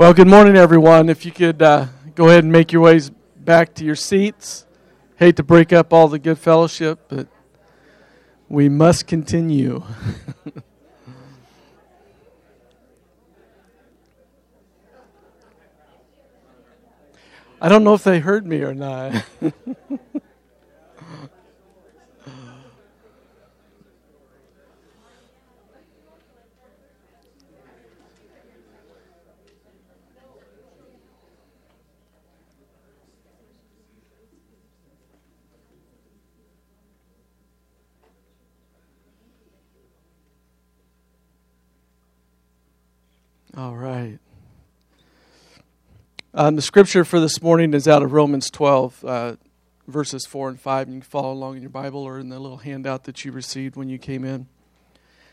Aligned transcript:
Well, 0.00 0.14
good 0.14 0.28
morning, 0.28 0.56
everyone. 0.56 1.10
If 1.10 1.26
you 1.26 1.30
could 1.30 1.60
uh, 1.60 1.88
go 2.14 2.28
ahead 2.28 2.42
and 2.42 2.50
make 2.50 2.72
your 2.72 2.80
ways 2.80 3.10
back 3.36 3.74
to 3.74 3.84
your 3.84 3.96
seats. 3.96 4.64
Hate 5.16 5.36
to 5.36 5.42
break 5.42 5.74
up 5.74 5.92
all 5.92 6.08
the 6.08 6.18
good 6.18 6.38
fellowship, 6.38 7.00
but 7.08 7.28
we 8.48 8.70
must 8.70 9.06
continue. 9.06 9.84
I 17.60 17.68
don't 17.68 17.84
know 17.84 17.92
if 17.92 18.02
they 18.02 18.20
heard 18.20 18.46
me 18.46 18.62
or 18.62 18.72
not. 18.72 19.22
All 43.56 43.74
right. 43.74 44.18
Um, 46.32 46.54
the 46.54 46.62
scripture 46.62 47.04
for 47.04 47.18
this 47.18 47.42
morning 47.42 47.74
is 47.74 47.88
out 47.88 48.04
of 48.04 48.12
Romans 48.12 48.48
12, 48.48 49.04
uh, 49.04 49.36
verses 49.88 50.24
4 50.24 50.50
and 50.50 50.60
5. 50.60 50.86
And 50.86 50.94
you 50.94 51.00
can 51.00 51.10
follow 51.10 51.32
along 51.32 51.56
in 51.56 51.62
your 51.62 51.70
Bible 51.70 52.00
or 52.00 52.20
in 52.20 52.28
the 52.28 52.38
little 52.38 52.58
handout 52.58 53.04
that 53.04 53.24
you 53.24 53.32
received 53.32 53.74
when 53.74 53.88
you 53.88 53.98
came 53.98 54.24
in. 54.24 54.46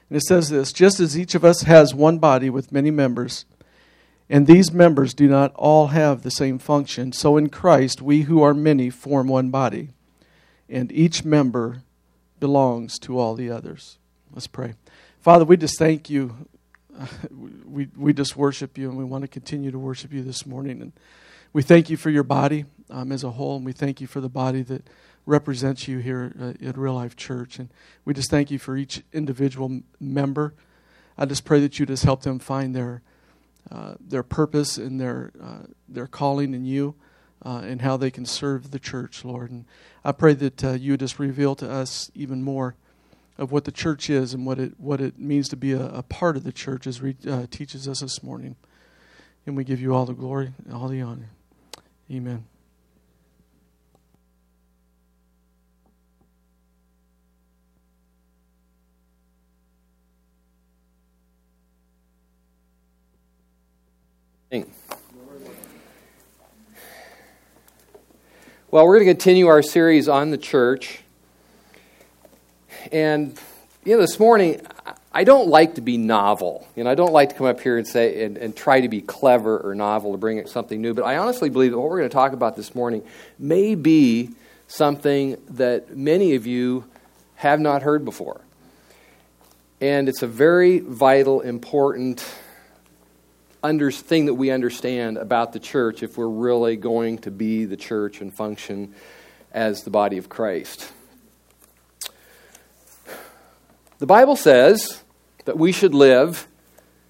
And 0.09 0.17
it 0.17 0.23
says 0.23 0.49
this 0.49 0.71
Just 0.71 0.99
as 0.99 1.17
each 1.17 1.35
of 1.35 1.45
us 1.45 1.61
has 1.61 1.93
one 1.93 2.17
body 2.17 2.49
with 2.49 2.71
many 2.71 2.89
members, 2.89 3.45
and 4.27 4.47
these 4.47 4.71
members 4.71 5.13
do 5.13 5.27
not 5.27 5.53
all 5.53 5.87
have 5.87 6.23
the 6.23 6.31
same 6.31 6.57
function, 6.57 7.11
so 7.11 7.37
in 7.37 7.49
Christ 7.49 8.01
we 8.01 8.23
who 8.23 8.41
are 8.41 8.55
many 8.55 8.89
form 8.89 9.27
one 9.27 9.51
body, 9.51 9.89
and 10.67 10.91
each 10.91 11.23
member 11.23 11.83
belongs 12.39 12.97
to 12.99 13.19
all 13.19 13.35
the 13.35 13.51
others. 13.51 13.99
Let's 14.33 14.47
pray. 14.47 14.73
Father, 15.19 15.45
we 15.45 15.55
just 15.55 15.77
thank 15.77 16.09
you 16.09 16.47
we, 17.65 17.87
we 17.95 18.13
just 18.13 18.35
worship 18.35 18.77
you 18.77 18.89
and 18.89 18.97
we 18.97 19.03
want 19.03 19.23
to 19.23 19.27
continue 19.27 19.71
to 19.71 19.79
worship 19.79 20.13
you 20.13 20.23
this 20.23 20.45
morning. 20.45 20.81
And 20.81 20.93
we 21.53 21.61
thank 21.61 21.89
you 21.89 21.97
for 21.97 22.09
your 22.09 22.23
body 22.23 22.65
um, 22.89 23.11
as 23.11 23.23
a 23.23 23.31
whole, 23.31 23.57
and 23.57 23.65
we 23.65 23.71
thank 23.71 24.01
you 24.01 24.07
for 24.07 24.21
the 24.21 24.29
body 24.29 24.61
that 24.63 24.87
represents 25.25 25.87
you 25.87 25.99
here 25.99 26.33
uh, 26.39 26.53
at 26.65 26.77
Real 26.77 26.93
Life 26.93 27.15
Church. 27.15 27.59
And 27.59 27.69
we 28.05 28.13
just 28.13 28.29
thank 28.29 28.51
you 28.51 28.59
for 28.59 28.77
each 28.77 29.03
individual 29.13 29.81
member. 29.99 30.53
I 31.17 31.25
just 31.25 31.45
pray 31.45 31.59
that 31.61 31.79
you 31.79 31.85
just 31.85 32.03
help 32.03 32.21
them 32.21 32.39
find 32.39 32.75
their, 32.75 33.01
uh, 33.71 33.95
their 33.99 34.23
purpose 34.23 34.77
and 34.77 34.99
their, 34.99 35.31
uh, 35.41 35.67
their 35.87 36.07
calling 36.07 36.53
in 36.53 36.65
you. 36.65 36.95
Uh, 37.45 37.61
and 37.63 37.83
how 37.83 37.95
they 37.95 38.09
can 38.09 38.25
serve 38.25 38.71
the 38.71 38.79
church, 38.79 39.23
Lord. 39.23 39.51
And 39.51 39.65
I 40.03 40.11
pray 40.11 40.33
that 40.33 40.63
uh, 40.63 40.71
you 40.71 40.97
just 40.97 41.19
reveal 41.19 41.53
to 41.57 41.69
us 41.69 42.09
even 42.15 42.41
more 42.41 42.75
of 43.37 43.51
what 43.51 43.65
the 43.65 43.71
church 43.71 44.09
is 44.09 44.33
and 44.33 44.45
what 44.45 44.59
it 44.59 44.73
what 44.79 44.99
it 44.99 45.19
means 45.19 45.49
to 45.49 45.55
be 45.55 45.71
a, 45.73 45.85
a 45.87 46.03
part 46.03 46.37
of 46.37 46.43
the 46.43 46.51
church 46.51 46.87
as 46.87 47.01
Reed 47.01 47.27
uh, 47.27 47.47
teaches 47.49 47.87
us 47.87 47.99
this 48.01 48.23
morning. 48.23 48.55
And 49.45 49.55
we 49.55 49.63
give 49.63 49.79
you 49.79 49.95
all 49.95 50.05
the 50.05 50.13
glory 50.13 50.53
and 50.65 50.73
all 50.73 50.89
the 50.89 51.01
honor. 51.01 51.29
Amen. 52.11 52.45
Well, 68.69 68.85
we're 68.85 68.95
going 68.97 69.07
to 69.07 69.13
continue 69.13 69.47
our 69.47 69.61
series 69.61 70.09
on 70.09 70.29
the 70.29 70.37
church. 70.37 70.99
And, 72.91 73.39
you 73.83 73.95
know, 73.95 74.01
this 74.01 74.19
morning, 74.19 74.61
I 75.11 75.23
don't 75.23 75.47
like 75.47 75.75
to 75.75 75.81
be 75.81 75.97
novel. 75.97 76.67
You 76.75 76.83
know, 76.83 76.91
I 76.91 76.95
don't 76.95 77.13
like 77.13 77.29
to 77.29 77.35
come 77.35 77.47
up 77.47 77.59
here 77.59 77.77
and 77.77 77.87
say 77.87 78.23
and, 78.23 78.37
and 78.37 78.55
try 78.55 78.81
to 78.81 78.89
be 78.89 79.01
clever 79.01 79.57
or 79.57 79.73
novel 79.73 80.11
to 80.11 80.17
bring 80.17 80.45
something 80.47 80.81
new. 80.81 80.93
But 80.93 81.05
I 81.05 81.17
honestly 81.17 81.49
believe 81.49 81.71
that 81.71 81.79
what 81.79 81.89
we're 81.89 81.97
going 81.97 82.09
to 82.09 82.13
talk 82.13 82.33
about 82.33 82.55
this 82.55 82.75
morning 82.75 83.03
may 83.39 83.75
be 83.75 84.29
something 84.67 85.37
that 85.49 85.95
many 85.95 86.35
of 86.35 86.45
you 86.45 86.85
have 87.35 87.59
not 87.59 87.81
heard 87.81 88.05
before. 88.05 88.41
And 89.79 90.09
it's 90.09 90.23
a 90.23 90.27
very 90.27 90.79
vital, 90.79 91.41
important 91.41 92.23
under, 93.63 93.91
thing 93.91 94.25
that 94.25 94.33
we 94.33 94.51
understand 94.51 95.17
about 95.17 95.53
the 95.53 95.59
church 95.59 96.03
if 96.03 96.17
we're 96.17 96.27
really 96.27 96.75
going 96.75 97.19
to 97.19 97.31
be 97.31 97.65
the 97.65 97.77
church 97.77 98.21
and 98.21 98.33
function 98.33 98.93
as 99.51 99.83
the 99.83 99.89
body 99.89 100.17
of 100.17 100.29
Christ. 100.29 100.91
The 103.99 104.05
Bible 104.05 104.35
says 104.35 105.01
that 105.45 105.57
we 105.57 105.71
should 105.71 105.95
live 105.95 106.47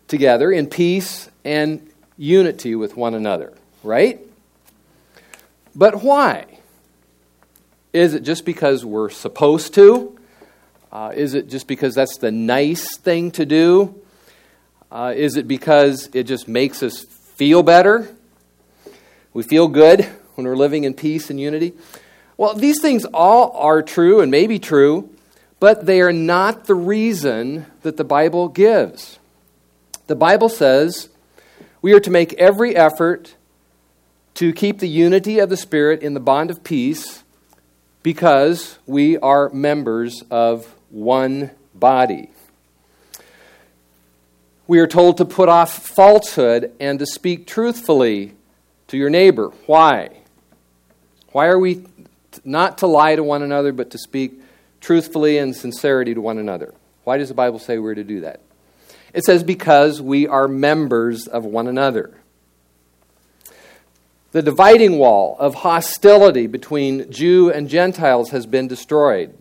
together 0.07 0.49
in 0.49 0.67
peace 0.67 1.29
and 1.43 1.85
unity 2.17 2.75
with 2.75 2.95
one 2.95 3.13
another, 3.13 3.53
right? 3.83 4.21
But 5.75 6.01
why? 6.01 6.45
Is 7.91 8.13
it 8.13 8.23
just 8.23 8.45
because 8.45 8.85
we're 8.85 9.09
supposed 9.09 9.73
to? 9.73 10.17
Uh, 10.89 11.11
is 11.13 11.33
it 11.33 11.49
just 11.49 11.67
because 11.67 11.93
that's 11.93 12.19
the 12.19 12.31
nice 12.31 12.97
thing 12.97 13.31
to 13.31 13.45
do? 13.45 14.01
Uh, 14.89 15.13
is 15.13 15.35
it 15.35 15.45
because 15.45 16.09
it 16.13 16.23
just 16.23 16.47
makes 16.47 16.81
us 16.81 17.03
feel 17.03 17.63
better? 17.63 18.15
We 19.33 19.43
feel 19.43 19.67
good 19.67 20.05
when 20.35 20.47
we're 20.47 20.55
living 20.55 20.85
in 20.85 20.93
peace 20.93 21.29
and 21.29 21.37
unity? 21.37 21.73
Well, 22.37 22.53
these 22.53 22.81
things 22.81 23.03
all 23.03 23.51
are 23.57 23.81
true 23.81 24.21
and 24.21 24.31
may 24.31 24.47
be 24.47 24.57
true, 24.57 25.09
but 25.59 25.85
they 25.85 26.01
are 26.01 26.13
not 26.13 26.65
the 26.65 26.75
reason 26.75 27.65
that 27.81 27.97
the 27.97 28.03
Bible 28.03 28.47
gives. 28.47 29.19
The 30.07 30.15
Bible 30.15 30.49
says 30.49 31.09
we 31.81 31.93
are 31.93 31.99
to 31.99 32.11
make 32.11 32.33
every 32.33 32.75
effort 32.75 33.35
to 34.35 34.53
keep 34.53 34.79
the 34.79 34.87
unity 34.87 35.39
of 35.39 35.49
the 35.49 35.57
Spirit 35.57 36.01
in 36.01 36.13
the 36.13 36.19
bond 36.19 36.51
of 36.51 36.63
peace 36.63 37.23
because 38.03 38.77
we 38.85 39.17
are 39.17 39.49
members 39.49 40.23
of 40.29 40.75
one 40.89 41.51
body. 41.73 42.29
We 44.67 44.79
are 44.79 44.87
told 44.87 45.17
to 45.17 45.25
put 45.25 45.49
off 45.49 45.87
falsehood 45.87 46.71
and 46.79 46.99
to 46.99 47.05
speak 47.05 47.47
truthfully 47.47 48.33
to 48.87 48.97
your 48.97 49.09
neighbor. 49.09 49.51
Why? 49.65 50.09
Why 51.31 51.47
are 51.47 51.59
we 51.59 51.85
not 52.43 52.79
to 52.79 52.87
lie 52.87 53.15
to 53.15 53.23
one 53.23 53.43
another, 53.43 53.71
but 53.71 53.91
to 53.91 53.97
speak 53.97 54.39
truthfully 54.81 55.37
and 55.37 55.55
sincerity 55.55 56.13
to 56.13 56.21
one 56.21 56.37
another. 56.37 56.73
Why 57.03 57.17
does 57.17 57.29
the 57.29 57.35
Bible 57.35 57.59
say 57.59 57.77
we're 57.77 57.95
to 57.95 58.03
do 58.03 58.21
that? 58.21 58.41
It 59.13 59.23
says, 59.23 59.43
because 59.43 60.01
we 60.01 60.27
are 60.27 60.47
members 60.47 61.27
of 61.27 61.45
one 61.45 61.67
another. 61.67 62.13
The 64.31 64.41
dividing 64.41 64.97
wall 64.97 65.37
of 65.39 65.55
hostility 65.55 66.47
between 66.47 67.09
Jew 67.09 67.49
and 67.49 67.69
Gentiles 67.69 68.31
has 68.31 68.45
been 68.45 68.67
destroyed. 68.67 69.33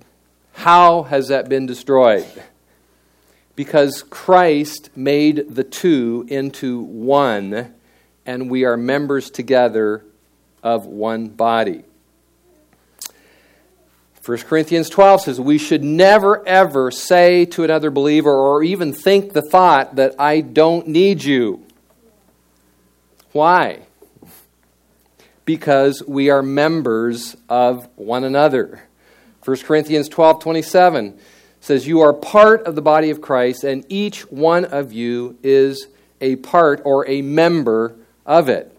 How 0.53 1.03
has 1.03 1.29
that 1.29 1.49
been 1.49 1.67
destroyed? 1.67 2.25
Because 3.57 4.03
Christ 4.03 4.91
made 4.97 5.55
the 5.55 5.65
two 5.65 6.25
into 6.29 6.81
one, 6.81 7.75
and 8.25 8.49
we 8.49 8.65
are 8.65 8.77
members 8.77 9.29
together 9.29 10.05
of 10.63 10.87
one 10.87 11.29
body. 11.29 11.85
1 14.27 14.39
Corinthians 14.39 14.89
12 14.89 15.21
says, 15.21 15.41
We 15.41 15.57
should 15.57 15.85
never, 15.85 16.45
ever 16.49 16.91
say 16.91 17.45
to 17.45 17.63
another 17.63 17.93
believer 17.93 18.33
or 18.33 18.65
even 18.65 18.93
think 18.93 19.33
the 19.33 19.43
thought 19.43 19.95
that 19.97 20.17
I 20.19 20.41
don't 20.41 20.89
need 20.89 21.23
you. 21.23 21.65
Why? 23.31 23.83
Because 25.45 26.03
we 26.09 26.29
are 26.29 26.43
members 26.43 27.37
of 27.49 27.89
one 27.95 28.25
another. 28.25 28.83
1 29.45 29.59
Corinthians 29.59 30.09
12 30.09 30.43
27 30.43 31.17
says, 31.61 31.87
You 31.87 32.01
are 32.01 32.13
part 32.13 32.65
of 32.65 32.75
the 32.75 32.83
body 32.83 33.11
of 33.11 33.21
Christ, 33.21 33.63
and 33.63 33.87
each 33.89 34.23
one 34.23 34.65
of 34.65 34.93
you 34.93 35.39
is 35.45 35.87
a 36.21 36.35
part 36.37 36.83
or 36.85 37.09
a 37.09 37.23
member 37.23 37.95
of 38.25 38.49
it. 38.49 38.77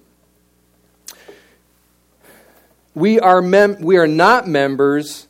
We 2.93 3.17
are, 3.21 3.41
mem- 3.41 3.79
we 3.79 3.95
are 3.95 4.07
not 4.07 4.45
members 4.45 5.27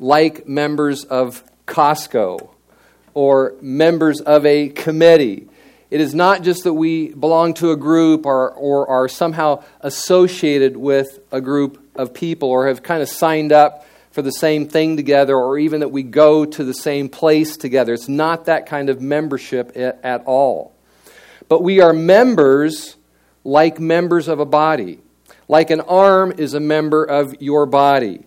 like 0.00 0.48
members 0.48 1.04
of 1.04 1.44
Costco 1.66 2.48
or 3.14 3.54
members 3.60 4.20
of 4.20 4.44
a 4.46 4.70
committee. 4.70 5.46
It 5.90 6.00
is 6.00 6.14
not 6.14 6.42
just 6.42 6.64
that 6.64 6.72
we 6.72 7.08
belong 7.08 7.54
to 7.54 7.72
a 7.72 7.76
group 7.76 8.24
or, 8.26 8.50
or 8.50 8.88
are 8.88 9.08
somehow 9.08 9.62
associated 9.80 10.76
with 10.76 11.18
a 11.30 11.40
group 11.40 11.84
of 11.94 12.14
people 12.14 12.48
or 12.48 12.68
have 12.68 12.82
kind 12.82 13.02
of 13.02 13.08
signed 13.08 13.52
up 13.52 13.86
for 14.10 14.22
the 14.22 14.32
same 14.32 14.68
thing 14.68 14.96
together 14.96 15.36
or 15.36 15.58
even 15.58 15.80
that 15.80 15.88
we 15.88 16.02
go 16.02 16.44
to 16.44 16.64
the 16.64 16.74
same 16.74 17.08
place 17.08 17.56
together. 17.56 17.92
It's 17.92 18.08
not 18.08 18.46
that 18.46 18.66
kind 18.66 18.88
of 18.88 19.00
membership 19.00 19.72
at, 19.76 20.00
at 20.02 20.24
all. 20.24 20.72
But 21.48 21.62
we 21.62 21.80
are 21.80 21.92
members 21.92 22.96
like 23.44 23.80
members 23.80 24.28
of 24.28 24.40
a 24.40 24.44
body. 24.46 25.00
Like 25.48 25.70
an 25.70 25.80
arm 25.80 26.32
is 26.36 26.54
a 26.54 26.60
member 26.60 27.04
of 27.04 27.40
your 27.40 27.66
body. 27.66 28.24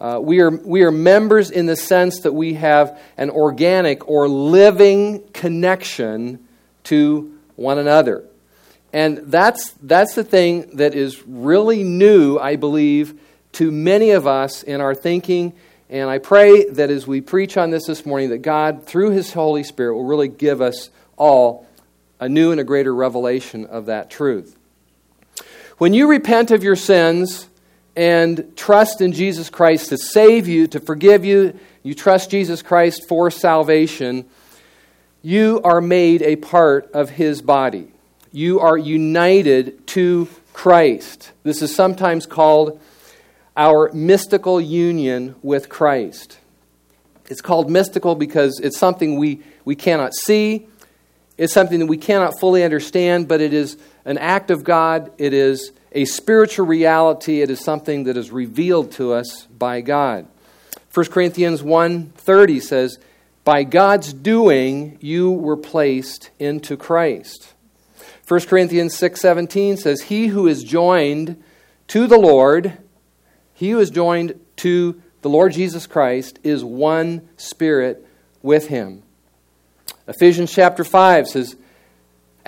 Uh, 0.00 0.20
we, 0.22 0.40
are, 0.40 0.50
we 0.50 0.82
are 0.82 0.92
members 0.92 1.50
in 1.50 1.66
the 1.66 1.76
sense 1.76 2.20
that 2.20 2.32
we 2.32 2.54
have 2.54 2.98
an 3.16 3.30
organic 3.30 4.08
or 4.08 4.28
living 4.28 5.22
connection 5.32 6.46
to 6.84 7.36
one 7.56 7.78
another. 7.78 8.24
And 8.92 9.18
that's, 9.24 9.72
that's 9.82 10.14
the 10.14 10.24
thing 10.24 10.76
that 10.76 10.94
is 10.94 11.22
really 11.26 11.82
new, 11.82 12.38
I 12.38 12.56
believe, 12.56 13.18
to 13.52 13.70
many 13.70 14.12
of 14.12 14.26
us 14.26 14.62
in 14.62 14.80
our 14.80 14.94
thinking. 14.94 15.52
And 15.90 16.08
I 16.08 16.18
pray 16.18 16.64
that 16.70 16.90
as 16.90 17.06
we 17.06 17.20
preach 17.20 17.56
on 17.56 17.70
this 17.70 17.86
this 17.86 18.06
morning, 18.06 18.30
that 18.30 18.38
God, 18.38 18.86
through 18.86 19.10
His 19.10 19.32
Holy 19.32 19.64
Spirit, 19.64 19.94
will 19.94 20.04
really 20.04 20.28
give 20.28 20.60
us 20.60 20.90
all 21.16 21.66
a 22.20 22.28
new 22.28 22.52
and 22.52 22.60
a 22.60 22.64
greater 22.64 22.94
revelation 22.94 23.66
of 23.66 23.86
that 23.86 24.10
truth. 24.10 24.56
When 25.78 25.94
you 25.94 26.08
repent 26.08 26.50
of 26.50 26.62
your 26.62 26.76
sins 26.76 27.47
and 27.98 28.56
trust 28.56 29.00
in 29.00 29.12
Jesus 29.12 29.50
Christ 29.50 29.88
to 29.88 29.98
save 29.98 30.46
you, 30.46 30.68
to 30.68 30.80
forgive 30.80 31.24
you, 31.24 31.58
you 31.82 31.94
trust 31.94 32.30
Jesus 32.30 32.62
Christ 32.62 33.08
for 33.08 33.30
salvation, 33.30 34.24
you 35.22 35.60
are 35.64 35.80
made 35.80 36.22
a 36.22 36.36
part 36.36 36.90
of 36.92 37.10
His 37.10 37.42
body 37.42 37.92
you 38.32 38.60
are 38.60 38.76
united 38.76 39.86
to 39.88 40.28
Christ. 40.52 41.32
This 41.42 41.62
is 41.62 41.74
sometimes 41.74 42.26
called 42.26 42.80
our 43.56 43.90
mystical 43.92 44.60
union 44.60 45.34
with 45.42 45.68
Christ. 45.68 46.38
It's 47.28 47.40
called 47.40 47.70
mystical 47.70 48.14
because 48.14 48.60
it's 48.60 48.78
something 48.78 49.18
we, 49.18 49.42
we 49.64 49.74
cannot 49.74 50.14
see, 50.14 50.66
it's 51.36 51.52
something 51.52 51.78
that 51.78 51.86
we 51.86 51.96
cannot 51.96 52.38
fully 52.40 52.64
understand, 52.64 53.28
but 53.28 53.40
it 53.40 53.52
is 53.52 53.76
an 54.04 54.18
act 54.18 54.50
of 54.50 54.64
God. 54.64 55.12
It 55.18 55.32
is 55.32 55.72
a 55.92 56.04
spiritual 56.04 56.66
reality. 56.66 57.40
It 57.42 57.50
is 57.50 57.64
something 57.64 58.04
that 58.04 58.16
is 58.16 58.30
revealed 58.30 58.92
to 58.92 59.12
us 59.12 59.46
by 59.46 59.80
God. 59.80 60.26
1 60.92 61.10
Corinthians 61.10 61.62
1:30 61.62 62.60
says, 62.60 62.98
"By 63.44 63.62
God's 63.62 64.12
doing 64.12 64.98
you 65.00 65.30
were 65.30 65.56
placed 65.56 66.30
into 66.38 66.76
Christ." 66.76 67.54
1 68.26 68.48
Corinthians 68.48 68.94
6:17 68.94 69.76
says, 69.76 70.02
"He 70.02 70.28
who 70.28 70.46
is 70.46 70.62
joined 70.62 71.36
to 71.88 72.06
the 72.06 72.18
Lord, 72.18 72.74
he 73.54 73.70
who 73.70 73.80
is 73.80 73.90
joined 73.90 74.34
to 74.56 75.00
the 75.22 75.30
Lord 75.30 75.52
Jesus 75.52 75.86
Christ 75.86 76.38
is 76.42 76.64
one 76.64 77.22
spirit 77.36 78.04
with 78.42 78.68
him." 78.68 79.02
Ephesians 80.06 80.52
chapter 80.52 80.84
5 80.84 81.28
says, 81.28 81.56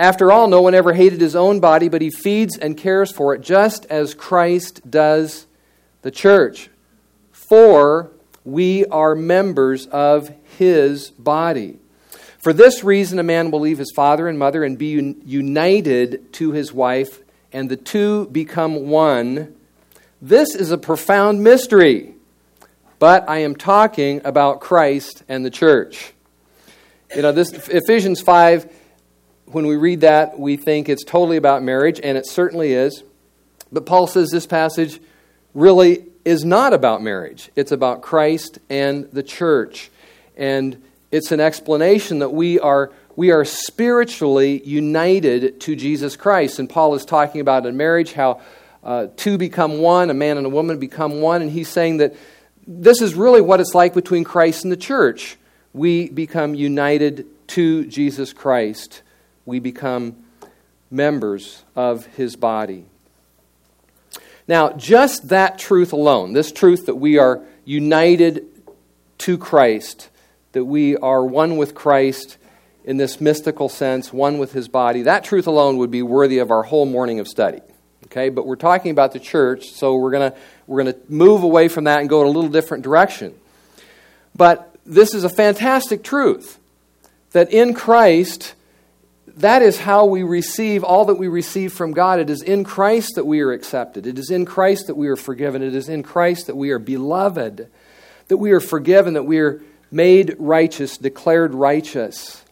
"After 0.00 0.32
all, 0.32 0.48
no 0.48 0.62
one 0.62 0.74
ever 0.74 0.94
hated 0.94 1.20
his 1.20 1.36
own 1.36 1.60
body, 1.60 1.90
but 1.90 2.00
he 2.00 2.10
feeds 2.10 2.56
and 2.56 2.74
cares 2.74 3.12
for 3.12 3.34
it 3.34 3.42
just 3.42 3.84
as 3.90 4.14
Christ 4.14 4.90
does 4.90 5.44
the 6.00 6.10
church. 6.10 6.70
For 7.30 8.10
we 8.42 8.86
are 8.86 9.14
members 9.14 9.86
of 9.88 10.32
his 10.58 11.10
body." 11.10 11.80
For 12.38 12.54
this 12.54 12.82
reason, 12.82 13.18
a 13.18 13.22
man 13.22 13.50
will 13.50 13.60
leave 13.60 13.76
his 13.76 13.92
father 13.94 14.26
and 14.26 14.38
mother 14.38 14.64
and 14.64 14.78
be 14.78 14.98
un- 14.98 15.20
united 15.26 16.32
to 16.32 16.52
his 16.52 16.72
wife, 16.72 17.20
and 17.52 17.68
the 17.68 17.76
two 17.76 18.26
become 18.32 18.88
one. 18.88 19.52
This 20.22 20.54
is 20.54 20.70
a 20.70 20.78
profound 20.78 21.44
mystery, 21.44 22.14
but 22.98 23.28
I 23.28 23.40
am 23.40 23.54
talking 23.54 24.22
about 24.24 24.60
Christ 24.60 25.24
and 25.28 25.44
the 25.44 25.50
church. 25.50 26.14
You 27.14 27.20
know, 27.20 27.32
this 27.32 27.52
Ephesians 27.68 28.22
5, 28.22 28.66
when 29.52 29.66
we 29.66 29.76
read 29.76 30.02
that, 30.02 30.38
we 30.38 30.56
think 30.56 30.88
it's 30.88 31.04
totally 31.04 31.36
about 31.36 31.62
marriage, 31.62 32.00
and 32.02 32.16
it 32.16 32.26
certainly 32.26 32.72
is. 32.72 33.02
But 33.72 33.86
Paul 33.86 34.06
says 34.06 34.30
this 34.30 34.46
passage 34.46 35.00
really 35.54 36.04
is 36.24 36.44
not 36.44 36.72
about 36.72 37.02
marriage, 37.02 37.50
it's 37.56 37.72
about 37.72 38.02
Christ 38.02 38.58
and 38.68 39.04
the 39.12 39.22
church. 39.22 39.90
And 40.36 40.82
it's 41.10 41.32
an 41.32 41.40
explanation 41.40 42.20
that 42.20 42.30
we 42.30 42.58
are, 42.60 42.92
we 43.16 43.30
are 43.30 43.44
spiritually 43.44 44.62
united 44.64 45.60
to 45.62 45.76
Jesus 45.76 46.16
Christ. 46.16 46.58
And 46.58 46.68
Paul 46.68 46.94
is 46.94 47.04
talking 47.04 47.40
about 47.40 47.66
in 47.66 47.76
marriage 47.76 48.12
how 48.12 48.40
uh, 48.82 49.08
two 49.16 49.36
become 49.36 49.78
one, 49.78 50.10
a 50.10 50.14
man 50.14 50.36
and 50.36 50.46
a 50.46 50.50
woman 50.50 50.78
become 50.78 51.20
one. 51.20 51.42
And 51.42 51.50
he's 51.50 51.68
saying 51.68 51.98
that 51.98 52.14
this 52.66 53.02
is 53.02 53.14
really 53.14 53.40
what 53.40 53.60
it's 53.60 53.74
like 53.74 53.94
between 53.94 54.24
Christ 54.24 54.64
and 54.64 54.72
the 54.72 54.76
church. 54.76 55.36
We 55.72 56.08
become 56.08 56.54
united 56.54 57.26
to 57.48 57.84
Jesus 57.86 58.32
Christ, 58.32 59.02
we 59.44 59.58
become 59.58 60.16
members 60.90 61.62
of 61.76 62.06
his 62.06 62.36
body. 62.36 62.84
Now, 64.48 64.72
just 64.72 65.28
that 65.28 65.58
truth 65.58 65.92
alone, 65.92 66.32
this 66.32 66.50
truth 66.50 66.86
that 66.86 66.96
we 66.96 67.18
are 67.18 67.40
united 67.64 68.46
to 69.18 69.38
Christ, 69.38 70.08
that 70.52 70.64
we 70.64 70.96
are 70.96 71.24
one 71.24 71.56
with 71.56 71.74
Christ 71.74 72.36
in 72.84 72.96
this 72.96 73.20
mystical 73.20 73.68
sense, 73.68 74.12
one 74.12 74.38
with 74.38 74.52
his 74.52 74.66
body, 74.66 75.02
that 75.02 75.22
truth 75.22 75.46
alone 75.46 75.76
would 75.76 75.90
be 75.90 76.02
worthy 76.02 76.38
of 76.38 76.50
our 76.50 76.64
whole 76.64 76.86
morning 76.86 77.20
of 77.20 77.28
study. 77.28 77.60
Okay, 78.06 78.28
but 78.28 78.44
we're 78.44 78.56
talking 78.56 78.90
about 78.90 79.12
the 79.12 79.20
church, 79.20 79.70
so 79.70 79.94
we're 79.94 80.10
going 80.10 80.32
to 80.32 80.36
we're 80.66 80.82
going 80.82 80.94
to 80.94 81.00
move 81.08 81.44
away 81.44 81.68
from 81.68 81.84
that 81.84 82.00
and 82.00 82.08
go 82.08 82.22
in 82.22 82.26
a 82.26 82.30
little 82.30 82.50
different 82.50 82.82
direction. 82.82 83.34
But 84.34 84.74
this 84.84 85.14
is 85.14 85.22
a 85.22 85.28
fantastic 85.28 86.02
truth 86.02 86.58
that 87.32 87.52
in 87.52 87.74
Christ 87.74 88.54
that 89.40 89.62
is 89.62 89.78
how 89.78 90.04
we 90.04 90.22
receive 90.22 90.84
all 90.84 91.06
that 91.06 91.14
we 91.14 91.28
receive 91.28 91.72
from 91.72 91.92
God. 91.92 92.20
It 92.20 92.30
is 92.30 92.42
in 92.42 92.64
Christ 92.64 93.14
that 93.14 93.26
we 93.26 93.40
are 93.40 93.52
accepted. 93.52 94.06
It 94.06 94.18
is 94.18 94.30
in 94.30 94.44
Christ 94.44 94.86
that 94.86 94.96
we 94.96 95.08
are 95.08 95.16
forgiven. 95.16 95.62
It 95.62 95.74
is 95.74 95.88
in 95.88 96.02
Christ 96.02 96.46
that 96.46 96.56
we 96.56 96.70
are 96.70 96.78
beloved, 96.78 97.68
that 98.28 98.36
we 98.36 98.52
are 98.52 98.60
forgiven, 98.60 99.14
that 99.14 99.24
we 99.24 99.38
are 99.38 99.62
made 99.90 100.36
righteous, 100.38 100.96
declared 100.96 101.54
righteous. 101.54 102.44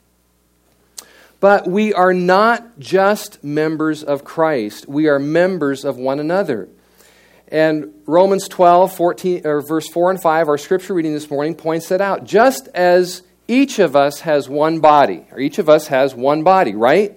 But 1.40 1.68
we 1.68 1.94
are 1.94 2.12
not 2.12 2.78
just 2.78 3.44
members 3.44 4.02
of 4.02 4.24
Christ, 4.24 4.88
we 4.88 5.08
are 5.08 5.18
members 5.18 5.84
of 5.84 5.96
one 5.96 6.18
another. 6.18 6.68
And 7.50 7.94
Romans 8.04 8.46
12, 8.48 8.94
14, 8.94 9.46
or 9.46 9.62
verse 9.62 9.88
4 9.88 10.10
and 10.10 10.20
5, 10.20 10.48
our 10.48 10.58
scripture 10.58 10.94
reading 10.94 11.14
this 11.14 11.30
morning 11.30 11.54
points 11.54 11.88
that 11.88 12.00
out. 12.00 12.24
Just 12.24 12.68
as 12.68 13.22
each 13.48 13.78
of 13.78 13.96
us 13.96 14.20
has 14.20 14.48
one 14.48 14.80
body, 14.80 15.26
or 15.32 15.40
each 15.40 15.58
of 15.58 15.68
us 15.68 15.88
has 15.88 16.14
one 16.14 16.42
body, 16.44 16.74
right? 16.74 17.16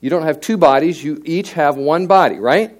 You 0.00 0.10
don't 0.10 0.24
have 0.24 0.40
two 0.40 0.56
bodies, 0.56 1.02
you 1.02 1.22
each 1.24 1.52
have 1.52 1.76
one 1.76 2.08
body, 2.08 2.38
right? 2.38 2.76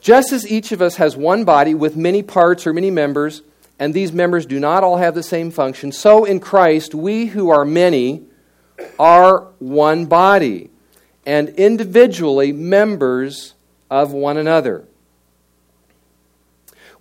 Just 0.00 0.32
as 0.32 0.50
each 0.50 0.70
of 0.70 0.80
us 0.80 0.96
has 0.96 1.16
one 1.16 1.44
body 1.44 1.74
with 1.74 1.96
many 1.96 2.22
parts 2.22 2.66
or 2.66 2.72
many 2.72 2.90
members, 2.90 3.42
and 3.78 3.92
these 3.92 4.12
members 4.12 4.46
do 4.46 4.60
not 4.60 4.84
all 4.84 4.98
have 4.98 5.14
the 5.14 5.22
same 5.22 5.50
function, 5.50 5.90
so 5.90 6.24
in 6.24 6.38
Christ, 6.38 6.94
we 6.94 7.26
who 7.26 7.50
are 7.50 7.64
many 7.64 8.22
are 8.98 9.48
one 9.58 10.06
body, 10.06 10.70
and 11.26 11.48
individually 11.50 12.52
members 12.52 13.54
of 13.90 14.12
one 14.12 14.36
another. 14.36 14.86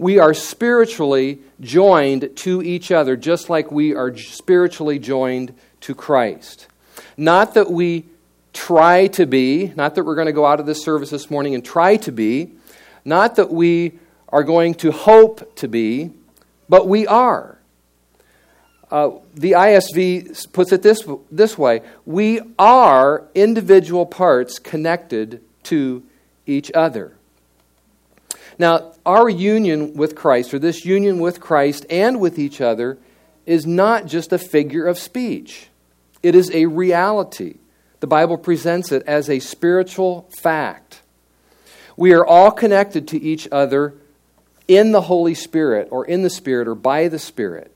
We 0.03 0.19
are 0.19 0.33
spiritually 0.33 1.39
joined 1.61 2.35
to 2.35 2.61
each 2.61 2.91
other, 2.91 3.15
just 3.15 3.49
like 3.49 3.71
we 3.71 3.95
are 3.95 4.13
spiritually 4.17 4.99
joined 4.99 5.55
to 5.79 5.95
Christ. 5.95 6.67
Not 7.15 7.53
that 7.53 7.71
we 7.71 8.07
try 8.51 9.07
to 9.07 9.25
be, 9.25 9.71
not 9.77 9.95
that 9.95 10.03
we're 10.03 10.15
going 10.15 10.27
to 10.27 10.33
go 10.33 10.45
out 10.45 10.59
of 10.59 10.65
this 10.65 10.83
service 10.83 11.09
this 11.09 11.31
morning 11.31 11.55
and 11.55 11.63
try 11.63 11.95
to 11.95 12.11
be, 12.11 12.51
not 13.05 13.37
that 13.37 13.49
we 13.49 13.93
are 14.27 14.43
going 14.43 14.73
to 14.73 14.91
hope 14.91 15.55
to 15.55 15.69
be, 15.69 16.11
but 16.67 16.85
we 16.85 17.07
are. 17.07 17.57
Uh, 18.91 19.11
the 19.35 19.53
ISV 19.53 20.51
puts 20.51 20.73
it 20.73 20.81
this, 20.81 21.07
this 21.31 21.57
way 21.57 21.81
we 22.05 22.41
are 22.59 23.23
individual 23.33 24.05
parts 24.05 24.59
connected 24.59 25.41
to 25.63 26.03
each 26.45 26.73
other. 26.75 27.15
Now, 28.57 28.93
our 29.05 29.29
union 29.29 29.93
with 29.95 30.15
Christ, 30.15 30.53
or 30.53 30.59
this 30.59 30.85
union 30.85 31.19
with 31.19 31.39
Christ 31.39 31.85
and 31.89 32.19
with 32.19 32.37
each 32.37 32.61
other, 32.61 32.97
is 33.45 33.65
not 33.65 34.05
just 34.05 34.31
a 34.31 34.37
figure 34.37 34.85
of 34.85 34.97
speech, 34.97 35.67
it 36.21 36.35
is 36.35 36.51
a 36.51 36.65
reality. 36.67 37.55
The 37.99 38.07
Bible 38.07 38.37
presents 38.37 38.91
it 38.91 39.03
as 39.07 39.29
a 39.29 39.39
spiritual 39.39 40.29
fact. 40.37 41.01
We 41.95 42.13
are 42.13 42.25
all 42.25 42.51
connected 42.51 43.07
to 43.09 43.21
each 43.21 43.47
other 43.51 43.93
in 44.67 44.91
the 44.91 45.01
Holy 45.01 45.33
Spirit 45.33 45.87
or 45.91 46.05
in 46.05 46.21
the 46.21 46.29
Spirit 46.29 46.67
or 46.67 46.75
by 46.75 47.07
the 47.07 47.19
Spirit. 47.19 47.71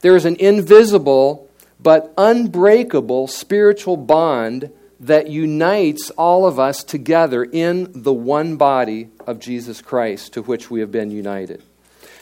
There 0.00 0.16
is 0.16 0.24
an 0.24 0.36
invisible 0.36 1.48
but 1.80 2.12
unbreakable 2.16 3.26
spiritual 3.26 3.96
bond 3.96 4.70
that 5.02 5.28
unites 5.28 6.10
all 6.10 6.46
of 6.46 6.58
us 6.58 6.82
together 6.82 7.44
in 7.44 7.90
the 7.92 8.12
one 8.12 8.56
body 8.56 9.08
of 9.26 9.40
Jesus 9.40 9.82
Christ 9.82 10.32
to 10.34 10.42
which 10.42 10.70
we 10.70 10.80
have 10.80 10.92
been 10.92 11.10
united. 11.10 11.62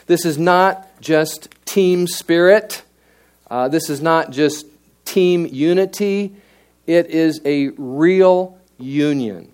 This 0.07 0.25
is 0.25 0.37
not 0.37 0.99
just 0.99 1.47
team 1.65 2.07
spirit, 2.07 2.83
uh, 3.49 3.67
this 3.67 3.89
is 3.89 4.01
not 4.01 4.31
just 4.31 4.65
team 5.05 5.45
unity. 5.45 6.35
It 6.87 7.07
is 7.07 7.41
a 7.45 7.69
real 7.77 8.57
union. 8.79 9.51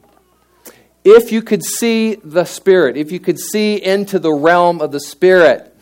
If 1.03 1.31
you 1.31 1.41
could 1.41 1.63
see 1.63 2.15
the 2.15 2.45
Spirit, 2.45 2.97
if 2.97 3.11
you 3.11 3.19
could 3.19 3.39
see 3.39 3.75
into 3.75 4.19
the 4.19 4.33
realm 4.33 4.81
of 4.81 4.91
the 4.91 4.99
Spirit, 4.99 5.75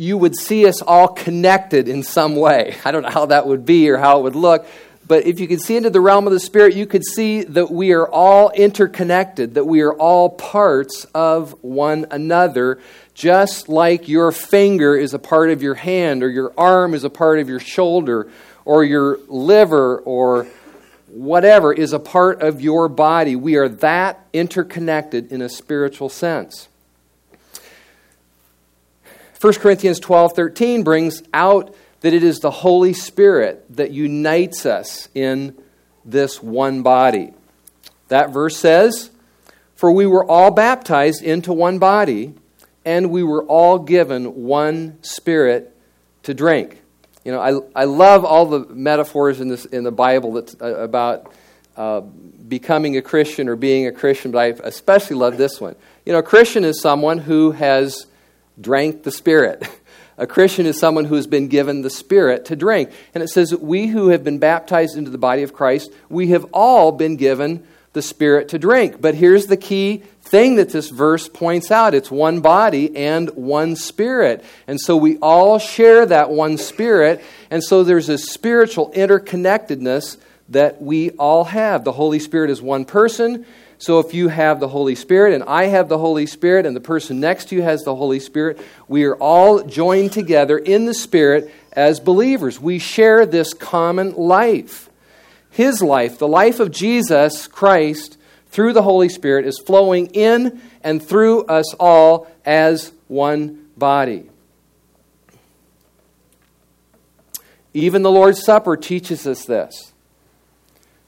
you 0.00 0.16
would 0.16 0.34
see 0.34 0.66
us 0.66 0.80
all 0.80 1.08
connected 1.08 1.86
in 1.86 2.02
some 2.02 2.34
way. 2.34 2.74
I 2.86 2.90
don't 2.90 3.02
know 3.02 3.10
how 3.10 3.26
that 3.26 3.46
would 3.46 3.66
be 3.66 3.90
or 3.90 3.98
how 3.98 4.20
it 4.20 4.22
would 4.22 4.34
look, 4.34 4.66
but 5.06 5.26
if 5.26 5.38
you 5.40 5.46
could 5.46 5.60
see 5.60 5.76
into 5.76 5.90
the 5.90 6.00
realm 6.00 6.26
of 6.26 6.32
the 6.32 6.40
Spirit, 6.40 6.74
you 6.74 6.86
could 6.86 7.04
see 7.04 7.42
that 7.42 7.70
we 7.70 7.92
are 7.92 8.08
all 8.08 8.48
interconnected, 8.50 9.54
that 9.54 9.66
we 9.66 9.82
are 9.82 9.92
all 9.92 10.30
parts 10.30 11.04
of 11.14 11.52
one 11.62 12.06
another, 12.10 12.80
just 13.12 13.68
like 13.68 14.08
your 14.08 14.32
finger 14.32 14.96
is 14.96 15.12
a 15.12 15.18
part 15.18 15.50
of 15.50 15.62
your 15.62 15.74
hand, 15.74 16.22
or 16.22 16.30
your 16.30 16.54
arm 16.56 16.94
is 16.94 17.04
a 17.04 17.10
part 17.10 17.38
of 17.38 17.50
your 17.50 17.60
shoulder, 17.60 18.30
or 18.64 18.84
your 18.84 19.18
liver, 19.28 19.98
or 19.98 20.46
whatever 21.08 21.74
is 21.74 21.92
a 21.92 21.98
part 21.98 22.40
of 22.40 22.62
your 22.62 22.88
body. 22.88 23.36
We 23.36 23.56
are 23.56 23.68
that 23.68 24.24
interconnected 24.32 25.30
in 25.30 25.42
a 25.42 25.48
spiritual 25.50 26.08
sense. 26.08 26.69
1 29.40 29.54
Corinthians 29.54 29.98
12 30.00 30.34
13 30.34 30.82
brings 30.82 31.22
out 31.32 31.74
that 32.02 32.12
it 32.12 32.22
is 32.22 32.40
the 32.40 32.50
Holy 32.50 32.92
Spirit 32.92 33.64
that 33.70 33.90
unites 33.90 34.66
us 34.66 35.08
in 35.14 35.56
this 36.04 36.42
one 36.42 36.82
body. 36.82 37.32
That 38.08 38.32
verse 38.32 38.56
says, 38.56 39.10
For 39.74 39.90
we 39.92 40.04
were 40.04 40.24
all 40.24 40.50
baptized 40.50 41.22
into 41.22 41.54
one 41.54 41.78
body, 41.78 42.34
and 42.84 43.10
we 43.10 43.22
were 43.22 43.44
all 43.44 43.78
given 43.78 44.44
one 44.44 45.02
Spirit 45.02 45.74
to 46.24 46.34
drink. 46.34 46.82
You 47.24 47.32
know, 47.32 47.40
I, 47.40 47.82
I 47.82 47.84
love 47.84 48.24
all 48.24 48.46
the 48.46 48.66
metaphors 48.74 49.40
in, 49.40 49.48
this, 49.48 49.64
in 49.64 49.84
the 49.84 49.92
Bible 49.92 50.32
that's 50.32 50.56
uh, 50.60 50.74
about 50.76 51.32
uh, 51.76 52.00
becoming 52.00 52.96
a 52.98 53.02
Christian 53.02 53.48
or 53.48 53.56
being 53.56 53.86
a 53.86 53.92
Christian, 53.92 54.32
but 54.32 54.38
I 54.38 54.46
especially 54.66 55.16
love 55.16 55.38
this 55.38 55.60
one. 55.60 55.76
You 56.04 56.12
know, 56.12 56.18
a 56.18 56.22
Christian 56.22 56.64
is 56.64 56.80
someone 56.80 57.18
who 57.18 57.52
has 57.52 58.06
drank 58.60 59.02
the 59.02 59.10
Spirit. 59.10 59.66
A 60.18 60.26
Christian 60.26 60.66
is 60.66 60.78
someone 60.78 61.06
who 61.06 61.14
has 61.14 61.26
been 61.26 61.48
given 61.48 61.80
the 61.80 61.88
Spirit 61.88 62.44
to 62.46 62.56
drink. 62.56 62.90
And 63.14 63.22
it 63.22 63.28
says 63.28 63.50
that 63.50 63.62
we 63.62 63.86
who 63.86 64.08
have 64.08 64.22
been 64.22 64.38
baptized 64.38 64.96
into 64.96 65.10
the 65.10 65.16
body 65.16 65.42
of 65.42 65.54
Christ, 65.54 65.90
we 66.10 66.28
have 66.28 66.44
all 66.52 66.92
been 66.92 67.16
given 67.16 67.66
the 67.94 68.02
Spirit 68.02 68.48
to 68.50 68.58
drink. 68.58 69.00
But 69.00 69.14
here's 69.14 69.46
the 69.46 69.56
key 69.56 70.02
thing 70.22 70.56
that 70.56 70.70
this 70.70 70.90
verse 70.90 71.28
points 71.28 71.70
out 71.70 71.94
it's 71.94 72.10
one 72.10 72.40
body 72.40 72.94
and 72.96 73.30
one 73.30 73.76
Spirit. 73.76 74.44
And 74.66 74.78
so 74.78 74.96
we 74.96 75.16
all 75.18 75.58
share 75.58 76.04
that 76.06 76.30
one 76.30 76.58
Spirit. 76.58 77.24
And 77.50 77.64
so 77.64 77.82
there's 77.82 78.10
a 78.10 78.18
spiritual 78.18 78.92
interconnectedness 78.92 80.18
that 80.50 80.82
we 80.82 81.10
all 81.12 81.44
have. 81.44 81.84
The 81.84 81.92
Holy 81.92 82.18
Spirit 82.18 82.50
is 82.50 82.60
one 82.60 82.84
person. 82.84 83.46
So 83.80 83.98
if 83.98 84.12
you 84.12 84.28
have 84.28 84.60
the 84.60 84.68
Holy 84.68 84.94
Spirit 84.94 85.32
and 85.32 85.42
I 85.44 85.64
have 85.64 85.88
the 85.88 85.96
Holy 85.96 86.26
Spirit 86.26 86.66
and 86.66 86.76
the 86.76 86.82
person 86.82 87.18
next 87.18 87.46
to 87.46 87.56
you 87.56 87.62
has 87.62 87.80
the 87.80 87.96
Holy 87.96 88.20
Spirit, 88.20 88.60
we 88.88 89.04
are 89.04 89.16
all 89.16 89.62
joined 89.62 90.12
together 90.12 90.58
in 90.58 90.84
the 90.84 90.92
Spirit 90.92 91.50
as 91.72 91.98
believers. 91.98 92.60
We 92.60 92.78
share 92.78 93.24
this 93.24 93.54
common 93.54 94.14
life. 94.16 94.90
His 95.48 95.80
life, 95.80 96.18
the 96.18 96.28
life 96.28 96.60
of 96.60 96.70
Jesus 96.70 97.46
Christ 97.46 98.18
through 98.48 98.74
the 98.74 98.82
Holy 98.82 99.08
Spirit, 99.08 99.46
is 99.46 99.58
flowing 99.58 100.08
in 100.08 100.60
and 100.84 101.02
through 101.02 101.44
us 101.44 101.72
all 101.80 102.30
as 102.44 102.92
one 103.08 103.66
body. 103.78 104.28
Even 107.72 108.02
the 108.02 108.10
Lord's 108.10 108.44
Supper 108.44 108.76
teaches 108.76 109.26
us 109.26 109.46
this. 109.46 109.92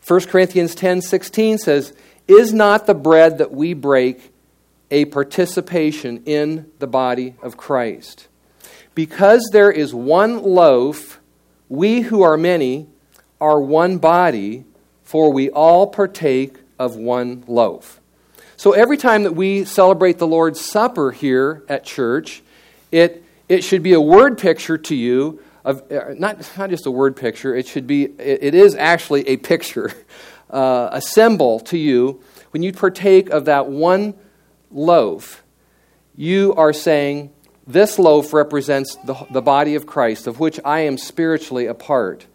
1 0.07 0.21
Corinthians 0.23 0.75
10 0.75 1.03
16 1.03 1.59
says, 1.59 1.93
is 2.29 2.53
not 2.53 2.87
the 2.87 2.95
bread 2.95 3.39
that 3.39 3.53
we 3.53 3.75
break 3.75 4.33
a 4.91 5.05
participation 5.07 6.23
in 6.25 6.71
the 6.79 6.87
body 6.87 7.35
of 7.43 7.57
Christ? 7.57 8.29
Because 8.95 9.49
there 9.53 9.71
is 9.71 9.95
one 9.95 10.43
loaf, 10.43 11.21
we 11.69 12.03
who 12.03 12.23
are 12.23 12.37
many 12.37 12.89
are 13.41 13.61
one 13.61 13.99
body, 13.99 14.65
for 15.03 15.33
we 15.33 15.51
all 15.51 15.87
partake 15.87 16.57
of 16.79 16.97
one 16.97 17.43
loaf. 17.47 18.01
So 18.57 18.73
every 18.73 18.97
time 18.97 19.25
that 19.25 19.33
we 19.33 19.65
celebrate 19.65 20.19
the 20.19 20.27
Lord's 20.27 20.61
Supper 20.61 21.11
here 21.11 21.65
at 21.69 21.85
church, 21.85 22.43
it, 22.93 23.25
it 23.49 23.65
should 23.65 23.83
be 23.83 23.95
a 23.95 24.01
word 24.01 24.39
picture 24.39 24.79
to 24.79 24.95
you 24.95 25.43
of 25.65 25.91
uh, 25.91 26.15
not, 26.17 26.39
not 26.57 26.71
just 26.71 26.87
a 26.87 26.91
word 26.91 27.17
picture, 27.17 27.55
it 27.57 27.67
should 27.67 27.87
be, 27.87 28.05
it, 28.05 28.43
it 28.43 28.55
is 28.55 28.75
actually 28.75 29.29
a 29.29 29.37
picture 29.37 29.93
uh, 30.53 30.91
a 30.93 31.01
symbol 31.01 31.61
to 31.61 31.79
you, 31.79 32.23
when 32.51 32.63
you 32.63 32.73
partake 32.73 33.31
of 33.31 33.47
that 33.47 33.67
one 33.69 34.15
loaf, 34.71 35.43
you 36.15 36.55
are 36.55 36.73
saying, 36.73 37.33
This 37.67 37.99
loaf 37.99 38.33
represents 38.33 38.97
the, 39.05 39.15
the 39.31 39.43
body 39.43 39.75
of 39.75 39.87
Christ, 39.87 40.27
of 40.27 40.39
which 40.39 40.61
I 40.65 40.81
am 40.81 40.99
spiritually 40.99 41.67
a 41.67 41.75
part. 41.75 42.27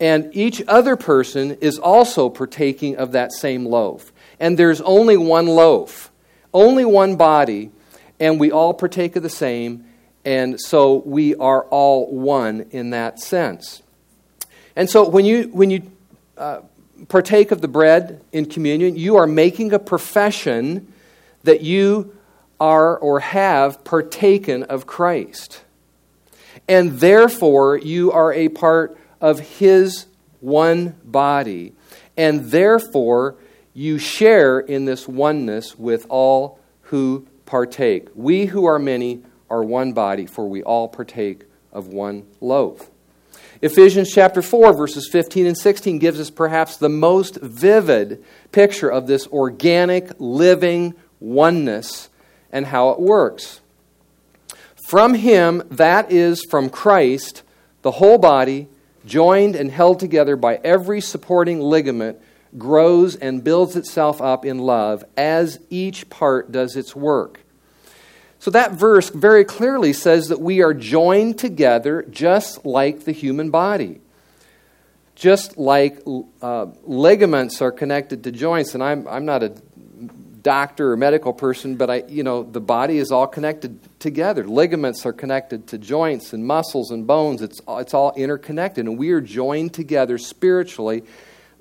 And 0.00 0.34
each 0.36 0.62
other 0.66 0.96
person 0.96 1.52
is 1.60 1.78
also 1.78 2.28
partaking 2.28 2.96
of 2.96 3.12
that 3.12 3.32
same 3.32 3.64
loaf. 3.64 4.12
And 4.40 4.58
there's 4.58 4.80
only 4.80 5.16
one 5.16 5.46
loaf, 5.46 6.10
only 6.52 6.84
one 6.84 7.14
body, 7.14 7.70
and 8.18 8.40
we 8.40 8.50
all 8.50 8.74
partake 8.74 9.14
of 9.14 9.22
the 9.22 9.30
same, 9.30 9.84
and 10.24 10.60
so 10.60 10.96
we 11.06 11.36
are 11.36 11.64
all 11.66 12.12
one 12.12 12.66
in 12.70 12.90
that 12.90 13.20
sense. 13.20 13.82
And 14.74 14.90
so 14.90 15.08
when 15.08 15.24
you, 15.24 15.44
when 15.52 15.70
you 15.70 15.90
uh, 16.36 16.62
partake 17.08 17.50
of 17.50 17.60
the 17.60 17.68
bread 17.68 18.22
in 18.32 18.46
communion, 18.46 18.96
you 18.96 19.16
are 19.16 19.26
making 19.26 19.72
a 19.72 19.78
profession 19.78 20.92
that 21.44 21.62
you 21.62 22.16
are 22.60 22.96
or 22.96 23.20
have 23.20 23.82
partaken 23.84 24.62
of 24.64 24.86
Christ. 24.86 25.62
And 26.68 27.00
therefore, 27.00 27.76
you 27.76 28.12
are 28.12 28.32
a 28.32 28.48
part 28.48 28.96
of 29.20 29.40
His 29.40 30.06
one 30.40 30.94
body. 31.04 31.72
And 32.16 32.50
therefore, 32.50 33.36
you 33.74 33.98
share 33.98 34.60
in 34.60 34.84
this 34.84 35.08
oneness 35.08 35.78
with 35.78 36.06
all 36.08 36.58
who 36.82 37.26
partake. 37.46 38.08
We 38.14 38.46
who 38.46 38.64
are 38.66 38.78
many 38.78 39.22
are 39.50 39.62
one 39.62 39.92
body, 39.92 40.26
for 40.26 40.48
we 40.48 40.62
all 40.62 40.88
partake 40.88 41.44
of 41.72 41.88
one 41.88 42.26
loaf. 42.40 42.90
Ephesians 43.60 44.10
chapter 44.12 44.42
4, 44.42 44.72
verses 44.72 45.08
15 45.10 45.46
and 45.46 45.56
16 45.56 45.98
gives 45.98 46.18
us 46.18 46.30
perhaps 46.30 46.76
the 46.76 46.88
most 46.88 47.36
vivid 47.40 48.24
picture 48.50 48.90
of 48.90 49.06
this 49.06 49.26
organic, 49.28 50.10
living 50.18 50.94
oneness 51.20 52.10
and 52.50 52.66
how 52.66 52.90
it 52.90 53.00
works. 53.00 53.60
From 54.88 55.14
Him, 55.14 55.62
that 55.70 56.10
is, 56.10 56.44
from 56.50 56.68
Christ, 56.68 57.42
the 57.82 57.92
whole 57.92 58.18
body, 58.18 58.68
joined 59.06 59.56
and 59.56 59.70
held 59.70 60.00
together 60.00 60.36
by 60.36 60.56
every 60.62 61.00
supporting 61.00 61.60
ligament, 61.60 62.18
grows 62.58 63.16
and 63.16 63.42
builds 63.42 63.76
itself 63.76 64.20
up 64.20 64.44
in 64.44 64.58
love 64.58 65.04
as 65.16 65.58
each 65.70 66.10
part 66.10 66.52
does 66.52 66.76
its 66.76 66.94
work. 66.94 67.41
So 68.42 68.50
that 68.50 68.72
verse 68.72 69.08
very 69.08 69.44
clearly 69.44 69.92
says 69.92 70.26
that 70.26 70.40
we 70.40 70.62
are 70.62 70.74
joined 70.74 71.38
together 71.38 72.02
just 72.10 72.66
like 72.66 73.04
the 73.04 73.12
human 73.12 73.50
body. 73.50 74.00
Just 75.14 75.58
like 75.58 76.00
uh, 76.42 76.66
ligaments 76.82 77.62
are 77.62 77.70
connected 77.70 78.24
to 78.24 78.32
joints, 78.32 78.74
and 78.74 78.82
I'm, 78.82 79.06
I'm 79.06 79.24
not 79.24 79.44
a 79.44 79.50
doctor 80.42 80.90
or 80.90 80.96
medical 80.96 81.32
person, 81.32 81.76
but 81.76 81.88
I, 81.88 82.02
you 82.08 82.24
know, 82.24 82.42
the 82.42 82.60
body 82.60 82.98
is 82.98 83.12
all 83.12 83.28
connected 83.28 83.78
together. 84.00 84.42
Ligaments 84.42 85.06
are 85.06 85.12
connected 85.12 85.68
to 85.68 85.78
joints 85.78 86.32
and 86.32 86.44
muscles 86.44 86.90
and 86.90 87.06
bones. 87.06 87.42
It's, 87.42 87.60
it's 87.68 87.94
all 87.94 88.12
interconnected, 88.16 88.86
and 88.86 88.98
we 88.98 89.12
are 89.12 89.20
joined 89.20 89.72
together 89.72 90.18
spiritually 90.18 91.04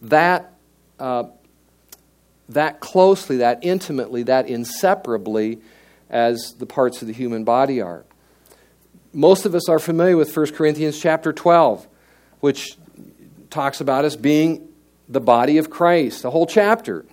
that, 0.01 0.51
uh, 0.99 1.25
that 2.49 2.79
closely, 2.79 3.37
that 3.37 3.59
intimately, 3.61 4.23
that 4.23 4.47
inseparably 4.47 5.61
as 6.11 6.53
the 6.59 6.65
parts 6.67 7.01
of 7.01 7.07
the 7.07 7.13
human 7.13 7.43
body 7.43 7.81
are. 7.81 8.03
Most 9.13 9.45
of 9.45 9.55
us 9.55 9.67
are 9.67 9.79
familiar 9.79 10.17
with 10.17 10.35
1 10.35 10.51
Corinthians 10.51 10.99
chapter 10.99 11.33
12, 11.33 11.87
which 12.41 12.77
talks 13.49 13.81
about 13.81 14.05
us 14.05 14.15
being 14.15 14.69
the 15.09 15.19
body 15.19 15.57
of 15.57 15.69
Christ, 15.69 16.21
the 16.21 16.31
whole 16.31 16.45
chapter. 16.45 17.05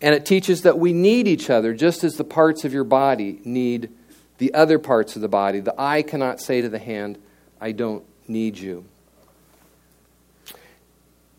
And 0.00 0.14
it 0.14 0.26
teaches 0.26 0.62
that 0.62 0.78
we 0.78 0.92
need 0.92 1.28
each 1.28 1.48
other 1.48 1.72
just 1.72 2.04
as 2.04 2.16
the 2.16 2.24
parts 2.24 2.64
of 2.64 2.72
your 2.72 2.84
body 2.84 3.40
need 3.44 3.90
the 4.38 4.52
other 4.52 4.78
parts 4.78 5.16
of 5.16 5.22
the 5.22 5.28
body. 5.28 5.60
The 5.60 5.74
eye 5.78 6.02
cannot 6.02 6.40
say 6.40 6.60
to 6.60 6.68
the 6.68 6.78
hand, 6.78 7.18
I 7.60 7.72
don't 7.72 8.04
need 8.28 8.58
you. 8.58 8.84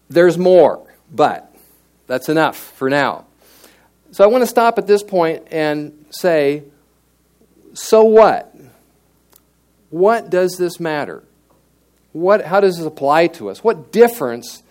There's 0.09 0.37
more, 0.37 0.87
but 1.11 1.55
that's 2.07 2.29
enough 2.29 2.57
for 2.57 2.89
now. 2.89 3.26
So 4.11 4.23
I 4.23 4.27
want 4.27 4.41
to 4.41 4.47
stop 4.47 4.77
at 4.77 4.87
this 4.87 5.03
point 5.03 5.43
and 5.51 6.05
say, 6.09 6.63
so 7.73 8.03
what? 8.03 8.55
What 9.89 10.29
does 10.29 10.57
this 10.57 10.79
matter? 10.79 11.23
What, 12.13 12.45
how 12.45 12.59
does 12.59 12.77
this 12.77 12.85
apply 12.85 13.27
to 13.27 13.49
us? 13.49 13.63
What 13.63 13.91
difference 13.91 14.63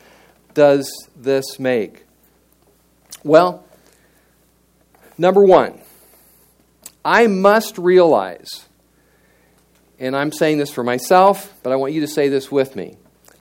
does 0.55 0.91
this 1.15 1.59
make? 1.59 2.05
Well, 3.23 3.65
number 5.19 5.45
one, 5.45 5.81
I 7.05 7.29
must 7.29 7.79
realize, 7.79 8.67
and 9.99 10.17
I'm 10.17 10.33
saying 10.33 10.59
this 10.59 10.71
for 10.71 10.83
myself, 10.83 11.53
but 11.63 11.73
I 11.73 11.77
want 11.77 11.93
you 11.93 12.01
to 12.01 12.09
say 12.09 12.29
this 12.29 12.51
with 12.51 12.75
me. 12.75 12.97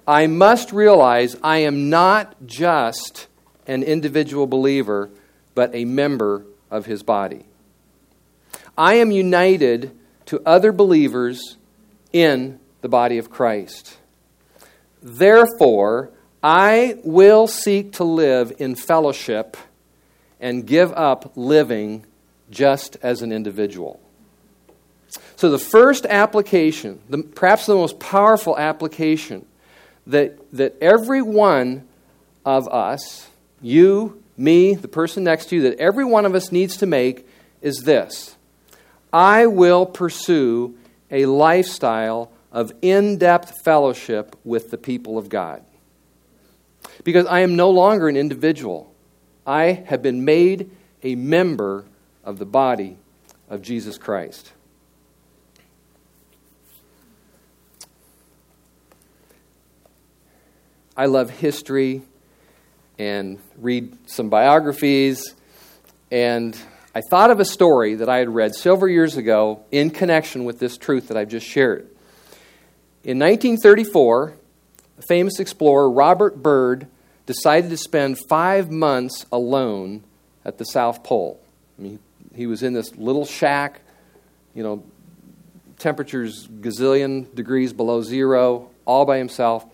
I 0.08 0.28
must 0.28 0.72
realize 0.72 1.36
I 1.42 1.60
am 1.60 1.90
not 1.90 2.36
just 2.46 3.28
an 3.66 3.82
individual 3.82 4.46
believer, 4.46 5.10
but 5.56 5.74
a 5.74 5.86
member 5.86 6.46
of 6.70 6.86
his 6.86 7.02
body. 7.02 7.46
I 8.78 8.96
am 8.96 9.12
united 9.12 9.98
to 10.28 10.42
other 10.46 10.72
believers 10.72 11.58
in 12.12 12.60
the 12.82 12.90
body 12.90 13.18
of 13.18 13.30
Christ. 13.30 13.98
Therefore, 15.02 16.12
I 16.44 17.00
will 17.04 17.48
seek 17.48 17.94
to 17.94 18.04
live 18.04 18.54
in 18.60 18.76
fellowship 18.76 19.58
and 20.40 20.68
give 20.68 20.92
up 20.94 21.32
living 21.36 22.06
just 22.52 22.98
as 23.02 23.22
an 23.22 23.32
individual. 23.32 24.00
So, 25.36 25.50
the 25.50 25.60
first 25.60 26.06
application, 26.06 27.02
the, 27.10 27.24
perhaps 27.24 27.66
the 27.66 27.76
most 27.76 28.00
powerful 28.00 28.58
application 28.58 29.46
that, 30.08 30.38
that 30.54 30.76
every 30.82 31.22
one 31.22 31.88
of 32.46 32.68
us, 32.68 33.28
you, 33.62 34.22
me, 34.38 34.76
the 34.76 34.88
person 34.88 35.24
next 35.24 35.48
to 35.48 35.56
you, 35.56 35.62
that 35.64 35.80
every 35.80 36.06
one 36.06 36.26
of 36.26 36.36
us 36.36 36.52
needs 36.52 36.78
to 36.78 36.86
make 36.86 37.28
is 37.62 37.80
this 37.84 38.36
I 39.12 39.48
will 39.48 39.86
pursue 39.86 40.78
a 41.12 41.26
lifestyle 41.26 42.32
of 42.52 42.72
in 42.82 43.18
depth 43.18 43.62
fellowship 43.64 44.36
with 44.44 44.72
the 44.72 44.78
people 44.78 45.18
of 45.18 45.30
God. 45.30 45.64
Because 47.04 47.26
I 47.26 47.42
am 47.42 47.56
no 47.56 47.70
longer 47.70 48.08
an 48.08 48.18
individual, 48.18 48.94
I 49.46 49.84
have 49.88 50.02
been 50.02 50.26
made 50.26 50.72
a 51.04 51.16
member 51.16 51.86
of 52.24 52.40
the 52.40 52.46
body 52.46 52.98
of 53.50 53.62
Jesus 53.62 53.98
Christ. 53.98 54.52
I 60.98 61.08
love 61.08 61.30
history 61.30 62.04
and 62.98 63.40
read 63.58 63.98
some 64.10 64.30
biographies. 64.30 65.36
And 66.12 66.58
I 66.94 67.02
thought 67.02 67.32
of 67.32 67.40
a 67.40 67.46
story 67.46 67.96
that 67.96 68.10
I 68.10 68.20
had 68.20 68.30
read 68.30 68.56
several 68.56 68.92
years 68.92 69.18
ago 69.18 69.64
in 69.72 69.90
connection 69.90 70.46
with 70.46 70.60
this 70.60 70.78
truth 70.78 71.10
that 71.10 71.18
I've 71.18 71.30
just 71.30 71.46
shared. 71.46 71.90
In 73.04 73.20
1934, 73.20 74.34
the 74.98 75.02
famous 75.08 75.40
explorer 75.40 75.90
Robert 75.90 76.42
Byrd 76.42 76.88
decided 77.26 77.70
to 77.70 77.78
spend 77.78 78.18
five 78.30 78.72
months 78.72 79.26
alone 79.32 80.04
at 80.44 80.58
the 80.58 80.64
South 80.64 81.04
Pole. 81.04 81.40
I 81.78 81.82
mean, 81.82 82.00
he 82.34 82.48
was 82.48 82.64
in 82.64 82.74
this 82.74 82.96
little 82.96 83.26
shack, 83.26 83.82
you 84.54 84.64
know, 84.64 84.84
temperatures 85.80 86.48
gazillion 86.48 87.34
degrees 87.36 87.74
below 87.74 88.02
zero, 88.02 88.70
all 88.86 89.06
by 89.06 89.18
himself. 89.18 89.66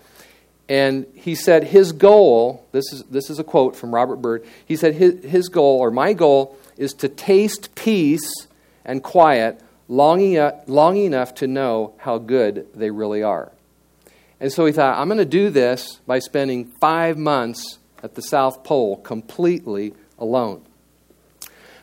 And 0.72 1.06
he 1.16 1.36
said 1.36 1.66
his 1.66 1.92
goal, 1.92 2.66
this 2.72 2.94
is, 2.94 3.04
this 3.04 3.30
is 3.30 3.40
a 3.40 3.44
quote 3.44 3.76
from 3.76 3.94
Robert 3.94 4.22
Byrd, 4.22 4.46
he 4.66 4.78
said 4.78 4.94
his, 4.94 5.22
his 5.22 5.50
goal, 5.50 5.80
or 5.80 5.92
my 5.92 6.14
goal, 6.14 6.58
is 6.78 6.94
to 6.94 7.10
taste 7.10 7.76
peace 7.76 8.48
and 8.86 9.04
quiet 9.04 9.60
long, 9.90 10.22
enough 10.22 10.62
long 10.68 10.96
enough 10.96 11.36
to 11.36 11.48
know 11.48 11.94
how 11.98 12.20
good 12.20 12.70
they 12.74 12.90
really 12.90 13.22
are. 13.22 13.52
And 14.40 14.50
so 14.50 14.66
he 14.66 14.72
thought, 14.72 14.98
I'm 14.98 15.10
going 15.10 15.18
to 15.18 15.26
do 15.26 15.50
this 15.50 16.00
by 16.08 16.20
spending 16.20 16.72
five 16.80 17.18
months 17.18 17.78
at 18.02 18.16
the 18.16 18.22
South 18.22 18.64
Pole 18.64 18.96
completely 18.96 19.94
alone. 20.18 20.64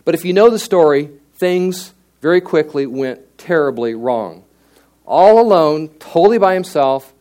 But 0.07 0.15
if 0.15 0.25
you 0.25 0.33
know 0.33 0.49
the 0.49 0.59
story, 0.59 1.11
things 1.39 1.93
very 2.23 2.41
quickly 2.41 2.87
went 2.87 3.37
terribly 3.37 3.95
wrong. 3.95 4.45
All 5.05 5.43
alone, 5.43 5.89
totally 5.99 6.39
by 6.39 6.55
himself, 6.55 7.13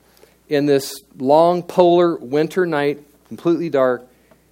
in 0.49 0.65
this 0.65 1.01
long 1.17 1.63
polar 1.63 2.17
winter 2.17 2.65
night, 2.65 3.03
completely 3.27 3.69
dark, 3.69 4.07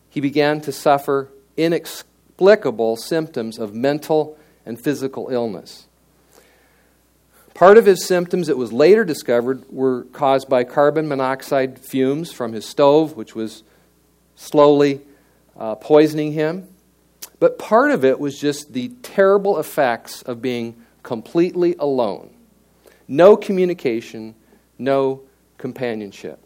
he 0.09 0.21
began 0.21 0.61
to 0.61 0.71
suffer 0.71 1.29
inexplicable 1.57 2.97
symptoms 2.97 3.57
of 3.57 3.73
mental 3.73 4.37
and 4.65 4.79
physical 4.79 5.29
illness. 5.29 5.87
Part 7.53 7.77
of 7.77 7.85
his 7.85 8.05
symptoms, 8.05 8.49
it 8.49 8.57
was 8.57 8.73
later 8.73 9.05
discovered, 9.05 9.63
were 9.71 10.03
caused 10.11 10.49
by 10.49 10.65
carbon 10.65 11.07
monoxide 11.07 11.79
fumes 11.79 12.33
from 12.33 12.51
his 12.51 12.65
stove, 12.65 13.15
which 13.15 13.33
was 13.33 13.63
slowly 14.35 15.01
uh, 15.57 15.75
poisoning 15.75 16.33
him. 16.33 16.67
But 17.39 17.57
part 17.57 17.91
of 17.91 18.03
it 18.03 18.19
was 18.19 18.37
just 18.37 18.73
the 18.73 18.89
terrible 19.03 19.57
effects 19.57 20.21
of 20.23 20.41
being 20.41 20.75
completely 21.01 21.75
alone. 21.79 22.33
No 23.07 23.37
communication, 23.37 24.35
no 24.77 25.21
companionship. 25.57 26.39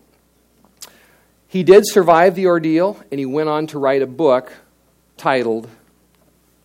He 1.47 1.63
did 1.63 1.87
survive 1.87 2.35
the 2.35 2.47
ordeal, 2.47 3.01
and 3.11 3.19
he 3.19 3.25
went 3.25 3.49
on 3.49 3.67
to 3.67 3.79
write 3.79 4.01
a 4.01 4.07
book 4.07 4.53
titled 5.17 5.67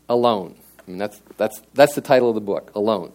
Alone. 0.09 0.57
I 0.87 0.91
mean, 0.91 0.99
that's, 0.99 1.21
that's, 1.37 1.63
that's 1.73 1.95
the 1.95 2.03
title 2.03 2.29
of 2.29 2.35
the 2.35 2.41
book, 2.41 2.71
Alone 2.75 3.13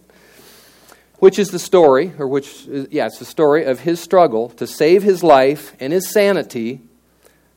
which 1.19 1.37
is 1.37 1.49
the 1.49 1.59
story, 1.59 2.13
or 2.17 2.27
which, 2.27 2.65
yeah, 2.89 3.05
it's 3.05 3.19
the 3.19 3.25
story 3.25 3.65
of 3.65 3.81
his 3.81 3.99
struggle 3.99 4.49
to 4.49 4.65
save 4.65 5.03
his 5.03 5.21
life 5.21 5.75
and 5.79 5.93
his 5.93 6.09
sanity 6.09 6.81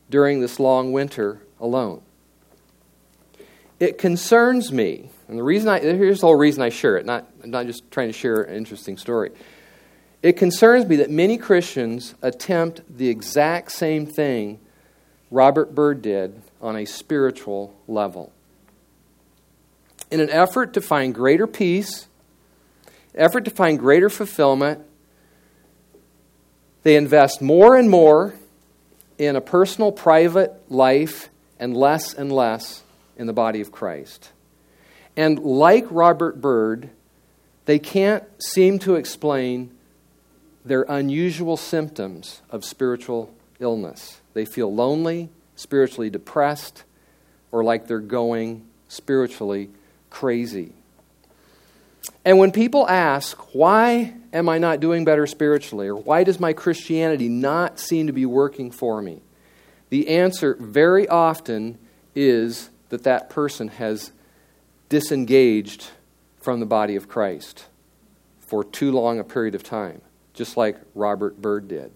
during 0.09 0.41
this 0.41 0.59
long 0.59 0.91
winter 0.91 1.41
alone. 1.59 2.01
It 3.79 3.97
concerns 3.97 4.71
me, 4.71 5.09
and 5.27 5.37
the 5.37 5.43
reason 5.43 5.69
I, 5.69 5.79
here's 5.79 6.19
the 6.19 6.27
whole 6.27 6.35
reason 6.35 6.61
I 6.61 6.69
share 6.69 6.97
it, 6.97 7.05
not, 7.05 7.25
not 7.45 7.65
just 7.65 7.89
trying 7.89 8.09
to 8.09 8.13
share 8.13 8.43
an 8.43 8.55
interesting 8.55 8.97
story. 8.97 9.31
It 10.23 10.37
concerns 10.37 10.87
me 10.87 10.95
that 10.95 11.11
many 11.11 11.37
Christians 11.37 12.15
attempt 12.21 12.81
the 12.97 13.09
exact 13.09 13.73
same 13.73 14.05
thing 14.05 14.59
Robert 15.29 15.75
Byrd 15.75 16.01
did 16.01 16.41
on 16.61 16.77
a 16.77 16.85
spiritual 16.85 17.75
level. 17.89 18.31
In 20.09 20.21
an 20.21 20.29
effort 20.29 20.73
to 20.73 20.81
find 20.81 21.13
greater 21.13 21.45
peace, 21.45 22.07
effort 23.13 23.43
to 23.45 23.51
find 23.51 23.77
greater 23.77 24.09
fulfillment, 24.09 24.85
they 26.83 26.95
invest 26.95 27.41
more 27.41 27.75
and 27.75 27.89
more 27.89 28.33
in 29.17 29.35
a 29.35 29.41
personal, 29.41 29.91
private 29.91 30.53
life 30.69 31.29
and 31.59 31.75
less 31.75 32.13
and 32.13 32.31
less 32.31 32.83
in 33.17 33.27
the 33.27 33.33
body 33.33 33.59
of 33.59 33.73
Christ. 33.73 34.31
And 35.17 35.39
like 35.39 35.85
Robert 35.89 36.39
Byrd, 36.39 36.89
they 37.65 37.79
can't 37.79 38.23
seem 38.41 38.79
to 38.79 38.95
explain 38.95 39.71
their 40.65 40.83
unusual 40.83 41.57
symptoms 41.57 42.41
of 42.49 42.63
spiritual 42.63 43.33
illness. 43.59 44.21
They 44.33 44.45
feel 44.45 44.73
lonely, 44.73 45.29
spiritually 45.55 46.09
depressed, 46.09 46.83
or 47.51 47.63
like 47.63 47.87
they're 47.87 47.99
going 47.99 48.65
spiritually 48.87 49.69
crazy. 50.09 50.73
And 52.25 52.37
when 52.37 52.51
people 52.51 52.87
ask, 52.87 53.37
why 53.53 54.13
am 54.31 54.49
I 54.49 54.57
not 54.57 54.79
doing 54.79 55.05
better 55.05 55.27
spiritually? 55.27 55.87
Or 55.87 55.95
why 55.95 56.23
does 56.23 56.39
my 56.39 56.53
Christianity 56.53 57.29
not 57.29 57.79
seem 57.79 58.07
to 58.07 58.13
be 58.13 58.25
working 58.25 58.71
for 58.71 59.01
me? 59.01 59.21
The 59.89 60.09
answer 60.09 60.55
very 60.59 61.07
often 61.07 61.77
is 62.15 62.69
that 62.89 63.03
that 63.03 63.29
person 63.29 63.67
has 63.67 64.11
disengaged 64.89 65.89
from 66.41 66.59
the 66.59 66.65
body 66.65 66.95
of 66.95 67.07
Christ 67.07 67.65
for 68.39 68.63
too 68.63 68.91
long 68.91 69.19
a 69.19 69.23
period 69.23 69.55
of 69.55 69.63
time, 69.63 70.01
just 70.33 70.57
like 70.57 70.77
Robert 70.95 71.41
Byrd 71.41 71.67
did. 71.67 71.91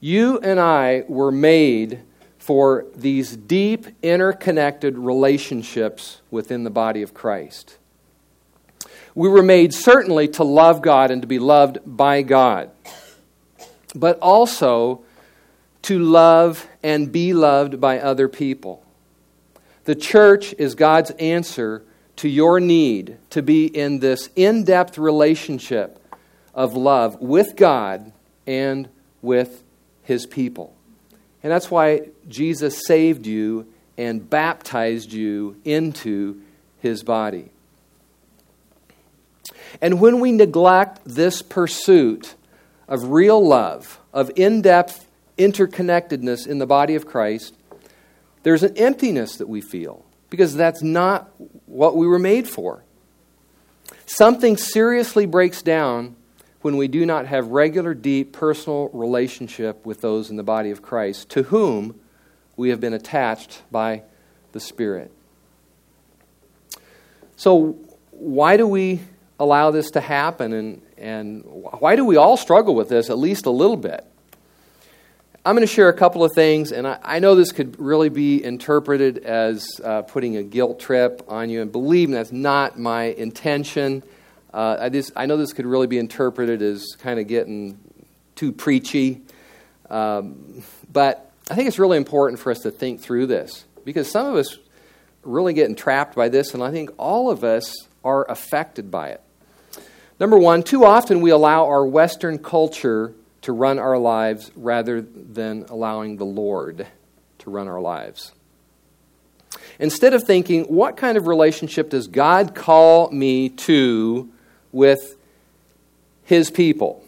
You 0.00 0.38
and 0.38 0.60
I 0.60 1.04
were 1.08 1.32
made 1.32 2.00
for 2.38 2.86
these 2.94 3.36
deep, 3.36 3.86
interconnected 4.02 4.96
relationships 4.96 6.20
within 6.30 6.64
the 6.64 6.70
body 6.70 7.02
of 7.02 7.12
Christ. 7.12 7.78
We 9.14 9.28
were 9.28 9.42
made 9.42 9.72
certainly 9.72 10.28
to 10.28 10.44
love 10.44 10.82
God 10.82 11.10
and 11.10 11.22
to 11.22 11.26
be 11.26 11.38
loved 11.38 11.78
by 11.84 12.22
God, 12.22 12.70
but 13.94 14.18
also 14.20 15.02
to 15.82 15.98
love 15.98 16.68
and 16.82 17.10
be 17.10 17.32
loved 17.32 17.80
by 17.80 17.98
other 17.98 18.28
people. 18.28 18.84
The 19.84 19.94
church 19.94 20.54
is 20.58 20.74
God's 20.74 21.12
answer 21.12 21.82
to 22.16 22.28
your 22.28 22.60
need 22.60 23.16
to 23.30 23.42
be 23.42 23.66
in 23.66 24.00
this 24.00 24.28
in 24.36 24.64
depth 24.64 24.98
relationship 24.98 26.00
of 26.56 26.74
love 26.74 27.20
with 27.20 27.54
God 27.54 28.12
and 28.46 28.88
with 29.22 29.62
His 30.02 30.26
people. 30.26 30.74
And 31.42 31.52
that's 31.52 31.70
why 31.70 32.08
Jesus 32.26 32.86
saved 32.86 33.26
you 33.26 33.68
and 33.96 34.28
baptized 34.28 35.12
you 35.12 35.56
into 35.64 36.40
His 36.80 37.04
body. 37.04 37.50
And 39.80 40.00
when 40.00 40.20
we 40.20 40.32
neglect 40.32 41.00
this 41.04 41.42
pursuit 41.42 42.34
of 42.88 43.10
real 43.10 43.44
love, 43.46 44.00
of 44.12 44.30
in 44.34 44.62
depth 44.62 45.06
interconnectedness 45.36 46.46
in 46.46 46.58
the 46.58 46.66
body 46.66 46.94
of 46.94 47.06
Christ, 47.06 47.54
there's 48.42 48.62
an 48.62 48.76
emptiness 48.76 49.36
that 49.36 49.48
we 49.48 49.60
feel 49.60 50.04
because 50.30 50.54
that's 50.54 50.82
not 50.82 51.30
what 51.66 51.96
we 51.96 52.06
were 52.06 52.18
made 52.18 52.48
for. 52.48 52.82
Something 54.06 54.56
seriously 54.56 55.26
breaks 55.26 55.62
down 55.62 56.16
when 56.66 56.76
we 56.76 56.88
do 56.88 57.06
not 57.06 57.26
have 57.26 57.46
regular, 57.46 57.94
deep, 57.94 58.32
personal 58.32 58.88
relationship 58.88 59.86
with 59.86 60.00
those 60.00 60.30
in 60.30 60.36
the 60.36 60.42
body 60.42 60.72
of 60.72 60.82
Christ 60.82 61.28
to 61.30 61.44
whom 61.44 61.94
we 62.56 62.70
have 62.70 62.80
been 62.80 62.92
attached 62.92 63.62
by 63.70 64.02
the 64.50 64.58
Spirit. 64.58 65.12
So, 67.36 67.76
why 68.10 68.56
do 68.56 68.66
we 68.66 68.98
allow 69.38 69.70
this 69.70 69.92
to 69.92 70.00
happen, 70.00 70.52
and, 70.52 70.82
and 70.98 71.44
why 71.44 71.94
do 71.94 72.04
we 72.04 72.16
all 72.16 72.36
struggle 72.36 72.74
with 72.74 72.88
this 72.88 73.10
at 73.10 73.18
least 73.18 73.46
a 73.46 73.50
little 73.50 73.76
bit? 73.76 74.04
I'm 75.44 75.54
going 75.54 75.64
to 75.64 75.72
share 75.72 75.88
a 75.88 75.96
couple 75.96 76.24
of 76.24 76.32
things, 76.32 76.72
and 76.72 76.84
I, 76.88 76.98
I 77.00 77.18
know 77.20 77.36
this 77.36 77.52
could 77.52 77.78
really 77.78 78.08
be 78.08 78.42
interpreted 78.42 79.18
as 79.18 79.68
uh, 79.84 80.02
putting 80.02 80.36
a 80.36 80.42
guilt 80.42 80.80
trip 80.80 81.22
on 81.28 81.48
you, 81.48 81.62
and 81.62 81.70
believe 81.70 82.08
me, 82.08 82.16
that's 82.16 82.32
not 82.32 82.76
my 82.76 83.04
intention. 83.04 84.02
Uh, 84.56 84.78
I, 84.80 84.88
just, 84.88 85.12
I 85.14 85.26
know 85.26 85.36
this 85.36 85.52
could 85.52 85.66
really 85.66 85.86
be 85.86 85.98
interpreted 85.98 86.62
as 86.62 86.96
kind 86.98 87.20
of 87.20 87.26
getting 87.26 87.78
too 88.36 88.52
preachy, 88.52 89.20
um, 89.90 90.62
but 90.90 91.30
I 91.50 91.54
think 91.54 91.68
it's 91.68 91.78
really 91.78 91.98
important 91.98 92.40
for 92.40 92.50
us 92.50 92.60
to 92.60 92.70
think 92.70 93.02
through 93.02 93.26
this 93.26 93.66
because 93.84 94.10
some 94.10 94.26
of 94.26 94.34
us 94.34 94.56
really 95.22 95.52
get 95.52 95.68
entrapped 95.68 96.16
by 96.16 96.30
this, 96.30 96.54
and 96.54 96.62
I 96.62 96.70
think 96.70 96.88
all 96.96 97.30
of 97.30 97.44
us 97.44 97.86
are 98.02 98.24
affected 98.30 98.90
by 98.90 99.10
it. 99.10 99.20
Number 100.18 100.38
one, 100.38 100.62
too 100.62 100.86
often 100.86 101.20
we 101.20 101.28
allow 101.28 101.66
our 101.66 101.86
Western 101.86 102.38
culture 102.38 103.12
to 103.42 103.52
run 103.52 103.78
our 103.78 103.98
lives 103.98 104.50
rather 104.56 105.02
than 105.02 105.66
allowing 105.68 106.16
the 106.16 106.24
Lord 106.24 106.86
to 107.40 107.50
run 107.50 107.68
our 107.68 107.82
lives. 107.82 108.32
Instead 109.78 110.14
of 110.14 110.24
thinking, 110.24 110.64
what 110.64 110.96
kind 110.96 111.18
of 111.18 111.26
relationship 111.26 111.90
does 111.90 112.08
God 112.08 112.54
call 112.54 113.10
me 113.10 113.50
to 113.50 114.32
with 114.72 115.16
His 116.24 116.50
people? 116.50 117.02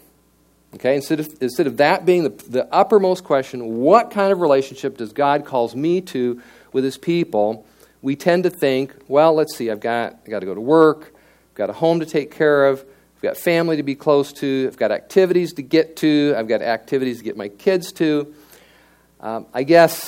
Okay, 0.75 0.95
instead 0.95 1.19
of, 1.19 1.35
instead 1.41 1.65
of 1.65 1.77
that 1.77 2.05
being 2.05 2.23
the, 2.23 2.29
the 2.29 2.73
uppermost 2.73 3.23
question, 3.23 3.77
what 3.77 4.11
kind 4.11 4.31
of 4.31 4.39
relationship 4.39 4.97
does 4.97 5.13
God 5.13 5.45
calls 5.45 5.75
me 5.75 6.01
to 6.01 6.41
with 6.71 6.83
His 6.83 6.97
people? 6.97 7.65
We 8.01 8.15
tend 8.15 8.43
to 8.43 8.49
think, 8.49 8.93
well, 9.07 9.33
let's 9.33 9.55
see, 9.55 9.71
I've 9.71 9.79
got, 9.79 10.13
I've 10.23 10.29
got 10.29 10.39
to 10.39 10.45
go 10.45 10.53
to 10.53 10.61
work, 10.61 11.13
I've 11.51 11.55
got 11.55 11.69
a 11.69 11.73
home 11.73 11.99
to 12.01 12.05
take 12.05 12.31
care 12.31 12.67
of, 12.67 12.85
I've 13.17 13.21
got 13.21 13.37
family 13.37 13.77
to 13.77 13.83
be 13.83 13.95
close 13.95 14.31
to, 14.33 14.65
I've 14.67 14.77
got 14.77 14.91
activities 14.91 15.53
to 15.53 15.61
get 15.61 15.97
to, 15.97 16.33
I've 16.37 16.47
got 16.47 16.61
activities 16.61 17.17
to 17.17 17.23
get 17.23 17.35
my 17.35 17.49
kids 17.49 17.91
to. 17.93 18.33
Um, 19.19 19.47
I 19.53 19.63
guess 19.63 20.07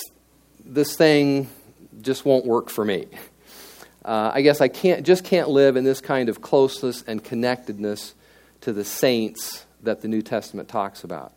this 0.63 0.95
thing 0.95 1.49
just 2.01 2.23
won't 2.23 2.45
work 2.45 2.69
for 2.69 2.85
me. 2.85 3.07
Uh, 4.03 4.31
I 4.33 4.41
guess 4.41 4.61
I 4.61 4.67
can't, 4.67 5.05
just 5.05 5.23
can't 5.23 5.49
live 5.49 5.75
in 5.75 5.83
this 5.83 6.01
kind 6.01 6.29
of 6.29 6.41
closeness 6.41 7.03
and 7.05 7.23
connectedness 7.23 8.15
to 8.61 8.73
the 8.73 8.83
saints 8.83 9.65
that 9.83 10.01
the 10.01 10.07
New 10.07 10.21
Testament 10.21 10.69
talks 10.69 11.03
about. 11.03 11.33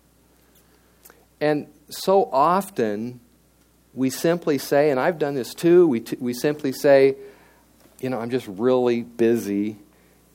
And 1.41 1.67
so 1.91 2.29
often 2.33 3.21
we 3.93 4.11
simply 4.11 4.59
say, 4.59 4.91
and 4.91 4.99
I've 4.99 5.19
done 5.19 5.35
this 5.35 5.53
too, 5.55 5.87
we, 5.87 6.01
t- 6.01 6.17
we 6.19 6.33
simply 6.33 6.73
say, 6.73 7.17
you 8.01 8.11
know, 8.11 8.19
I'm 8.19 8.31
just 8.31 8.47
really 8.49 9.03
busy, 9.03 9.77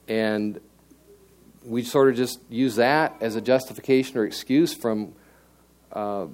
and 0.07 0.59
we 1.65 1.83
sort 1.83 2.09
of 2.09 2.15
just 2.15 2.39
use 2.49 2.77
that 2.77 3.15
as 3.21 3.35
a 3.35 3.41
justification 3.41 4.17
or 4.17 4.25
excuse 4.25 4.73
from 4.73 5.13
uh, 5.91 6.27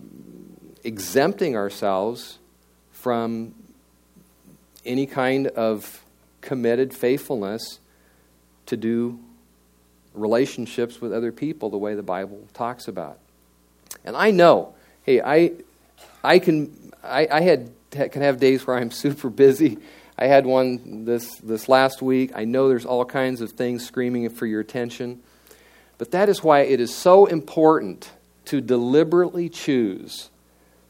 exempting 0.83 1.55
ourselves 1.55 2.37
from 2.91 3.53
any 4.85 5.05
kind 5.05 5.47
of 5.47 6.03
committed 6.41 6.93
faithfulness 6.93 7.79
to 8.67 8.77
do 8.77 9.19
relationships 10.13 11.01
with 11.01 11.13
other 11.13 11.31
people 11.31 11.69
the 11.69 11.77
way 11.77 11.95
the 11.95 12.03
Bible 12.03 12.47
talks 12.53 12.87
about. 12.87 13.19
And 14.03 14.15
I 14.15 14.31
know, 14.31 14.75
hey, 15.03 15.21
I, 15.21 15.51
I 16.23 16.39
can, 16.39 16.93
I, 17.03 17.27
I 17.29 17.41
had 17.41 17.71
can 17.91 18.21
have 18.21 18.39
days 18.39 18.67
where 18.67 18.77
I'm 18.77 18.91
super 19.03 19.29
busy. 19.29 19.77
I 20.17 20.27
had 20.27 20.45
one 20.45 21.05
this 21.05 21.35
this 21.37 21.67
last 21.67 22.01
week. 22.01 22.31
I 22.35 22.45
know 22.45 22.69
there's 22.69 22.85
all 22.85 23.05
kinds 23.05 23.41
of 23.41 23.51
things 23.51 23.85
screaming 23.85 24.29
for 24.29 24.45
your 24.45 24.61
attention. 24.61 25.21
But 25.97 26.11
that 26.11 26.29
is 26.29 26.43
why 26.43 26.61
it 26.61 26.79
is 26.79 26.93
so 26.93 27.25
important 27.25 28.11
to 28.45 28.61
deliberately 28.61 29.49
choose 29.49 30.29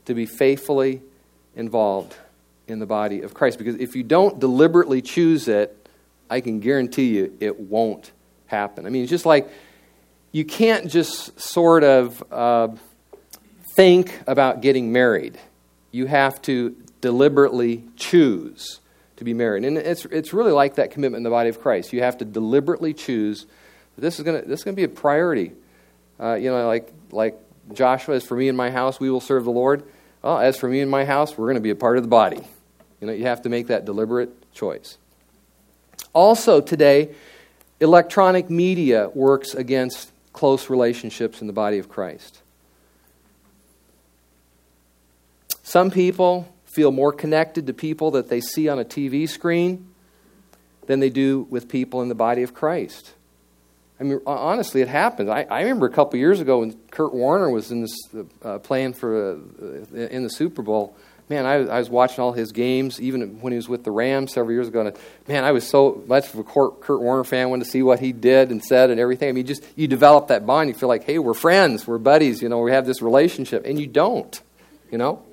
to 0.06 0.14
be 0.14 0.26
faithfully 0.26 1.02
involved 1.56 2.16
in 2.68 2.80
the 2.80 2.86
body 2.86 3.22
of 3.22 3.34
Christ. 3.34 3.58
Because 3.58 3.76
if 3.76 3.96
you 3.96 4.04
don't 4.04 4.40
deliberately 4.40 5.02
choose 5.02 5.48
it, 5.48 5.88
I 6.30 6.42
can 6.42 6.60
guarantee 6.60 7.16
you 7.16 7.38
it 7.40 7.60
won't 7.60 8.12
happen. 8.48 8.86
I 8.86 8.90
mean, 8.90 9.04
it's 9.04 9.10
just 9.10 9.26
like 9.26 9.50
you 10.32 10.46
can't 10.46 10.90
just 10.90 11.40
sort 11.40 11.84
of 11.84 12.24
uh, 12.32 12.70
think 13.76 14.20
about 14.28 14.62
getting 14.62 14.92
married. 14.92 15.38
You 15.92 16.08
have 16.08 16.42
to 16.44 16.76
deliberately 17.02 17.84
choose 17.96 18.80
to 19.18 19.24
be 19.24 19.34
married. 19.34 19.64
And 19.64 19.78
it's, 19.78 20.06
it's 20.06 20.34
really 20.34 20.52
like 20.52 20.76
that 20.76 20.92
commitment 20.92 21.20
in 21.20 21.24
the 21.24 21.30
body 21.30 21.50
of 21.50 21.62
Christ. 21.62 21.94
You 21.94 22.02
have 22.02 22.18
to 22.18 22.26
deliberately 22.26 22.94
choose 22.94 23.46
this 23.98 24.20
is 24.20 24.26
going 24.26 24.42
to 24.42 24.48
this 24.48 24.60
is 24.60 24.64
going 24.64 24.76
to 24.76 24.80
be 24.80 24.84
a 24.84 24.90
priority. 24.90 25.54
Uh, 26.20 26.34
you 26.34 26.50
know, 26.50 26.68
like 26.68 26.92
like 27.12 27.38
Joshua, 27.74 28.16
as 28.16 28.26
for 28.26 28.36
me 28.36 28.50
and 28.50 28.58
my 28.58 28.70
house, 28.70 29.00
we 29.00 29.10
will 29.10 29.22
serve 29.22 29.46
the 29.46 29.52
Lord. 29.52 29.84
Well, 30.22 30.40
as 30.40 30.58
for 30.58 30.68
me 30.68 30.82
and 30.82 30.90
my 30.90 31.06
house, 31.06 31.38
we're 31.38 31.46
going 31.46 31.56
to 31.56 31.62
be 31.62 31.70
a 31.70 31.76
part 31.76 31.98
of 31.98 32.04
the 32.04 32.10
body. 32.10 32.42
You 33.00 33.08
know, 33.08 33.14
you 33.14 33.26
have 33.26 33.42
to 33.44 33.50
make 33.50 33.68
that 33.68 33.86
deliberate 33.86 34.30
choice. 34.54 34.98
Also, 36.14 36.62
today, 36.62 37.14
electronic 37.80 38.50
media 38.50 39.10
works 39.14 39.54
against 39.54 40.12
close 40.34 40.70
relationships 40.70 41.42
in 41.42 41.48
the 41.48 41.54
body 41.54 41.78
of 41.78 41.90
Christ. 41.90 42.42
Some 45.64 45.92
people 45.92 46.48
feel 46.66 46.92
more 46.92 47.12
connected 47.12 47.68
to 47.68 47.74
people 47.74 48.12
that 48.12 48.30
they 48.30 48.42
see 48.42 48.70
on 48.70 48.80
a 48.80 48.86
TV 48.86 49.28
screen 49.28 49.88
than 50.88 51.00
they 51.00 51.10
do 51.10 51.48
with 51.50 51.68
people 51.68 52.02
in 52.02 52.10
the 52.10 52.16
body 52.16 52.44
of 52.44 52.54
Christ. 52.54 53.14
I 54.00 54.04
mean, 54.04 54.20
honestly, 54.28 54.82
it 54.82 54.90
happens. 54.90 55.30
I, 55.30 55.44
I 55.44 55.62
remember 55.62 55.86
a 55.86 55.92
couple 55.92 56.20
years 56.20 56.42
ago 56.42 56.60
when 56.60 56.78
Kurt 56.92 57.14
Warner 57.14 57.50
was 57.50 57.72
in 57.72 57.82
this, 57.82 57.96
uh, 58.44 58.60
playing 58.60 58.94
for 58.94 59.36
uh, 59.36 59.96
in 59.96 60.24
the 60.24 60.30
Super 60.30 60.62
Bowl. 60.62 60.98
Man, 61.28 61.46
I, 61.46 61.54
I, 61.54 61.80
was 61.80 61.90
watching 61.90 62.24
all 62.24 62.34
his 62.34 62.52
games, 62.52 63.02
even 63.02 63.42
when 63.42 63.52
he 63.52 63.58
was 63.58 63.68
with 63.68 63.84
the 63.84 63.90
Rams 63.90 64.34
several 64.34 64.54
years 64.54 64.68
ago. 64.68 64.82
And 64.82 64.96
man, 65.28 65.44
I 65.44 65.54
was 65.54 65.68
so 65.68 66.04
much 66.06 66.32
of 66.32 66.40
a 66.40 66.44
Kurt, 66.44 67.02
Warner 67.02 67.24
fan. 67.24 67.50
Wanted 67.50 67.66
to 67.66 67.72
see 67.72 67.82
what 67.82 68.00
he 68.00 68.12
did 68.12 68.52
and 68.52 68.64
said 68.64 68.92
and 68.92 69.00
everything. 69.00 69.30
I 69.30 69.32
mean, 69.32 69.48
just 69.48 69.64
you 69.76 69.88
develop 69.88 70.28
that 70.28 70.46
bond. 70.46 70.70
You 70.70 70.76
feel 70.76 70.90
like, 70.90 71.04
hey, 71.04 71.18
we're 71.18 71.34
friends, 71.34 71.88
we're 71.88 71.98
buddies. 71.98 72.44
You 72.44 72.50
know, 72.50 72.60
we 72.60 72.72
have 72.72 72.86
this 72.86 73.02
relationship, 73.02 73.66
and 73.66 73.80
you 73.80 73.88
don't. 73.88 74.40
You 74.92 75.00
know. 75.00 75.24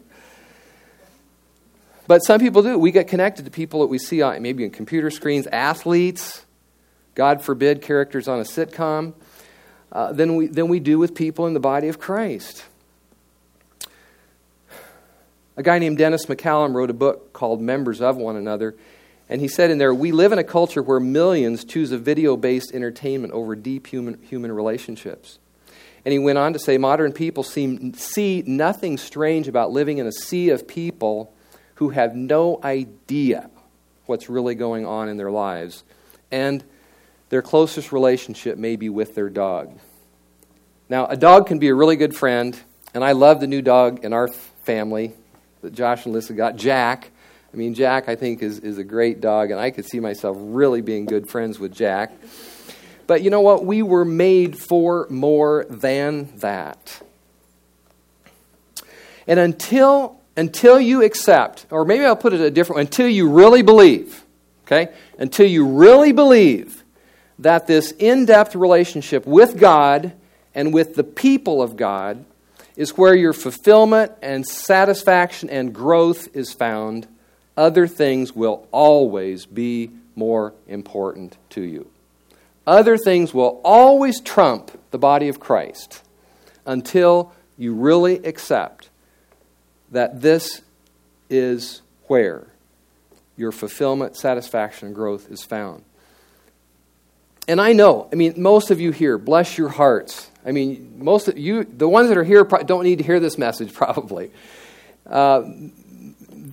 But 2.07 2.20
some 2.20 2.40
people 2.40 2.62
do. 2.62 2.78
We 2.78 2.90
get 2.90 3.09
connected 3.09 3.44
to 3.44 3.50
people 3.50 3.81
that 3.81 3.88
we 3.88 3.98
see 3.98 4.22
on 4.22 4.40
maybe 4.40 4.64
on 4.64 4.70
computer 4.70 5.11
screens, 5.11 5.46
athletes 5.46 6.42
God 7.14 7.42
forbid, 7.42 7.83
characters 7.83 8.28
on 8.28 8.40
a 8.40 8.44
sitcom, 8.44 9.14
uh, 9.90 10.12
than, 10.12 10.37
we, 10.37 10.46
than 10.46 10.68
we 10.68 10.81
do 10.81 10.98
with 10.98 11.14
people 11.14 11.46
in 11.46 11.55
the 11.55 11.61
body 11.61 11.88
of 11.88 11.98
Christ. 11.98 12.64
A 15.56 15.62
guy 15.62 15.78
named 15.78 15.98
Dennis 15.98 16.26
McCallum 16.26 16.74
wrote 16.74 16.88
a 16.88 16.94
book 16.94 17.32
called 17.34 17.60
Members 17.60 18.00
of 18.00 18.16
One 18.16 18.36
Another, 18.36 18.74
and 19.28 19.40
he 19.40 19.48
said 19.48 19.70
in 19.70 19.76
there, 19.76 19.92
We 19.92 20.10
live 20.10 20.32
in 20.32 20.38
a 20.38 20.44
culture 20.44 20.82
where 20.82 20.98
millions 20.98 21.64
choose 21.64 21.92
a 21.92 21.98
video 21.98 22.36
based 22.36 22.72
entertainment 22.72 23.34
over 23.34 23.54
deep 23.54 23.86
human, 23.86 24.20
human 24.22 24.50
relationships. 24.50 25.38
And 26.04 26.12
he 26.12 26.18
went 26.18 26.38
on 26.38 26.54
to 26.54 26.58
say, 26.58 26.78
Modern 26.78 27.12
people 27.12 27.42
seem, 27.42 27.92
see 27.92 28.42
nothing 28.46 28.96
strange 28.96 29.46
about 29.46 29.72
living 29.72 29.98
in 29.98 30.06
a 30.06 30.12
sea 30.12 30.48
of 30.48 30.66
people 30.66 31.34
who 31.74 31.90
have 31.90 32.14
no 32.14 32.58
idea 32.64 33.50
what's 34.06 34.30
really 34.30 34.54
going 34.54 34.86
on 34.86 35.08
in 35.08 35.18
their 35.18 35.30
lives. 35.30 35.84
And 36.30 36.64
their 37.28 37.42
closest 37.42 37.92
relationship 37.92 38.56
may 38.56 38.76
be 38.76 38.88
with 38.88 39.14
their 39.14 39.28
dog. 39.28 39.78
Now, 40.88 41.06
a 41.06 41.16
dog 41.16 41.46
can 41.46 41.58
be 41.58 41.68
a 41.68 41.74
really 41.74 41.96
good 41.96 42.16
friend, 42.16 42.58
and 42.94 43.04
I 43.04 43.12
love 43.12 43.40
the 43.40 43.46
new 43.46 43.62
dog 43.62 44.02
in 44.02 44.12
our 44.14 44.28
family 44.64 45.14
that 45.62 45.72
Josh 45.72 46.05
and 46.05 46.14
Lisa 46.14 46.35
got, 46.35 46.57
Jack. 46.57 47.11
I 47.53 47.57
mean, 47.57 47.75
Jack, 47.75 48.09
I 48.09 48.16
think, 48.16 48.42
is, 48.42 48.59
is 48.59 48.79
a 48.79 48.85
great 48.85 49.20
dog, 49.20 49.51
and 49.51 49.61
I 49.61 49.70
could 49.70 49.87
see 49.87 50.01
myself 50.01 50.37
really 50.40 50.81
being 50.81 51.07
good 51.07 51.29
friends 51.29 51.59
with 51.59 51.72
Jack. 51.72 52.12
But 53.07 53.22
you 53.22 53.31
know 53.31 53.40
what? 53.40 53.64
We 53.64 53.83
were 53.83 54.05
made 54.05 54.59
for 54.59 55.07
more 55.11 55.66
than 55.68 56.37
that. 56.38 57.03
And 59.27 59.38
until, 59.38 60.20
until 60.37 60.81
you 60.81 61.03
accept, 61.03 61.66
or 61.70 61.85
maybe 61.85 62.05
I'll 62.05 62.16
put 62.16 62.33
it 62.33 62.40
a 62.40 62.51
different 62.51 62.77
way, 62.77 62.83
until 62.83 63.09
you 63.09 63.29
really 63.29 63.62
believe, 63.62 64.25
okay? 64.66 64.92
Until 65.18 65.46
you 65.46 65.66
really 65.66 66.12
believe 66.12 66.83
that 67.38 67.66
this 67.66 67.92
in 67.92 68.25
depth 68.25 68.55
relationship 68.55 69.27
with 69.27 69.59
God 69.59 70.12
and 70.55 70.72
with 70.72 70.94
the 70.94 71.05
people 71.05 71.62
of 71.62 71.77
God 71.77 72.25
is 72.76 72.96
where 72.96 73.14
your 73.14 73.32
fulfillment 73.32 74.12
and 74.22 74.46
satisfaction 74.46 75.50
and 75.50 75.74
growth 75.74 76.35
is 76.35 76.52
found, 76.52 77.06
other 77.56 77.87
things 77.87 78.35
will 78.35 78.66
always 78.70 79.46
be 79.46 79.90
more 80.16 80.54
important 80.68 81.37
to 81.50 81.62
you. 81.62 81.88
Other 82.66 82.96
things 82.96 83.35
will 83.35 83.61
always 83.64 84.20
trump 84.20 84.70
the 84.90 84.98
body 84.98 85.28
of 85.28 85.40
Christ 85.40 86.02
until 86.64 87.32
you 87.58 87.74
really 87.74 88.16
accept 88.24 88.88
that 89.90 90.20
this 90.20 90.62
is 91.28 91.82
where 92.06 92.46
your 93.37 93.52
fulfillment, 93.52 94.16
satisfaction, 94.16 94.88
and 94.88 94.94
growth 94.94 95.30
is 95.30 95.42
found. 95.42 95.82
And 97.48 97.61
I 97.61 97.72
know, 97.72 98.08
I 98.12 98.14
mean, 98.14 98.35
most 98.37 98.70
of 98.70 98.80
you 98.80 98.92
here, 98.92 99.18
bless 99.18 99.58
your 99.58 99.68
hearts. 99.68 100.30
I 100.44 100.52
mean, 100.52 100.94
most 100.98 101.28
of 101.28 101.38
you, 101.38 101.64
the 101.64 101.88
ones 101.88 102.09
that 102.09 102.18
are 102.18 102.24
here, 102.24 102.44
don't 102.44 102.85
need 102.85 102.98
to 102.98 103.05
hear 103.05 103.20
this 103.20 103.38
message, 103.38 103.72
probably. 103.74 104.31
Uh, 105.07 105.42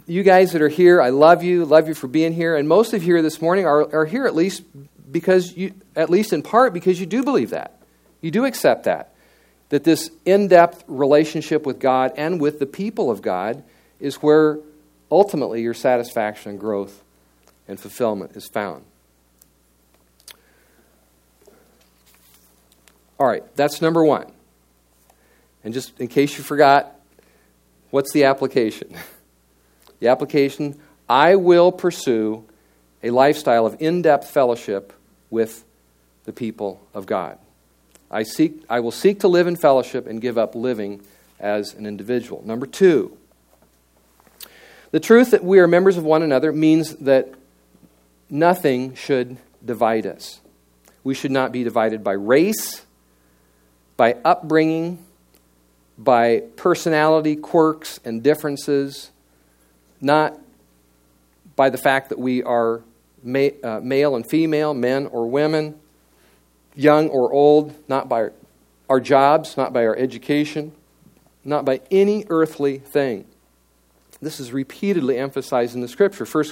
you 0.05 0.23
guys 0.23 0.51
that 0.53 0.61
are 0.61 0.69
here, 0.69 1.01
I 1.01 1.09
love 1.09 1.43
you, 1.43 1.65
love 1.65 1.87
you 1.87 1.93
for 1.93 2.07
being 2.07 2.33
here. 2.33 2.55
And 2.55 2.67
most 2.67 2.93
of 2.93 3.03
you 3.03 3.13
here 3.13 3.21
this 3.21 3.41
morning 3.41 3.65
are, 3.65 3.93
are 3.95 4.05
here 4.05 4.25
at 4.25 4.35
least 4.35 4.63
because 5.11 5.55
you, 5.55 5.73
at 5.95 6.09
least 6.09 6.33
in 6.33 6.41
part, 6.41 6.73
because 6.73 6.99
you 6.99 7.05
do 7.05 7.23
believe 7.23 7.51
that. 7.51 7.79
You 8.21 8.31
do 8.31 8.45
accept 8.45 8.85
that. 8.85 9.13
That 9.69 9.83
this 9.83 10.09
in 10.25 10.47
depth 10.47 10.83
relationship 10.87 11.65
with 11.65 11.79
God 11.79 12.13
and 12.17 12.41
with 12.41 12.59
the 12.59 12.65
people 12.65 13.11
of 13.11 13.21
God 13.21 13.63
is 13.99 14.15
where 14.15 14.57
ultimately 15.11 15.61
your 15.61 15.75
satisfaction 15.75 16.51
and 16.51 16.59
growth 16.59 17.03
and 17.67 17.79
fulfillment 17.79 18.35
is 18.35 18.47
found. 18.47 18.83
All 23.19 23.27
right, 23.27 23.43
that's 23.55 23.81
number 23.81 24.03
one. 24.03 24.31
And 25.63 25.73
just 25.73 25.99
in 25.99 26.07
case 26.07 26.37
you 26.37 26.43
forgot, 26.43 26.95
what's 27.91 28.11
the 28.13 28.25
application? 28.25 28.95
The 29.99 30.07
application 30.07 30.79
I 31.09 31.35
will 31.35 31.73
pursue 31.73 32.45
a 33.03 33.09
lifestyle 33.09 33.65
of 33.65 33.81
in 33.81 34.01
depth 34.01 34.29
fellowship 34.29 34.93
with 35.29 35.65
the 36.23 36.31
people 36.31 36.79
of 36.93 37.05
God. 37.05 37.37
I, 38.09 38.23
seek, 38.23 38.63
I 38.69 38.79
will 38.79 38.91
seek 38.91 39.19
to 39.19 39.27
live 39.27 39.45
in 39.45 39.57
fellowship 39.57 40.07
and 40.07 40.21
give 40.21 40.37
up 40.37 40.55
living 40.55 41.01
as 41.39 41.73
an 41.73 41.85
individual. 41.85 42.41
Number 42.45 42.65
two, 42.65 43.17
the 44.91 44.99
truth 44.99 45.31
that 45.31 45.43
we 45.43 45.59
are 45.59 45.67
members 45.67 45.97
of 45.97 46.03
one 46.03 46.23
another 46.23 46.51
means 46.51 46.95
that 46.95 47.33
nothing 48.29 48.95
should 48.95 49.37
divide 49.63 50.07
us. 50.07 50.39
We 51.03 51.13
should 51.13 51.31
not 51.31 51.51
be 51.51 51.63
divided 51.63 52.03
by 52.03 52.13
race, 52.13 52.85
by 53.99 54.15
upbringing, 54.23 54.97
by 55.97 56.39
personality 56.55 57.35
quirks 57.35 57.99
and 58.05 58.23
differences, 58.23 59.11
not 59.99 60.39
by 61.57 61.69
the 61.69 61.77
fact 61.77 62.07
that 62.07 62.17
we 62.17 62.41
are 62.41 62.81
ma- 63.21 63.49
uh, 63.61 63.81
male 63.83 64.15
and 64.15 64.25
female, 64.29 64.73
men 64.73 65.05
or 65.07 65.27
women, 65.27 65.77
young 66.77 67.09
or 67.09 67.33
old, 67.33 67.75
not 67.89 68.07
by 68.07 68.29
our 68.89 69.01
jobs, 69.01 69.57
not 69.57 69.73
by 69.73 69.85
our 69.85 69.97
education, 69.97 70.71
not 71.43 71.65
by 71.65 71.81
any 71.91 72.25
earthly 72.29 72.77
thing. 72.77 73.25
This 74.21 74.39
is 74.39 74.53
repeatedly 74.53 75.17
emphasized 75.17 75.75
in 75.75 75.81
the 75.81 75.89
scripture. 75.89 76.23
1, 76.23 76.45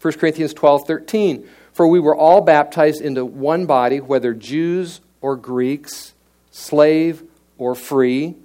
1 0.00 0.12
Corinthians 0.14 0.54
12 0.54 0.86
13. 0.86 1.48
For 1.72 1.88
we 1.88 1.98
were 1.98 2.14
all 2.14 2.42
baptized 2.42 3.00
into 3.00 3.24
one 3.24 3.66
body, 3.66 3.98
whether 3.98 4.32
Jews 4.32 5.00
or 5.20 5.34
Greeks, 5.34 6.11
slave 6.52 7.24
or 7.58 7.74
free. 7.74 8.36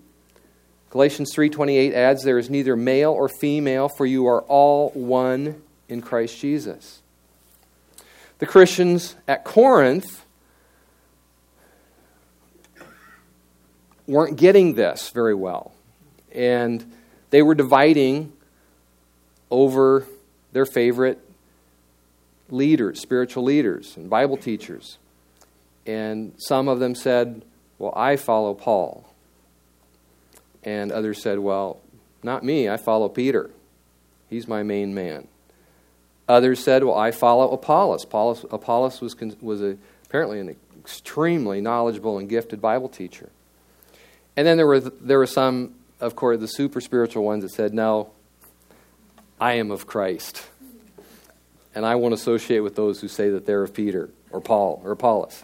Galatians 0.89 1.31
3:28 1.35 1.93
adds 1.93 2.23
there 2.23 2.39
is 2.39 2.49
neither 2.49 2.75
male 2.75 3.11
or 3.11 3.29
female 3.29 3.87
for 3.89 4.07
you 4.07 4.25
are 4.25 4.41
all 4.43 4.89
one 4.91 5.61
in 5.87 6.01
Christ 6.01 6.39
Jesus. 6.39 7.01
The 8.39 8.47
Christians 8.47 9.15
at 9.27 9.43
Corinth 9.43 10.25
weren't 14.07 14.37
getting 14.37 14.73
this 14.73 15.09
very 15.09 15.35
well. 15.35 15.73
And 16.31 16.93
they 17.29 17.41
were 17.41 17.55
dividing 17.55 18.31
over 19.51 20.05
their 20.53 20.65
favorite 20.65 21.19
leaders, 22.49 23.01
spiritual 23.01 23.43
leaders, 23.43 23.97
and 23.97 24.09
Bible 24.09 24.37
teachers. 24.37 24.97
And 25.85 26.33
some 26.37 26.67
of 26.67 26.79
them 26.79 26.95
said, 26.95 27.43
Well, 27.79 27.93
I 27.95 28.15
follow 28.15 28.53
Paul. 28.53 29.05
And 30.63 30.91
others 30.91 31.21
said, 31.21 31.39
Well, 31.39 31.79
not 32.23 32.43
me, 32.43 32.69
I 32.69 32.77
follow 32.77 33.09
Peter. 33.09 33.49
He's 34.29 34.47
my 34.47 34.63
main 34.63 34.93
man. 34.93 35.27
Others 36.27 36.63
said, 36.63 36.83
Well, 36.83 36.97
I 36.97 37.11
follow 37.11 37.51
Apollos. 37.51 38.03
Apollos, 38.03 38.45
Apollos 38.51 39.01
was, 39.01 39.15
was 39.41 39.61
a, 39.61 39.77
apparently 40.05 40.39
an 40.39 40.55
extremely 40.79 41.61
knowledgeable 41.61 42.17
and 42.17 42.27
gifted 42.27 42.61
Bible 42.61 42.89
teacher. 42.89 43.29
And 44.35 44.45
then 44.45 44.57
there 44.57 44.67
were, 44.67 44.79
there 44.79 45.17
were 45.17 45.27
some, 45.27 45.75
of 45.99 46.15
course, 46.15 46.39
the 46.39 46.47
super 46.47 46.81
spiritual 46.81 47.23
ones 47.23 47.43
that 47.43 47.49
said, 47.49 47.73
No, 47.73 48.11
I 49.39 49.53
am 49.53 49.71
of 49.71 49.87
Christ. 49.87 50.45
And 51.73 51.85
I 51.85 51.95
won't 51.95 52.13
associate 52.13 52.59
with 52.59 52.75
those 52.75 53.01
who 53.01 53.07
say 53.07 53.29
that 53.29 53.45
they're 53.45 53.63
of 53.63 53.73
Peter 53.73 54.09
or 54.31 54.41
Paul 54.41 54.81
or 54.83 54.91
Apollos. 54.91 55.43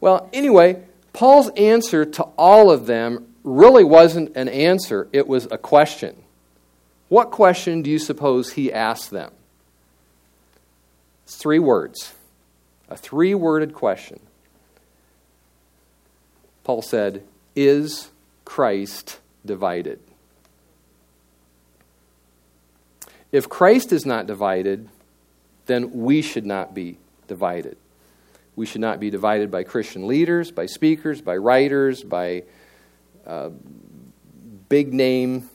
Well, 0.00 0.28
anyway, 0.32 0.82
Paul's 1.12 1.50
answer 1.50 2.04
to 2.04 2.22
all 2.38 2.70
of 2.70 2.86
them 2.86 3.34
really 3.44 3.84
wasn't 3.84 4.36
an 4.36 4.48
answer, 4.48 5.08
it 5.12 5.26
was 5.26 5.46
a 5.50 5.58
question. 5.58 6.16
What 7.08 7.30
question 7.30 7.82
do 7.82 7.90
you 7.90 7.98
suppose 7.98 8.52
he 8.52 8.72
asked 8.72 9.10
them? 9.10 9.32
Three 11.26 11.58
words. 11.58 12.14
A 12.88 12.96
three 12.96 13.34
worded 13.34 13.74
question. 13.74 14.20
Paul 16.64 16.82
said, 16.82 17.22
Is 17.56 18.10
Christ 18.44 19.18
divided? 19.44 20.00
If 23.30 23.48
Christ 23.48 23.92
is 23.92 24.04
not 24.04 24.26
divided, 24.26 24.88
then 25.66 26.02
we 26.02 26.22
should 26.22 26.46
not 26.46 26.74
be 26.74 26.98
divided. 27.26 27.76
We 28.54 28.66
should 28.66 28.80
not 28.80 29.00
be 29.00 29.10
divided 29.10 29.50
by 29.50 29.64
Christian 29.64 30.06
leaders, 30.06 30.50
by 30.50 30.66
speakers, 30.66 31.20
by 31.20 31.36
writers, 31.36 32.02
by 32.02 32.44
uh, 33.26 33.50
big 34.68 34.92
name 34.92 35.48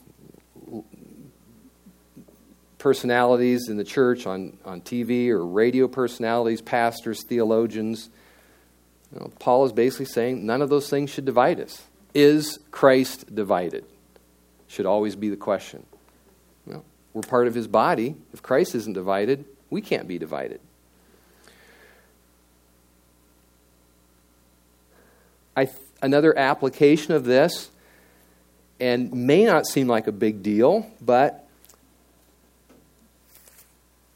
personalities 2.78 3.70
in 3.70 3.78
the 3.78 3.84
church 3.84 4.26
on, 4.26 4.58
on 4.66 4.82
TV 4.82 5.30
or 5.30 5.46
radio 5.46 5.88
personalities, 5.88 6.62
pastors, 6.62 7.24
theologians. 7.24 8.10
You 9.14 9.20
know, 9.20 9.32
Paul 9.40 9.66
is 9.66 9.74
basically 9.74 10.06
saying 10.06 10.46
none 10.46 10.62
of 10.62 10.70
those 10.70 10.90
things 10.90 11.10
should 11.10 11.26
divide 11.26 11.60
us. 11.60 11.84
Is 12.14 12.60
Christ 12.72 13.34
divided? 13.34 13.86
Should 14.68 14.86
always 14.86 15.16
be 15.16 15.30
the 15.30 15.38
question. 15.38 15.86
We're 17.18 17.22
part 17.24 17.48
of 17.48 17.56
his 17.56 17.68
body. 17.68 18.16
If 18.32 18.44
Christ 18.44 18.76
isn't 18.76 18.94
divided, 18.94 19.44
we 19.72 19.82
can't 19.82 20.08
be 20.08 20.20
divided. 20.20 20.62
I, 25.58 25.67
another 26.04 26.38
application 26.38 27.13
of 27.15 27.26
this, 27.26 27.72
and 28.80 29.12
may 29.12 29.43
not 29.43 29.65
seem 29.65 29.88
like 29.88 30.06
a 30.06 30.12
big 30.12 30.43
deal, 30.43 30.86
but 31.02 31.48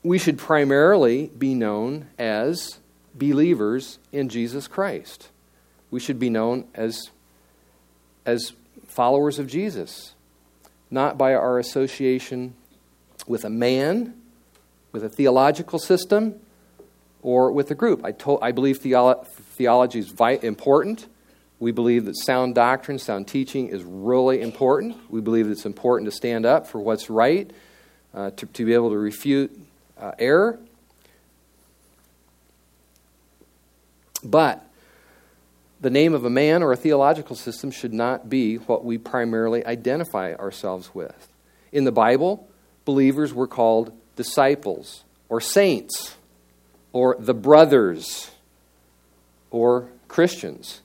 we 0.03 0.19
should 0.19 0.37
primarily 0.37 1.31
be 1.35 1.55
known 1.55 2.07
as 2.19 2.77
believers 3.15 3.97
in 4.11 4.29
Jesus 4.29 4.67
Christ. 4.67 5.29
We 5.89 5.99
should 5.99 6.19
be 6.19 6.29
known 6.29 6.67
as, 6.75 7.09
as 8.25 8.53
followers 8.87 9.39
of 9.39 9.47
Jesus, 9.47 10.13
not 10.91 11.17
by 11.17 11.33
our 11.33 11.57
association 11.57 12.53
with 13.27 13.43
a 13.43 13.49
man, 13.49 14.13
with 14.91 15.03
a 15.03 15.09
theological 15.09 15.79
system, 15.79 16.35
or 17.23 17.51
with 17.51 17.71
a 17.71 17.75
group. 17.75 18.03
I, 18.03 18.11
told, 18.11 18.39
I 18.41 18.51
believe 18.51 18.79
theolo- 18.79 19.25
theology 19.27 19.99
is 19.99 20.09
vi- 20.09 20.39
important. 20.41 21.07
We 21.61 21.71
believe 21.71 22.05
that 22.05 22.17
sound 22.17 22.55
doctrine, 22.55 22.97
sound 22.97 23.27
teaching 23.27 23.67
is 23.67 23.83
really 23.83 24.41
important. 24.41 24.97
We 25.11 25.21
believe 25.21 25.47
it's 25.47 25.67
important 25.67 26.09
to 26.09 26.11
stand 26.11 26.43
up 26.43 26.65
for 26.65 26.79
what's 26.79 27.07
right, 27.07 27.51
uh, 28.15 28.31
to, 28.31 28.47
to 28.47 28.65
be 28.65 28.73
able 28.73 28.89
to 28.89 28.97
refute 28.97 29.55
uh, 29.95 30.13
error. 30.17 30.57
But 34.23 34.65
the 35.79 35.91
name 35.91 36.15
of 36.15 36.25
a 36.25 36.31
man 36.31 36.63
or 36.63 36.71
a 36.71 36.75
theological 36.75 37.35
system 37.35 37.69
should 37.69 37.93
not 37.93 38.27
be 38.27 38.55
what 38.55 38.83
we 38.83 38.97
primarily 38.97 39.63
identify 39.63 40.33
ourselves 40.33 40.95
with. 40.95 41.27
In 41.71 41.83
the 41.83 41.91
Bible, 41.91 42.49
believers 42.85 43.35
were 43.35 43.47
called 43.47 43.93
disciples 44.15 45.03
or 45.29 45.39
saints 45.39 46.15
or 46.91 47.17
the 47.19 47.35
brothers 47.35 48.31
or 49.51 49.89
Christians. 50.07 50.81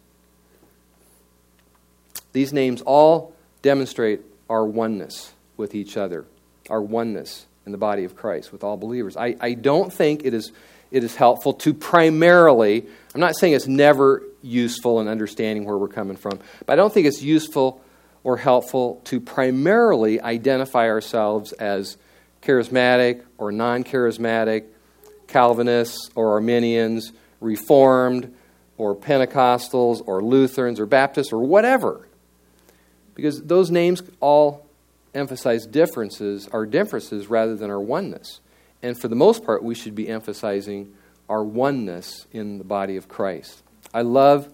These 2.37 2.53
names 2.53 2.83
all 2.83 3.33
demonstrate 3.63 4.21
our 4.51 4.63
oneness 4.63 5.33
with 5.57 5.75
each 5.75 5.97
other, 5.97 6.27
our 6.69 6.83
oneness 6.83 7.47
in 7.65 7.73
the 7.73 7.79
body 7.79 8.05
of 8.05 8.15
Christ 8.15 8.53
with 8.53 8.63
all 8.63 8.77
believers. 8.77 9.17
I, 9.17 9.37
I 9.41 9.55
don't 9.55 9.91
think 9.91 10.23
it 10.23 10.35
is, 10.35 10.53
it 10.91 11.03
is 11.03 11.17
helpful 11.17 11.55
to 11.55 11.73
primarily, 11.73 12.85
I'm 13.15 13.23
not 13.23 13.37
saying 13.37 13.55
it's 13.55 13.67
never 13.67 14.23
useful 14.43 15.01
in 15.01 15.09
understanding 15.09 15.65
where 15.65 15.79
we're 15.79 15.89
coming 15.89 16.19
from, 16.19 16.39
but 16.67 16.75
I 16.75 16.77
don't 16.77 16.93
think 16.93 17.07
it's 17.07 17.23
useful 17.23 17.81
or 18.23 18.37
helpful 18.37 19.01
to 19.05 19.19
primarily 19.19 20.21
identify 20.21 20.91
ourselves 20.91 21.53
as 21.53 21.97
charismatic 22.43 23.25
or 23.39 23.51
non 23.51 23.83
charismatic, 23.83 24.67
Calvinists 25.27 26.11
or 26.15 26.33
Arminians, 26.33 27.15
Reformed 27.41 28.35
or 28.77 28.95
Pentecostals 28.95 30.03
or 30.07 30.23
Lutherans 30.23 30.79
or 30.79 30.85
Baptists 30.85 31.33
or 31.33 31.43
whatever. 31.43 32.06
Because 33.17 33.43
those 33.43 33.71
names 33.73 34.03
all 34.21 34.67
emphasize 35.15 35.67
differences, 35.67 36.47
our 36.53 36.65
differences 36.65 37.29
rather 37.29 37.57
than 37.57 37.71
our 37.71 37.81
oneness. 37.81 38.41
And 38.83 39.01
for 39.01 39.09
the 39.09 39.17
most 39.17 39.45
part, 39.45 39.65
we 39.65 39.75
should 39.75 39.97
be 39.97 40.09
emphasizing 40.09 40.95
our 41.29 41.43
oneness 41.43 42.27
in 42.33 42.59
the 42.59 42.65
body 42.65 42.97
of 42.97 43.09
Christ. 43.09 43.63
I 43.93 44.03
love 44.03 44.53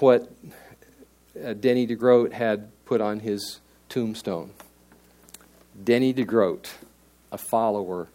what 0.00 0.32
uh, 1.40 1.52
Denny 1.52 1.86
DeGroat 1.86 2.32
had 2.32 2.70
put 2.86 3.00
on 3.00 3.20
his 3.20 3.60
tombstone. 3.88 4.50
Denny 5.84 6.12
DeGroat, 6.12 6.70
a 7.30 7.38
follower 7.38 8.08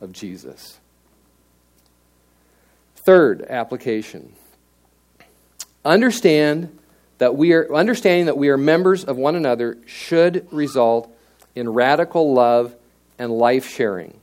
of 0.00 0.12
Jesus. 0.12 0.78
Third 3.04 3.42
application 3.42 4.32
understand 5.84 6.78
that 7.22 7.36
we 7.36 7.52
are 7.52 7.72
understanding 7.72 8.26
that 8.26 8.36
we 8.36 8.48
are 8.48 8.56
members 8.56 9.04
of 9.04 9.16
one 9.16 9.36
another 9.36 9.78
should 9.86 10.44
result 10.50 11.08
in 11.54 11.68
radical 11.68 12.34
love 12.34 12.74
and 13.16 13.30
life 13.30 13.68
sharing. 13.68 14.18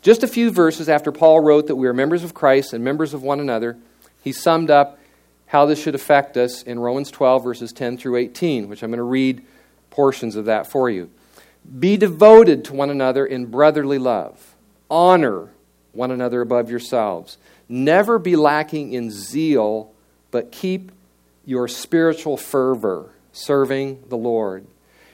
Just 0.00 0.22
a 0.22 0.28
few 0.28 0.52
verses 0.52 0.88
after 0.88 1.10
Paul 1.10 1.40
wrote 1.40 1.66
that 1.66 1.74
we 1.74 1.88
are 1.88 1.92
members 1.92 2.22
of 2.22 2.32
Christ 2.32 2.74
and 2.74 2.84
members 2.84 3.12
of 3.12 3.24
one 3.24 3.40
another, 3.40 3.76
he 4.22 4.30
summed 4.30 4.70
up 4.70 5.00
how 5.46 5.66
this 5.66 5.82
should 5.82 5.96
affect 5.96 6.36
us 6.36 6.62
in 6.62 6.78
Romans 6.78 7.10
12, 7.10 7.42
verses 7.42 7.72
10 7.72 7.98
through 7.98 8.18
18, 8.18 8.68
which 8.68 8.84
I'm 8.84 8.90
going 8.90 8.98
to 8.98 9.02
read 9.02 9.44
portions 9.90 10.36
of 10.36 10.44
that 10.44 10.68
for 10.68 10.88
you. 10.88 11.10
Be 11.80 11.96
devoted 11.96 12.64
to 12.66 12.72
one 12.72 12.90
another 12.90 13.26
in 13.26 13.46
brotherly 13.46 13.98
love. 13.98 14.54
Honor 14.88 15.48
one 15.90 16.12
another 16.12 16.40
above 16.40 16.70
yourselves. 16.70 17.36
Never 17.68 18.20
be 18.20 18.36
lacking 18.36 18.92
in 18.92 19.10
zeal, 19.10 19.90
but 20.30 20.52
keep 20.52 20.92
your 21.44 21.68
spiritual 21.68 22.36
fervor 22.36 23.10
serving 23.32 24.04
the 24.08 24.16
Lord. 24.16 24.66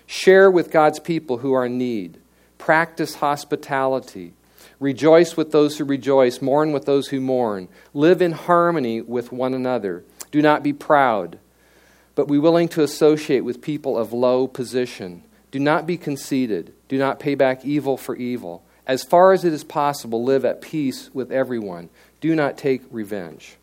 Share 0.07 0.51
with 0.51 0.71
God's 0.71 1.01
people 1.01 1.39
who 1.39 1.53
are 1.53 1.67
in 1.67 1.79
need. 1.79 2.19
Practice 2.59 3.17
hospitality. 3.17 4.35
Rejoice 4.79 5.37
with 5.37 5.53
those 5.53 5.79
who 5.79 5.85
rejoice. 5.85 6.43
Mourn 6.43 6.73
with 6.73 6.85
those 6.85 7.09
who 7.09 7.21
mourn. 7.21 7.69
Live 7.95 8.21
in 8.21 8.33
harmony 8.33 9.01
with 9.01 9.33
one 9.33 9.55
another. 9.55 10.05
Do 10.31 10.43
not 10.43 10.63
be 10.63 10.73
proud, 10.73 11.39
but 12.15 12.29
be 12.29 12.39
willing 12.39 12.69
to 12.69 12.83
associate 12.83 13.45
with 13.45 13.63
people 13.63 13.97
of 13.99 14.13
low 14.13 14.47
position. 14.47 15.23
Do 15.51 15.59
not 15.59 15.87
be 15.87 15.97
conceited. 15.97 16.73
Do 16.89 16.99
not 16.99 17.21
pay 17.21 17.35
back 17.35 17.65
evil 17.65 17.97
for 17.97 18.17
evil. 18.17 18.65
As 18.87 19.05
far 19.05 19.33
as 19.33 19.45
it 19.45 19.53
is 19.53 19.65
possible, 19.65 20.25
live 20.25 20.45
at 20.45 20.61
peace 20.61 21.11
with 21.13 21.31
everyone. 21.31 21.89
Do 22.21 22.35
not 22.35 22.59
take 22.59 22.83
revenge. 22.91 23.57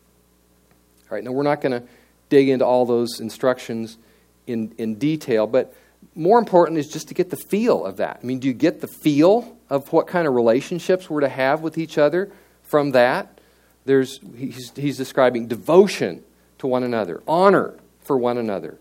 All 1.10 1.16
right, 1.16 1.24
now 1.24 1.32
we're 1.32 1.42
not 1.42 1.60
going 1.60 1.80
to 1.80 1.88
dig 2.28 2.48
into 2.48 2.64
all 2.64 2.86
those 2.86 3.20
instructions 3.20 3.98
in, 4.46 4.72
in 4.78 4.96
detail, 4.96 5.46
but 5.46 5.74
more 6.14 6.38
important 6.38 6.78
is 6.78 6.88
just 6.88 7.08
to 7.08 7.14
get 7.14 7.30
the 7.30 7.36
feel 7.36 7.84
of 7.84 7.96
that. 7.98 8.20
I 8.22 8.26
mean, 8.26 8.38
do 8.38 8.48
you 8.48 8.54
get 8.54 8.80
the 8.80 8.88
feel 8.88 9.56
of 9.70 9.92
what 9.92 10.06
kind 10.06 10.26
of 10.26 10.34
relationships 10.34 11.08
we're 11.08 11.20
to 11.20 11.28
have 11.28 11.60
with 11.60 11.78
each 11.78 11.98
other 11.98 12.30
from 12.62 12.92
that? 12.92 13.40
There's, 13.84 14.20
he's, 14.36 14.72
he's 14.76 14.96
describing 14.96 15.46
devotion 15.46 16.22
to 16.58 16.66
one 16.66 16.82
another, 16.82 17.22
honor 17.26 17.74
for 18.02 18.16
one 18.16 18.38
another, 18.38 18.78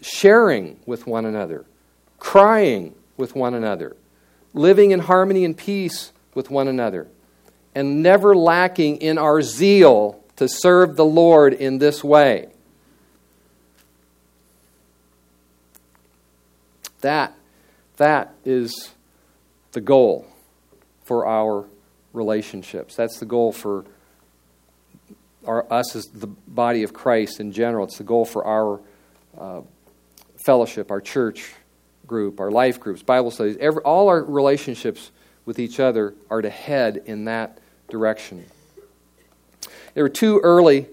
sharing 0.00 0.78
with 0.86 1.06
one 1.06 1.24
another, 1.24 1.64
crying 2.18 2.94
with 3.16 3.34
one 3.34 3.54
another, 3.54 3.96
living 4.52 4.90
in 4.90 5.00
harmony 5.00 5.44
and 5.44 5.56
peace 5.56 6.12
with 6.34 6.50
one 6.50 6.68
another, 6.68 7.08
and 7.74 8.02
never 8.02 8.34
lacking 8.34 8.98
in 8.98 9.18
our 9.18 9.42
zeal 9.42 10.22
to 10.36 10.48
serve 10.48 10.96
the 10.96 11.04
Lord 11.04 11.52
in 11.54 11.78
this 11.78 12.04
way. 12.04 12.48
That, 17.04 17.34
that 17.98 18.32
is 18.46 18.94
the 19.72 19.82
goal 19.82 20.26
for 21.04 21.26
our 21.26 21.66
relationships. 22.14 22.96
That's 22.96 23.18
the 23.18 23.26
goal 23.26 23.52
for 23.52 23.84
our, 25.46 25.70
us 25.70 25.94
as 25.94 26.06
the 26.06 26.26
body 26.26 26.82
of 26.82 26.94
Christ 26.94 27.40
in 27.40 27.52
general. 27.52 27.84
It's 27.84 27.98
the 27.98 28.04
goal 28.04 28.24
for 28.24 28.46
our 28.46 28.80
uh, 29.38 29.60
fellowship, 30.46 30.90
our 30.90 31.02
church 31.02 31.52
group, 32.06 32.40
our 32.40 32.50
life 32.50 32.80
groups, 32.80 33.02
Bible 33.02 33.30
studies. 33.30 33.58
Every, 33.60 33.82
all 33.82 34.08
our 34.08 34.22
relationships 34.24 35.10
with 35.44 35.58
each 35.58 35.80
other 35.80 36.14
are 36.30 36.40
to 36.40 36.48
head 36.48 37.02
in 37.04 37.26
that 37.26 37.58
direction. 37.90 38.46
There 39.92 40.04
were 40.04 40.08
two 40.08 40.40
early 40.42 40.86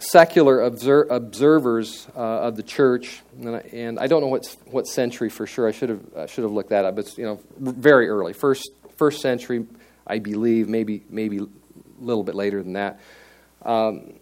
secular 0.00 0.62
obser- 0.62 1.06
observers 1.10 2.06
uh, 2.16 2.20
of 2.20 2.56
the 2.56 2.62
church, 2.62 3.20
and 3.38 3.56
I, 3.56 3.58
and 3.72 3.98
I, 3.98 4.06
don't 4.06 4.20
know 4.20 4.28
what 4.28 4.46
what 4.66 4.86
century 4.86 5.28
for 5.28 5.46
sure. 5.46 5.68
I 5.68 5.72
should 5.72 5.88
have 5.88 6.14
uh, 6.14 6.26
should 6.26 6.44
have 6.44 6.52
looked 6.52 6.70
that 6.70 6.84
up. 6.84 6.96
But 6.96 7.16
you 7.18 7.24
know 7.24 7.40
very 7.58 8.08
early, 8.08 8.32
first 8.32 8.70
first 8.96 9.20
century, 9.20 9.66
I 10.06 10.18
believe. 10.18 10.68
Maybe 10.68 11.02
maybe 11.08 11.38
a 11.38 11.46
little 12.00 12.24
bit 12.24 12.34
later 12.34 12.62
than 12.62 12.74
that. 12.74 13.00
Um, 13.62 14.14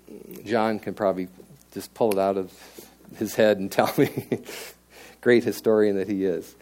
John 0.45 0.79
can 0.79 0.95
probably 0.95 1.29
just 1.73 1.93
pull 1.95 2.13
it 2.13 2.19
out 2.19 2.37
of 2.37 2.53
his 3.19 3.35
head 3.35 3.59
and 3.59 3.71
tell 3.73 3.93
me. 3.97 4.29
Great 5.21 5.45
historian 5.45 5.97
that 5.97 6.09
he 6.09 6.25
is. 6.25 6.55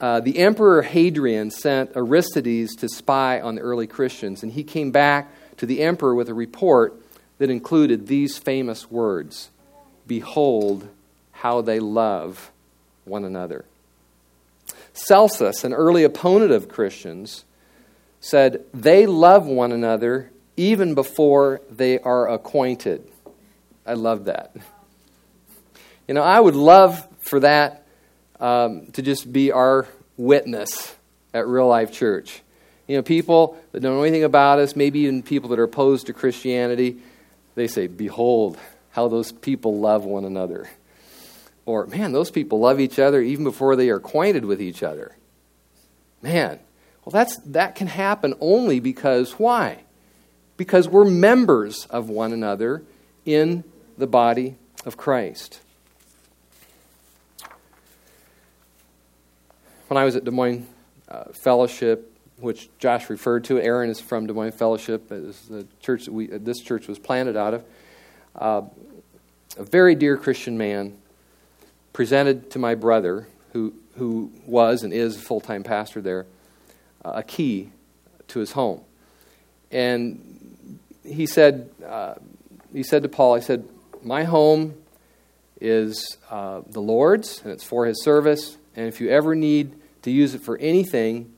Uh, 0.00 0.20
the 0.20 0.38
emperor 0.38 0.82
Hadrian 0.82 1.50
sent 1.50 1.96
Aristides 1.96 2.76
to 2.76 2.88
spy 2.88 3.40
on 3.40 3.54
the 3.54 3.60
early 3.60 3.86
Christians, 3.86 4.42
and 4.42 4.52
he 4.52 4.62
came 4.64 4.90
back 4.90 5.30
to 5.56 5.66
the 5.66 5.82
emperor 5.82 6.14
with 6.14 6.28
a 6.28 6.34
report 6.34 7.00
that 7.38 7.50
included 7.50 8.06
these 8.06 8.38
famous 8.38 8.90
words 8.90 9.50
Behold 10.06 10.88
how 11.32 11.60
they 11.62 11.80
love 11.80 12.50
one 13.04 13.24
another. 13.24 13.64
Celsus, 14.92 15.64
an 15.64 15.72
early 15.72 16.04
opponent 16.04 16.52
of 16.52 16.68
Christians, 16.68 17.44
said 18.20 18.64
they 18.72 19.06
love 19.06 19.46
one 19.46 19.72
another 19.72 20.30
even 20.56 20.94
before 20.94 21.60
they 21.70 21.98
are 21.98 22.28
acquainted. 22.28 23.06
I 23.86 23.94
love 23.94 24.26
that. 24.26 24.54
You 26.06 26.14
know, 26.14 26.22
I 26.22 26.38
would 26.38 26.54
love 26.54 27.06
for 27.20 27.40
that 27.40 27.86
um, 28.40 28.86
to 28.92 29.02
just 29.02 29.30
be 29.30 29.52
our 29.52 29.88
witness 30.16 30.94
at 31.32 31.46
Real 31.46 31.66
Life 31.66 31.92
Church. 31.92 32.42
You 32.86 32.96
know, 32.96 33.02
people 33.02 33.58
that 33.72 33.80
don't 33.80 33.96
know 33.96 34.02
anything 34.02 34.24
about 34.24 34.58
us, 34.58 34.76
maybe 34.76 35.00
even 35.00 35.22
people 35.22 35.48
that 35.50 35.58
are 35.58 35.64
opposed 35.64 36.06
to 36.06 36.12
Christianity, 36.12 36.98
they 37.54 37.66
say, 37.66 37.86
Behold, 37.86 38.58
how 38.90 39.08
those 39.08 39.32
people 39.32 39.78
love 39.80 40.04
one 40.04 40.24
another. 40.24 40.68
Or, 41.66 41.86
man, 41.86 42.12
those 42.12 42.30
people 42.30 42.60
love 42.60 42.78
each 42.78 42.98
other 42.98 43.20
even 43.20 43.44
before 43.44 43.74
they 43.76 43.90
are 43.90 43.96
acquainted 43.96 44.44
with 44.44 44.60
each 44.60 44.82
other. 44.82 45.16
Man, 46.22 46.58
well, 47.04 47.10
that's, 47.10 47.36
that 47.38 47.74
can 47.74 47.86
happen 47.86 48.34
only 48.40 48.80
because 48.80 49.32
why? 49.32 49.84
Because 50.56 50.88
we're 50.88 51.04
members 51.04 51.86
of 51.86 52.08
one 52.08 52.32
another 52.32 52.82
in 53.24 53.64
the 53.98 54.06
body 54.06 54.56
of 54.84 54.96
Christ. 54.96 55.60
When 59.88 59.98
I 59.98 60.04
was 60.04 60.16
at 60.16 60.24
Des 60.24 60.30
Moines 60.30 60.66
uh, 61.08 61.24
Fellowship, 61.32 62.13
which 62.38 62.68
Josh 62.78 63.08
referred 63.08 63.44
to, 63.44 63.60
Aaron 63.60 63.90
is 63.90 64.00
from 64.00 64.26
Des 64.26 64.32
Moines 64.32 64.52
Fellowship, 64.52 65.10
is 65.12 65.40
the 65.48 65.66
church 65.80 66.06
that 66.06 66.12
we, 66.12 66.26
this 66.26 66.60
church 66.60 66.88
was 66.88 66.98
planted 66.98 67.36
out 67.36 67.54
of. 67.54 67.64
Uh, 68.34 68.62
a 69.56 69.64
very 69.64 69.94
dear 69.94 70.16
Christian 70.16 70.58
man 70.58 70.96
presented 71.92 72.50
to 72.50 72.58
my 72.58 72.74
brother, 72.74 73.28
who, 73.52 73.72
who 73.96 74.32
was 74.46 74.82
and 74.82 74.92
is 74.92 75.16
a 75.16 75.20
full 75.20 75.40
time 75.40 75.62
pastor 75.62 76.00
there, 76.00 76.26
uh, 77.04 77.12
a 77.14 77.22
key 77.22 77.70
to 78.28 78.40
his 78.40 78.52
home. 78.52 78.80
And 79.70 80.78
he 81.04 81.26
said, 81.26 81.70
uh, 81.86 82.14
he 82.72 82.82
said 82.82 83.02
to 83.02 83.08
Paul, 83.08 83.36
he 83.36 83.42
said, 83.42 83.68
My 84.02 84.24
home 84.24 84.74
is 85.60 86.18
uh, 86.30 86.62
the 86.68 86.80
Lord's, 86.80 87.40
and 87.42 87.52
it's 87.52 87.64
for 87.64 87.86
his 87.86 88.02
service. 88.02 88.56
And 88.74 88.88
if 88.88 89.00
you 89.00 89.08
ever 89.10 89.34
need 89.34 89.74
to 90.02 90.10
use 90.10 90.34
it 90.34 90.42
for 90.42 90.58
anything, 90.58 91.33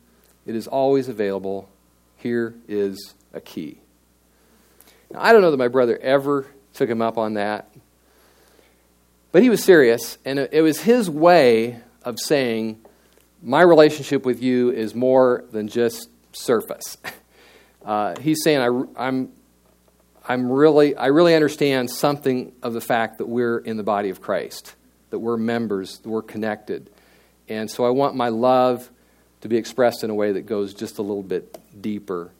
it 0.46 0.54
is 0.54 0.66
always 0.66 1.08
available. 1.08 1.68
Here 2.16 2.54
is 2.68 3.14
a 3.32 3.40
key. 3.40 3.80
Now, 5.10 5.20
I 5.22 5.32
don't 5.32 5.42
know 5.42 5.50
that 5.50 5.56
my 5.56 5.68
brother 5.68 5.98
ever 5.98 6.46
took 6.72 6.88
him 6.88 7.02
up 7.02 7.18
on 7.18 7.34
that. 7.34 7.68
But 9.32 9.42
he 9.42 9.50
was 9.50 9.62
serious, 9.62 10.18
and 10.24 10.38
it 10.38 10.62
was 10.62 10.80
his 10.80 11.10
way 11.10 11.80
of 12.02 12.18
saying, 12.18 12.80
My 13.42 13.60
relationship 13.60 14.24
with 14.24 14.42
you 14.42 14.70
is 14.70 14.94
more 14.94 15.44
than 15.52 15.68
just 15.68 16.08
surface. 16.32 16.96
Uh, 17.84 18.18
he's 18.18 18.42
saying, 18.42 18.58
I, 18.58 19.06
I'm, 19.06 19.30
I'm 20.26 20.50
really, 20.50 20.96
I 20.96 21.06
really 21.06 21.36
understand 21.36 21.88
something 21.88 22.52
of 22.60 22.72
the 22.72 22.80
fact 22.80 23.18
that 23.18 23.28
we're 23.28 23.58
in 23.58 23.76
the 23.76 23.84
body 23.84 24.10
of 24.10 24.20
Christ, 24.20 24.74
that 25.10 25.20
we're 25.20 25.36
members, 25.36 25.98
that 25.98 26.08
we're 26.08 26.22
connected. 26.22 26.90
And 27.48 27.70
so 27.70 27.86
I 27.86 27.90
want 27.90 28.16
my 28.16 28.30
love 28.30 28.90
to 29.46 29.54
be 29.54 29.56
expressed 29.56 30.04
in 30.04 30.10
a 30.10 30.14
way 30.14 30.32
that 30.32 30.42
goes 30.42 30.74
just 30.74 30.98
a 30.98 31.02
little 31.02 31.22
bit 31.22 31.58
deeper 31.80 32.30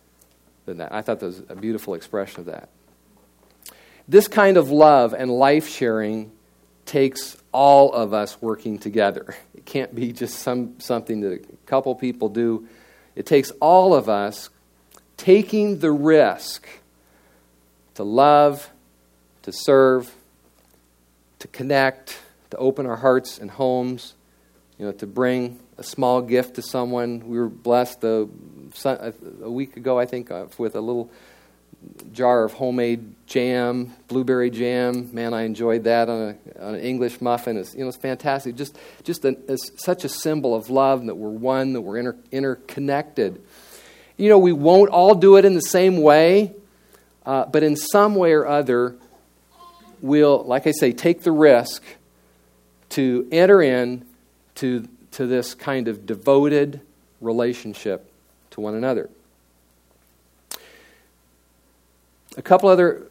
than 0.67 0.79
that. 0.79 0.93
I 0.93 1.03
thought 1.03 1.21
that 1.21 1.27
was 1.27 1.43
a 1.49 1.55
beautiful 1.55 1.95
expression 1.95 2.41
of 2.41 2.47
that. 2.47 2.69
This 4.09 4.29
kind 4.29 4.57
of 4.57 4.71
love 4.71 5.15
and 5.15 5.31
life 5.31 5.69
sharing 5.69 6.33
takes 6.85 7.37
all 7.53 7.93
of 7.93 8.13
us 8.13 8.41
working 8.41 8.79
together. 8.79 9.35
It 9.57 9.65
can't 9.65 9.97
be 9.97 10.13
just 10.13 10.39
some, 10.39 10.79
something 10.79 11.23
that 11.23 11.33
a 11.33 11.57
couple 11.67 11.93
people 11.97 12.29
do. 12.29 12.69
It 13.17 13.27
takes 13.27 13.51
all 13.61 13.95
of 13.95 14.09
us 14.09 14.49
taking 15.17 15.81
the 15.81 15.91
risk 15.91 16.69
to 17.95 18.05
love, 18.05 18.71
to 19.43 19.51
serve, 19.53 20.15
to 21.41 21.49
connect, 21.49 22.19
to 22.51 22.57
open 22.59 22.87
our 22.87 22.97
hearts 22.97 23.39
and 23.39 23.51
homes, 23.51 24.15
you 24.79 24.87
know, 24.87 24.93
to 24.93 25.07
bring 25.07 25.59
a 25.79 25.83
small 25.83 26.23
gift 26.23 26.55
to 26.55 26.63
someone. 26.63 27.29
We 27.29 27.39
were 27.39 27.49
blessed 27.49 28.05
a, 28.05 28.29
a 28.85 29.51
week 29.51 29.77
ago, 29.77 29.99
I 29.99 30.07
think, 30.07 30.31
uh, 30.31 30.47
with 30.59 30.77
a 30.77 30.81
little 30.81 31.11
jar 32.13 32.45
of 32.45 32.53
homemade 32.53 33.15
jam, 33.27 33.93
blueberry 34.09 34.51
jam. 34.51 35.11
Man, 35.15 35.35
I 35.35 35.43
enjoyed 35.43 35.85
that 35.85 36.09
on, 36.09 36.21
a, 36.21 36.65
on 36.65 36.75
an 36.75 36.81
English 36.81 37.21
muffin. 37.21 37.57
It's, 37.57 37.75
you 37.75 37.81
know, 37.81 37.89
it's 37.89 37.97
fantastic. 37.97 38.57
Just, 38.57 38.77
just 39.05 39.25
such 39.77 40.05
a 40.05 40.09
symbol 40.09 40.55
of 40.55 40.71
love 40.71 41.07
that 41.07 41.15
we're 41.15 41.29
one, 41.31 41.73
that 41.75 41.83
we're 41.83 41.99
inter, 41.99 42.17
interconnected. 42.33 43.41
You 44.17 44.29
know, 44.29 44.39
we 44.39 44.53
won't 44.53 44.91
all 44.91 45.15
do 45.15 45.37
it 45.37 45.45
in 45.45 45.55
the 45.55 45.61
same 45.61 45.99
way, 45.99 46.55
uh, 47.25 47.47
but 47.47 47.63
in 47.63 47.77
some 47.77 48.15
way 48.15 48.33
or 48.33 48.47
other, 48.47 48.97
we'll, 50.01 50.43
like 50.45 50.67
I 50.67 50.73
say, 50.73 50.93
take 50.93 51.23
the 51.23 51.33
risk 51.33 51.83
to 52.91 53.29
enter 53.31 53.61
in 53.63 54.07
to, 54.57 54.89
to 55.13 55.27
this 55.27 55.55
kind 55.55 55.89
of 55.89 56.07
devoted 56.07 56.81
relationship 57.21 58.11
to 58.51 58.61
one 58.61 58.75
another. 58.75 59.09
A 62.37 62.43
couple 62.43 62.69
other 62.69 63.07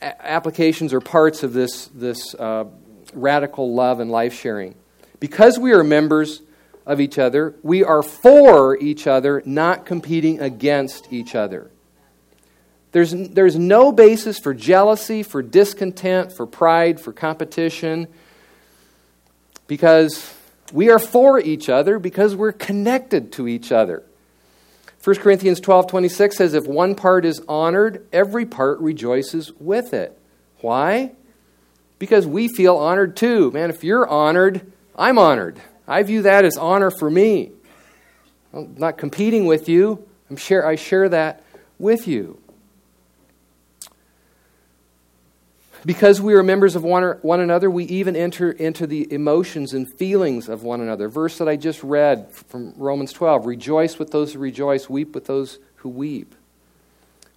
applications 0.00 0.92
or 0.92 1.00
parts 1.00 1.42
of 1.42 1.52
this, 1.52 1.86
this 1.86 2.34
uh, 2.34 2.64
radical 3.12 3.74
love 3.74 4.00
and 4.00 4.10
life 4.10 4.34
sharing. 4.34 4.74
Because 5.20 5.58
we 5.58 5.72
are 5.72 5.84
members 5.84 6.42
of 6.86 7.00
each 7.00 7.18
other, 7.18 7.54
we 7.62 7.84
are 7.84 8.02
for 8.02 8.76
each 8.78 9.06
other, 9.06 9.42
not 9.44 9.84
competing 9.84 10.40
against 10.40 11.12
each 11.12 11.34
other. 11.34 11.70
There's, 12.92 13.12
there's 13.12 13.56
no 13.56 13.92
basis 13.92 14.38
for 14.38 14.54
jealousy, 14.54 15.22
for 15.22 15.42
discontent, 15.42 16.32
for 16.32 16.46
pride, 16.46 16.98
for 16.98 17.12
competition, 17.12 18.08
because 19.68 20.34
we 20.72 20.90
are 20.90 20.98
for 20.98 21.38
each 21.38 21.68
other, 21.68 22.00
because 22.00 22.34
we're 22.34 22.52
connected 22.52 23.30
to 23.32 23.46
each 23.46 23.70
other. 23.70 24.02
1 25.04 25.16
Corinthians 25.16 25.60
12 25.60 25.86
26 25.86 26.36
says, 26.36 26.54
If 26.54 26.66
one 26.66 26.96
part 26.96 27.24
is 27.24 27.40
honored, 27.48 28.04
every 28.12 28.44
part 28.44 28.80
rejoices 28.80 29.52
with 29.60 29.94
it. 29.94 30.18
Why? 30.60 31.12
Because 32.00 32.26
we 32.26 32.48
feel 32.48 32.76
honored 32.76 33.16
too. 33.16 33.52
Man, 33.52 33.70
if 33.70 33.84
you're 33.84 34.06
honored, 34.06 34.72
I'm 34.96 35.18
honored. 35.18 35.60
I 35.86 36.02
view 36.02 36.22
that 36.22 36.44
as 36.44 36.56
honor 36.56 36.90
for 36.90 37.08
me. 37.08 37.52
I'm 38.52 38.74
not 38.76 38.98
competing 38.98 39.46
with 39.46 39.68
you. 39.68 40.04
I'm 40.28 40.36
share, 40.36 40.66
I 40.66 40.74
share 40.74 41.08
that 41.08 41.42
with 41.78 42.08
you. 42.08 42.40
Because 45.88 46.20
we 46.20 46.34
are 46.34 46.42
members 46.42 46.76
of 46.76 46.84
one, 46.84 47.02
one 47.22 47.40
another, 47.40 47.70
we 47.70 47.84
even 47.84 48.14
enter 48.14 48.50
into 48.50 48.86
the 48.86 49.10
emotions 49.10 49.72
and 49.72 49.90
feelings 49.96 50.50
of 50.50 50.62
one 50.62 50.82
another. 50.82 51.08
Verse 51.08 51.38
that 51.38 51.48
I 51.48 51.56
just 51.56 51.82
read 51.82 52.30
from 52.30 52.74
Romans 52.76 53.10
12 53.10 53.46
Rejoice 53.46 53.98
with 53.98 54.10
those 54.10 54.34
who 54.34 54.38
rejoice, 54.38 54.90
weep 54.90 55.14
with 55.14 55.24
those 55.24 55.58
who 55.76 55.88
weep. 55.88 56.34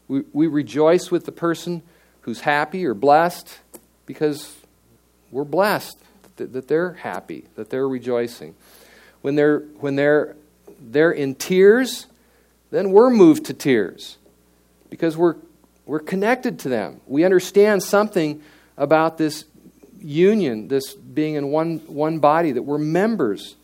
We, 0.09 0.23
we 0.33 0.47
rejoice 0.47 1.09
with 1.09 1.23
the 1.23 1.31
person 1.31 1.81
who's 2.23 2.41
happy 2.41 2.85
or 2.85 2.93
blessed 2.93 3.57
because 4.05 4.53
we're 5.31 5.45
blessed 5.45 5.97
that, 6.35 6.51
that 6.51 6.67
they're 6.67 6.91
happy, 6.91 7.45
that 7.55 7.69
they're 7.69 7.87
rejoicing. 7.87 8.53
When 9.21 9.35
they're, 9.35 9.59
when 9.79 9.95
they're, 9.95 10.35
they're 10.77 11.13
in 11.13 11.35
tears, 11.35 12.05
then 12.69 12.91
we're 12.91 13.11
moved 13.11 13.45
to 13.45 13.53
tears 13.53 14.17
because 14.89 15.15
we're 15.15 15.37
we're 15.85 15.99
connected 15.99 16.59
to 16.59 16.69
them. 16.69 17.01
We 17.07 17.25
understand 17.25 17.83
something 17.83 18.41
about 18.77 19.17
this 19.17 19.45
union, 19.99 20.67
this 20.67 20.93
being 20.93 21.35
in 21.35 21.49
one, 21.49 21.77
one 21.87 22.19
body, 22.19 22.51
that 22.53 22.63
we're 22.63 22.77
members 22.77 23.55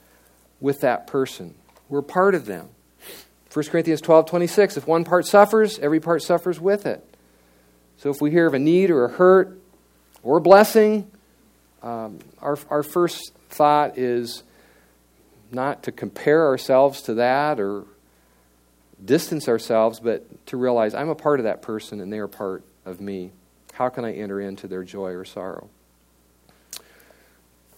with 0.60 0.82
that 0.82 1.08
person. 1.08 1.56
We're 1.90 2.02
part 2.02 2.36
of 2.36 2.46
them. 2.46 2.70
1 3.54 3.66
Corinthians 3.66 4.02
12 4.02 4.26
26, 4.28 4.78
if 4.78 4.88
one 4.88 5.04
part 5.04 5.26
suffers, 5.26 5.80
every 5.80 6.00
part 6.00 6.22
suffers 6.22 6.60
with 6.60 6.86
it. 6.86 7.04
So 7.98 8.10
if 8.10 8.22
we 8.22 8.30
hear 8.30 8.46
of 8.46 8.54
a 8.54 8.60
need 8.60 8.92
or 8.92 9.06
a 9.06 9.10
hurt 9.10 9.60
or 10.22 10.38
a 10.38 10.42
blessing, 10.42 11.10
um, 11.82 12.20
our, 12.40 12.58
our 12.70 12.84
first 12.84 13.34
thought 13.50 13.98
is 13.98 14.44
not 15.52 15.84
to 15.84 15.92
compare 15.92 16.46
ourselves 16.46 17.02
to 17.04 17.16
that 17.16 17.60
or 17.60 17.86
distance 19.04 19.48
ourselves, 19.48 20.00
but 20.00 20.46
to 20.48 20.58
realize 20.58 20.94
I'm 20.94 21.10
a 21.10 21.16
part 21.16 21.40
of 21.40 21.44
that 21.46 21.62
person 21.62 22.02
and 22.02 22.12
they 22.12 22.20
are 22.20 22.28
part 22.28 22.64
of 22.86 23.00
me. 23.00 23.32
How 23.74 23.90
can 23.90 24.06
I 24.06 24.14
enter 24.14 24.42
into 24.42 24.68
their 24.68 24.84
joy 24.84 25.12
or 25.12 25.26
sorrow? 25.26 25.70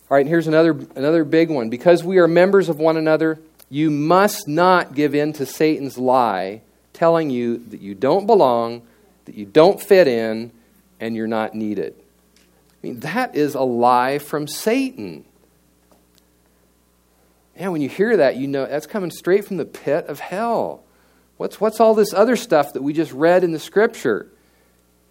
All 0.10 0.18
right, 0.18 0.26
here's 0.26 0.48
another, 0.48 0.72
another 0.96 1.24
big 1.24 1.50
one. 1.50 1.70
Because 1.70 2.04
we 2.04 2.18
are 2.18 2.28
members 2.28 2.70
of 2.70 2.80
one 2.80 2.98
another, 2.98 3.40
you 3.70 3.92
must 3.92 4.48
not 4.48 4.96
give 4.96 5.14
in 5.14 5.34
to 5.34 5.46
Satan's 5.46 5.98
lie 5.98 6.62
telling 6.94 7.30
you 7.30 7.58
that 7.70 7.82
you 7.82 7.94
don't 7.94 8.26
belong, 8.26 8.82
that 9.26 9.36
you 9.36 9.46
don't 9.46 9.82
fit 9.82 10.08
in, 10.08 10.52
and 11.00 11.16
you're 11.16 11.28
not 11.28 11.54
needed. 11.54 11.94
I 12.38 12.88
mean, 12.88 13.00
that 13.02 13.36
is 13.36 13.56
a 13.56 13.62
lie 13.62 14.20
from 14.20 14.48
Satan. 14.48 15.26
And 17.56 17.72
when 17.72 17.82
you 17.82 17.90
hear 17.90 18.18
that, 18.18 18.38
you 18.38 18.48
know 18.48 18.66
that's 18.66 18.88
coming 18.88 19.12
straight 19.12 19.46
from 19.46 19.58
the 19.58 19.66
pit 19.66 20.06
of 20.08 20.20
hell. 20.20 20.84
What's, 21.40 21.62
what's 21.62 21.80
all 21.80 21.96
this 21.96 22.14
other 22.14 22.36
stuff 22.36 22.74
that 22.74 22.84
we 22.84 22.92
just 22.92 23.14
read 23.14 23.46
in 23.46 23.54
the 23.54 23.60
scripture? 23.60 24.28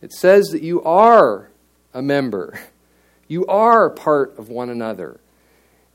It 0.03 0.13
says 0.13 0.49
that 0.49 0.61
you 0.61 0.83
are 0.83 1.49
a 1.95 2.03
member, 2.03 2.61
you 3.29 3.47
are 3.47 3.89
part 3.89 4.39
of 4.39 4.51
one 4.51 4.69
another. 4.69 5.19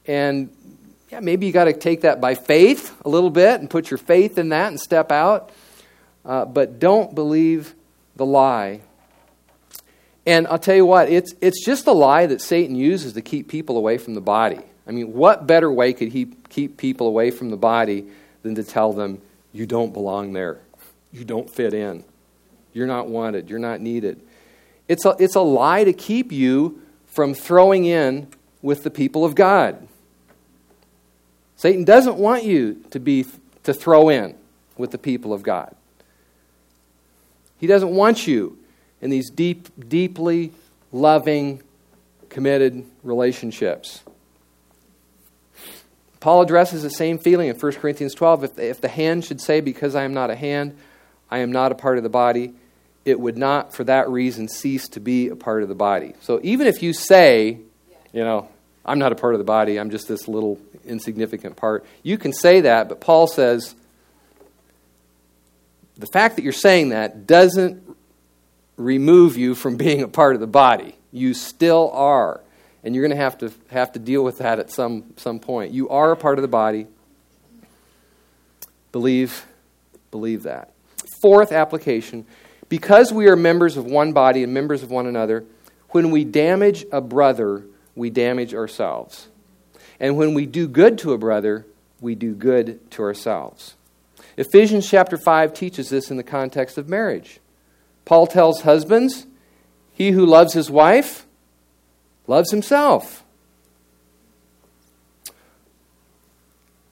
And 0.07 0.49
yeah, 1.11 1.19
maybe 1.19 1.45
you 1.45 1.51
got 1.51 1.65
to 1.65 1.73
take 1.73 2.01
that 2.01 2.19
by 2.19 2.33
faith 2.33 2.99
a 3.05 3.09
little 3.09 3.29
bit 3.29 3.59
and 3.59 3.69
put 3.69 3.91
your 3.91 3.99
faith 3.99 4.39
in 4.39 4.49
that 4.49 4.69
and 4.69 4.79
step 4.79 5.11
out. 5.11 5.51
Uh, 6.25 6.45
but 6.45 6.79
don't 6.79 7.13
believe 7.13 7.75
the 8.15 8.25
lie. 8.25 8.81
And 10.25 10.47
I'll 10.47 10.57
tell 10.57 10.75
you 10.75 10.87
what, 10.87 11.09
it's, 11.09 11.35
it's 11.41 11.63
just 11.63 11.85
a 11.85 11.91
lie 11.91 12.25
that 12.25 12.41
Satan 12.41 12.75
uses 12.75 13.13
to 13.13 13.21
keep 13.21 13.49
people 13.49 13.77
away 13.77 13.99
from 13.99 14.15
the 14.15 14.21
body. 14.21 14.61
I 14.87 14.91
mean, 14.93 15.13
what 15.13 15.45
better 15.45 15.71
way 15.71 15.93
could 15.93 16.07
he 16.07 16.25
keep 16.49 16.77
people 16.77 17.05
away 17.05 17.29
from 17.29 17.51
the 17.51 17.57
body 17.57 18.07
than 18.41 18.55
to 18.55 18.63
tell 18.63 18.93
them, 18.93 19.21
you 19.53 19.65
don't 19.65 19.93
belong 19.93 20.33
there. 20.33 20.59
You 21.11 21.23
don't 21.23 21.49
fit 21.49 21.73
in. 21.73 22.03
You're 22.73 22.87
not 22.87 23.07
wanted. 23.07 23.49
You're 23.49 23.59
not 23.59 23.79
needed. 23.79 24.19
It's 24.87 25.05
a, 25.05 25.15
it's 25.19 25.35
a 25.35 25.41
lie 25.41 25.83
to 25.83 25.93
keep 25.93 26.31
you 26.31 26.81
from 27.05 27.33
throwing 27.33 27.85
in 27.85 28.27
with 28.61 28.83
the 28.83 28.89
people 28.89 29.23
of 29.23 29.35
God. 29.35 29.87
Satan 31.55 31.85
doesn't 31.85 32.17
want 32.17 32.43
you 32.43 32.83
to 32.89 32.99
be 32.99 33.25
to 33.63 33.73
throw 33.73 34.09
in 34.09 34.35
with 34.75 34.91
the 34.91 34.97
people 34.97 35.31
of 35.31 35.43
God. 35.43 35.75
He 37.59 37.67
doesn't 37.67 37.91
want 37.91 38.27
you 38.27 38.57
in 38.99 39.09
these 39.09 39.29
deep, 39.29 39.69
deeply 39.87 40.51
loving, 40.91 41.61
committed 42.29 42.83
relationships. 43.03 44.01
Paul 46.23 46.41
addresses 46.41 46.83
the 46.83 46.89
same 46.89 47.17
feeling 47.17 47.49
in 47.49 47.55
1 47.57 47.73
Corinthians 47.73 48.13
12. 48.13 48.45
If, 48.45 48.57
if 48.57 48.79
the 48.79 48.87
hand 48.87 49.25
should 49.25 49.41
say, 49.41 49.59
Because 49.59 49.93
I 49.93 50.03
am 50.03 50.13
not 50.13 50.29
a 50.29 50.35
hand, 50.35 50.77
I 51.29 51.39
am 51.39 51.51
not 51.51 51.73
a 51.73 51.75
part 51.75 51.97
of 51.97 52.03
the 52.03 52.09
body, 52.09 52.53
it 53.03 53.19
would 53.19 53.37
not, 53.37 53.75
for 53.75 53.83
that 53.83 54.07
reason, 54.07 54.47
cease 54.47 54.87
to 54.87 55.01
be 55.01 55.27
a 55.27 55.35
part 55.35 55.63
of 55.63 55.67
the 55.67 55.75
body. 55.75 56.13
So 56.21 56.39
even 56.41 56.65
if 56.65 56.81
you 56.81 56.93
say, 56.93 57.57
you 58.13 58.23
know, 58.23 58.47
I'm 58.85 58.99
not 58.99 59.11
a 59.11 59.15
part 59.15 59.33
of 59.33 59.39
the 59.39 59.43
body, 59.43 59.77
I'm 59.77 59.89
just 59.89 60.07
this 60.07 60.29
little 60.29 60.61
insignificant 60.85 61.57
part, 61.57 61.85
you 62.03 62.17
can 62.17 62.31
say 62.31 62.61
that, 62.61 62.87
but 62.87 63.01
Paul 63.01 63.27
says, 63.27 63.75
the 65.97 66.07
fact 66.07 66.37
that 66.37 66.43
you're 66.43 66.53
saying 66.53 66.89
that 66.89 67.27
doesn't 67.27 67.83
remove 68.77 69.35
you 69.35 69.55
from 69.55 69.75
being 69.75 70.01
a 70.03 70.07
part 70.07 70.35
of 70.35 70.39
the 70.39 70.47
body. 70.47 70.95
You 71.11 71.33
still 71.33 71.91
are. 71.91 72.39
And 72.83 72.93
you're 72.93 73.03
going 73.03 73.17
to 73.17 73.23
have 73.23 73.37
to 73.39 73.51
have 73.69 73.91
to 73.93 73.99
deal 73.99 74.23
with 74.23 74.39
that 74.39 74.59
at 74.59 74.69
some 74.69 75.13
some 75.17 75.39
point. 75.39 75.71
You 75.71 75.89
are 75.89 76.11
a 76.11 76.17
part 76.17 76.37
of 76.37 76.41
the 76.41 76.47
body. 76.47 76.87
Believe 78.91 79.45
believe 80.11 80.43
that. 80.43 80.73
Fourth 81.21 81.51
application, 81.51 82.25
because 82.69 83.11
we 83.11 83.27
are 83.27 83.35
members 83.35 83.77
of 83.77 83.85
one 83.85 84.13
body 84.13 84.43
and 84.43 84.53
members 84.53 84.83
of 84.83 84.91
one 84.91 85.07
another, 85.07 85.45
when 85.89 86.11
we 86.11 86.23
damage 86.23 86.85
a 86.91 87.01
brother, 87.01 87.65
we 87.95 88.09
damage 88.09 88.53
ourselves. 88.53 89.29
And 89.99 90.17
when 90.17 90.33
we 90.33 90.45
do 90.45 90.67
good 90.67 90.97
to 90.99 91.13
a 91.13 91.17
brother, 91.17 91.65
we 92.01 92.15
do 92.15 92.33
good 92.35 92.91
to 92.91 93.03
ourselves. 93.03 93.75
Ephesians 94.35 94.89
chapter 94.89 95.17
5 95.17 95.53
teaches 95.53 95.89
this 95.89 96.09
in 96.11 96.17
the 96.17 96.23
context 96.23 96.77
of 96.77 96.89
marriage. 96.89 97.39
Paul 98.03 98.27
tells 98.27 98.61
husbands, 98.61 99.27
He 99.93 100.11
who 100.11 100.25
loves 100.25 100.53
his 100.53 100.69
wife 100.69 101.22
loves 102.27 102.51
himself. 102.51 103.23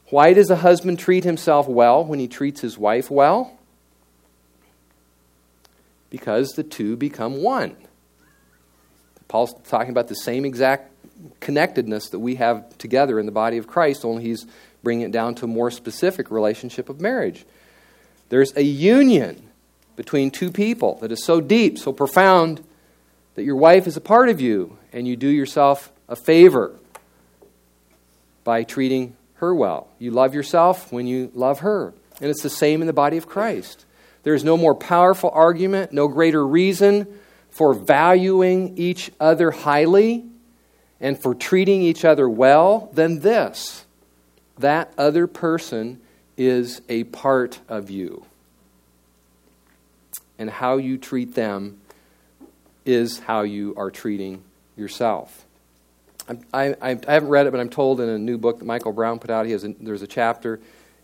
Why 0.10 0.34
does 0.34 0.50
a 0.50 0.58
husband 0.58 1.00
treat 1.00 1.24
himself 1.24 1.68
well 1.68 2.04
when 2.04 2.20
he 2.20 2.28
treats 2.28 2.60
his 2.60 2.78
wife 2.78 3.10
well? 3.10 3.58
Because 6.10 6.50
the 6.50 6.64
two 6.64 6.98
become 6.98 7.42
one. 7.42 7.78
Paul's 9.30 9.54
talking 9.70 9.92
about 9.92 10.10
the 10.10 10.16
same 10.16 10.44
exact 10.44 10.92
connectedness 11.40 12.10
that 12.10 12.20
we 12.20 12.36
have 12.36 12.78
together 12.78 13.18
in 13.20 13.26
the 13.26 13.32
body 13.32 13.58
of 13.58 13.68
Christ, 13.68 14.04
only 14.04 14.24
he's 14.24 14.46
bringing 14.84 15.06
it 15.06 15.12
down 15.12 15.36
to 15.36 15.46
a 15.46 15.48
more 15.48 15.72
specific 15.72 16.30
relationship 16.30 16.90
of 16.90 17.00
marriage. 17.00 17.46
There's 18.28 18.52
a 18.58 18.64
union 18.64 19.50
between 19.96 20.32
two 20.32 20.52
people 20.52 20.96
that 20.96 21.12
is 21.12 21.24
so 21.24 21.40
deep, 21.40 21.78
so 21.78 21.94
profound, 21.94 22.62
that 23.36 23.44
your 23.44 23.56
wife 23.56 23.88
is 23.88 23.96
a 23.96 24.02
part 24.02 24.28
of 24.28 24.42
you, 24.42 24.78
and 24.94 25.08
you 25.08 25.16
do 25.16 25.28
yourself 25.28 25.92
a 26.08 26.16
favor 26.16 26.76
by 28.44 28.64
treating 28.64 29.16
her 29.36 29.54
well. 29.54 29.88
You 30.00 30.12
love 30.12 30.34
yourself 30.34 30.92
when 30.92 31.08
you 31.08 31.32
love 31.34 31.60
her. 31.60 31.94
And 32.20 32.30
it's 32.30 32.44
the 32.44 32.50
same 32.50 32.82
in 32.82 32.88
the 32.88 32.94
body 32.94 33.18
of 33.18 33.28
Christ. 33.28 33.86
There 34.24 34.36
is 34.36 34.44
no 34.44 34.58
more 34.58 34.76
powerful 34.76 35.32
argument, 35.34 35.92
no 35.92 36.08
greater 36.08 36.46
reason 36.46 37.08
for 37.50 37.74
valuing 37.74 38.78
each 38.78 39.12
other 39.20 39.52
highly 39.52 40.26
and 41.00 41.20
for 41.20 41.34
treating 41.34 41.82
each 41.82 42.06
other 42.06 42.30
well 42.30 42.90
than 42.94 43.20
this 43.20 43.86
that 44.58 44.94
other 44.98 45.26
person 45.26 46.00
is 46.38 46.82
a 46.88 47.04
part 47.06 47.60
of 47.68 47.90
you. 47.90 48.26
And 50.38 50.50
how 50.50 50.78
you 50.78 50.98
treat 50.98 51.36
them 51.36 51.80
is 52.86 53.20
how 53.20 53.42
you 53.42 53.74
are 53.76 53.92
treating 53.92 54.44
yourself. 54.76 55.46
I, 56.28 56.38
I, 56.54 56.76
I, 56.92 57.12
haven't 57.14 57.30
read 57.30 57.48
it, 57.48 57.52
but 57.52 57.60
I'm 57.60 57.70
told 57.70 58.00
in 58.00 58.10
a 58.10 58.18
new 58.18 58.38
book 58.38 58.60
that 58.60 58.66
Michael 58.66 58.92
Brown 58.92 59.20
put 59.20 59.30
out, 59.30 59.46
he 59.46 59.52
has 59.52 59.64
a, 59.64 59.74
there's 59.80 60.02
a 60.02 60.08
chapter 60.08 60.60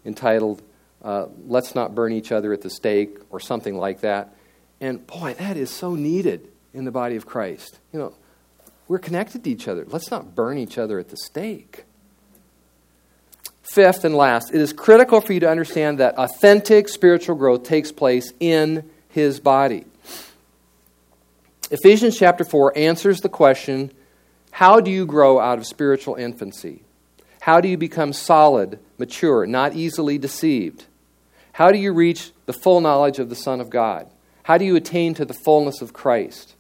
entitled 0.06 0.62
uh, 1.04 1.28
Let's 1.48 1.76
Not 1.76 1.96
Burn 1.96 2.14
Each 2.14 2.32
Other 2.32 2.54
at 2.54 2.62
the 2.62 2.70
Stake, 2.70 3.18
or 3.30 3.40
something 3.40 3.78
like 3.78 4.02
that. 4.02 4.34
And 4.80 5.06
boy, 5.06 5.34
that 5.36 5.58
is 5.58 5.72
so 5.72 5.96
needed 5.96 6.48
in 6.74 6.86
the 6.86 6.92
body 6.92 7.16
of 7.16 7.26
Christ. 7.26 7.80
You 7.92 8.00
know, 8.00 8.14
we're 8.88 9.00
connected 9.00 9.44
to 9.44 9.50
each 9.50 9.68
other. 9.68 9.86
Let's 9.88 10.12
not 10.12 10.36
burn 10.36 10.58
each 10.58 10.78
other 10.78 11.00
at 11.00 11.10
the 11.10 11.18
stake. 11.18 11.84
Fifth 13.64 14.06
and 14.06 14.16
last, 14.16 14.54
it 14.54 14.62
is 14.62 14.72
critical 14.72 15.20
for 15.20 15.34
you 15.34 15.40
to 15.42 15.50
understand 15.50 16.00
that 16.00 16.18
authentic 16.18 16.88
spiritual 16.88 17.36
growth 17.36 17.64
takes 17.64 17.92
place 17.92 18.32
in 18.40 18.90
his 19.10 19.40
body. 19.40 19.86
Ephesians 21.70 22.18
chapter 22.18 22.46
4 22.46 22.78
answers 22.78 23.22
the 23.22 23.30
question 23.30 23.92
how 24.52 24.80
do 24.80 24.90
you 24.90 25.06
grow 25.06 25.40
out 25.40 25.60
of 25.60 25.68
spiritual 25.68 26.16
infancy? 26.16 26.82
How 27.42 27.62
do 27.62 27.68
you 27.68 27.78
become 27.78 28.12
solid, 28.12 28.80
mature, 28.98 29.46
not 29.46 29.76
easily 29.76 30.18
deceived? 30.18 30.86
How 31.54 31.72
do 31.72 31.78
you 31.78 31.94
reach 31.94 32.32
the 32.48 32.54
full 32.54 32.82
knowledge 32.82 33.20
of 33.20 33.30
the 33.30 33.36
Son 33.36 33.62
of 33.62 33.70
God? 33.70 34.10
How 34.44 34.58
do 34.58 34.66
you 34.66 34.76
attain 34.76 35.14
to 35.14 35.26
the 35.26 35.36
fullness 35.36 35.82
of 35.82 35.94
Christ? 35.94 36.56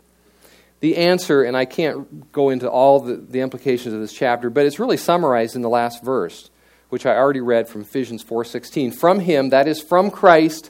The 0.79 0.97
answer, 0.97 1.41
and 1.41 1.57
I 1.57 1.65
can't 1.65 2.31
go 2.31 2.49
into 2.49 2.69
all 2.69 2.99
the, 2.99 3.15
the 3.15 3.41
implications 3.41 3.95
of 3.95 3.99
this 3.99 4.13
chapter, 4.13 4.51
but 4.51 4.67
it's 4.67 4.79
really 4.79 4.97
summarized 4.97 5.55
in 5.55 5.63
the 5.63 5.69
last 5.69 6.03
verse, 6.03 6.51
which 6.89 7.05
I 7.05 7.15
already 7.15 7.41
read 7.41 7.67
from 7.67 7.81
Ephesians 7.81 8.23
4:16. 8.23 8.93
From 8.93 9.21
him, 9.21 9.49
that 9.49 9.67
is 9.67 9.81
from 9.81 10.11
Christ, 10.11 10.69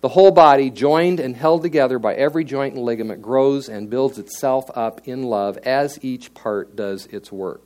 the 0.00 0.08
whole 0.08 0.30
body, 0.30 0.70
joined 0.70 1.20
and 1.20 1.34
held 1.34 1.62
together 1.62 1.98
by 1.98 2.14
every 2.14 2.44
joint 2.44 2.74
and 2.74 2.84
ligament, 2.84 3.22
grows 3.22 3.68
and 3.68 3.90
builds 3.90 4.18
itself 4.18 4.70
up 4.74 5.00
in 5.08 5.22
love 5.22 5.56
as 5.58 5.98
each 6.02 6.34
part 6.34 6.76
does 6.76 7.06
its 7.06 7.32
work. 7.32 7.62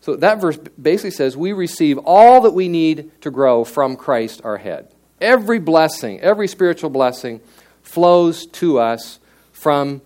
So 0.00 0.16
that 0.16 0.40
verse 0.40 0.58
basically 0.80 1.10
says 1.10 1.36
we 1.36 1.52
receive 1.52 1.98
all 1.98 2.40
that 2.42 2.52
we 2.52 2.68
need 2.68 3.10
to 3.22 3.30
grow 3.30 3.64
from 3.64 3.96
Christ 3.96 4.40
our 4.44 4.56
head. 4.56 4.88
Every 5.20 5.58
blessing, 5.58 6.20
every 6.20 6.48
spiritual 6.48 6.90
blessing 6.90 7.40
flows 7.82 8.46
to 8.46 8.78
us 8.78 9.20
from 9.52 10.00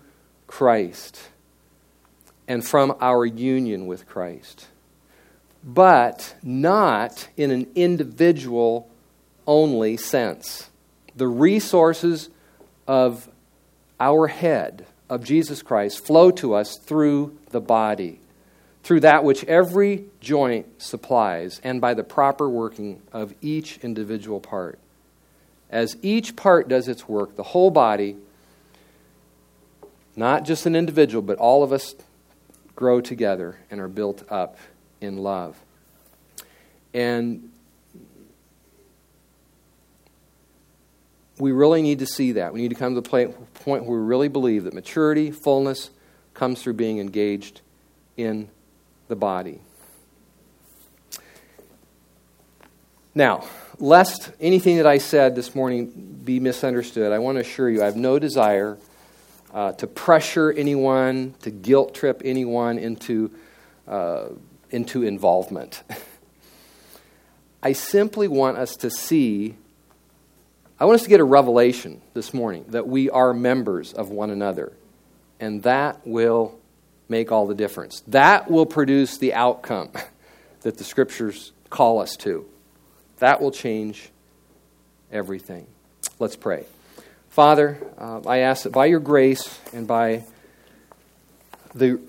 Christ 0.47 1.29
and 2.47 2.65
from 2.65 2.95
our 2.99 3.25
union 3.25 3.87
with 3.87 4.07
Christ, 4.07 4.67
but 5.63 6.35
not 6.43 7.29
in 7.37 7.51
an 7.51 7.67
individual 7.75 8.89
only 9.47 9.97
sense. 9.97 10.69
The 11.15 11.27
resources 11.27 12.29
of 12.87 13.29
our 13.99 14.27
head, 14.27 14.85
of 15.09 15.23
Jesus 15.23 15.61
Christ, 15.61 16.05
flow 16.05 16.31
to 16.31 16.53
us 16.53 16.77
through 16.77 17.37
the 17.51 17.61
body, 17.61 18.19
through 18.83 19.01
that 19.01 19.23
which 19.23 19.43
every 19.45 20.05
joint 20.19 20.81
supplies, 20.81 21.61
and 21.63 21.79
by 21.79 21.93
the 21.93 22.03
proper 22.03 22.49
working 22.49 23.01
of 23.11 23.33
each 23.41 23.77
individual 23.79 24.39
part. 24.39 24.79
As 25.69 25.97
each 26.01 26.35
part 26.35 26.67
does 26.67 26.87
its 26.87 27.07
work, 27.07 27.35
the 27.35 27.43
whole 27.43 27.71
body 27.71 28.17
not 30.15 30.45
just 30.45 30.65
an 30.65 30.75
individual, 30.75 31.21
but 31.21 31.37
all 31.37 31.63
of 31.63 31.71
us 31.71 31.95
grow 32.75 33.01
together 33.01 33.57
and 33.69 33.81
are 33.81 33.87
built 33.87 34.23
up 34.31 34.57
in 35.01 35.17
love. 35.17 35.57
And 36.93 37.51
we 41.37 41.51
really 41.51 41.81
need 41.81 41.99
to 41.99 42.05
see 42.05 42.33
that. 42.33 42.53
We 42.53 42.61
need 42.61 42.69
to 42.69 42.75
come 42.75 42.95
to 42.95 43.01
the 43.01 43.09
point 43.09 43.85
where 43.85 43.99
we 43.99 44.05
really 44.05 44.29
believe 44.29 44.63
that 44.63 44.73
maturity, 44.73 45.31
fullness, 45.31 45.89
comes 46.33 46.61
through 46.61 46.73
being 46.73 46.99
engaged 46.99 47.61
in 48.17 48.49
the 49.07 49.15
body. 49.15 49.61
Now, 53.13 53.47
lest 53.79 54.31
anything 54.39 54.77
that 54.77 54.85
I 54.85 54.97
said 54.97 55.35
this 55.35 55.55
morning 55.55 56.21
be 56.23 56.39
misunderstood, 56.39 57.11
I 57.11 57.19
want 57.19 57.37
to 57.37 57.41
assure 57.41 57.69
you 57.69 57.81
I 57.81 57.85
have 57.85 57.95
no 57.95 58.19
desire 58.19 58.77
uh, 59.53 59.71
to 59.73 59.87
pressure 59.87 60.51
anyone, 60.51 61.33
to 61.41 61.49
guilt 61.49 61.95
trip 61.95 62.21
anyone 62.25 62.77
into, 62.77 63.31
uh, 63.87 64.27
into 64.69 65.03
involvement. 65.03 65.83
I 67.63 67.71
simply 67.71 68.27
want 68.27 68.57
us 68.57 68.75
to 68.77 68.89
see, 68.89 69.55
I 70.77 70.83
want 70.83 70.95
us 70.95 71.03
to 71.03 71.09
get 71.09 71.21
a 71.21 71.25
revelation 71.25 72.01
this 72.13 72.33
morning 72.33 72.65
that 72.69 72.85
we 72.85 73.09
are 73.09 73.33
members 73.33 73.93
of 73.93 74.09
one 74.09 74.29
another. 74.29 74.73
And 75.39 75.63
that 75.63 76.05
will 76.05 76.59
make 77.07 77.31
all 77.31 77.47
the 77.47 77.55
difference. 77.55 78.01
That 78.07 78.51
will 78.51 78.65
produce 78.65 79.17
the 79.17 79.33
outcome 79.33 79.91
that 80.61 80.77
the 80.77 80.83
scriptures 80.83 81.53
call 81.69 81.99
us 81.99 82.17
to. 82.17 82.45
That 83.19 83.41
will 83.41 83.51
change 83.51 84.09
everything. 85.13 85.65
Let's 86.19 86.35
pray. 86.35 86.65
Father, 87.29 87.77
uh, 87.97 88.21
I 88.27 88.39
ask 88.39 88.63
that 88.63 88.73
by 88.73 88.87
your 88.87 88.99
grace 88.99 89.57
and 89.73 89.87
by 89.87 90.23
the 91.73 92.01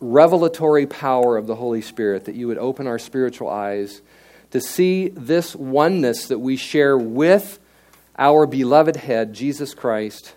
revelatory 0.00 0.86
power 0.86 1.36
of 1.36 1.46
the 1.46 1.54
Holy 1.54 1.82
Spirit, 1.82 2.24
that 2.24 2.36
you 2.36 2.46
would 2.48 2.58
open 2.58 2.86
our 2.86 2.98
spiritual 2.98 3.50
eyes 3.50 4.00
to 4.52 4.62
see 4.62 5.08
this 5.08 5.54
oneness 5.54 6.28
that 6.28 6.38
we 6.38 6.56
share 6.56 6.96
with 6.96 7.58
our 8.18 8.46
beloved 8.46 8.96
head, 8.96 9.32
Jesus 9.32 9.74
Christ, 9.74 10.34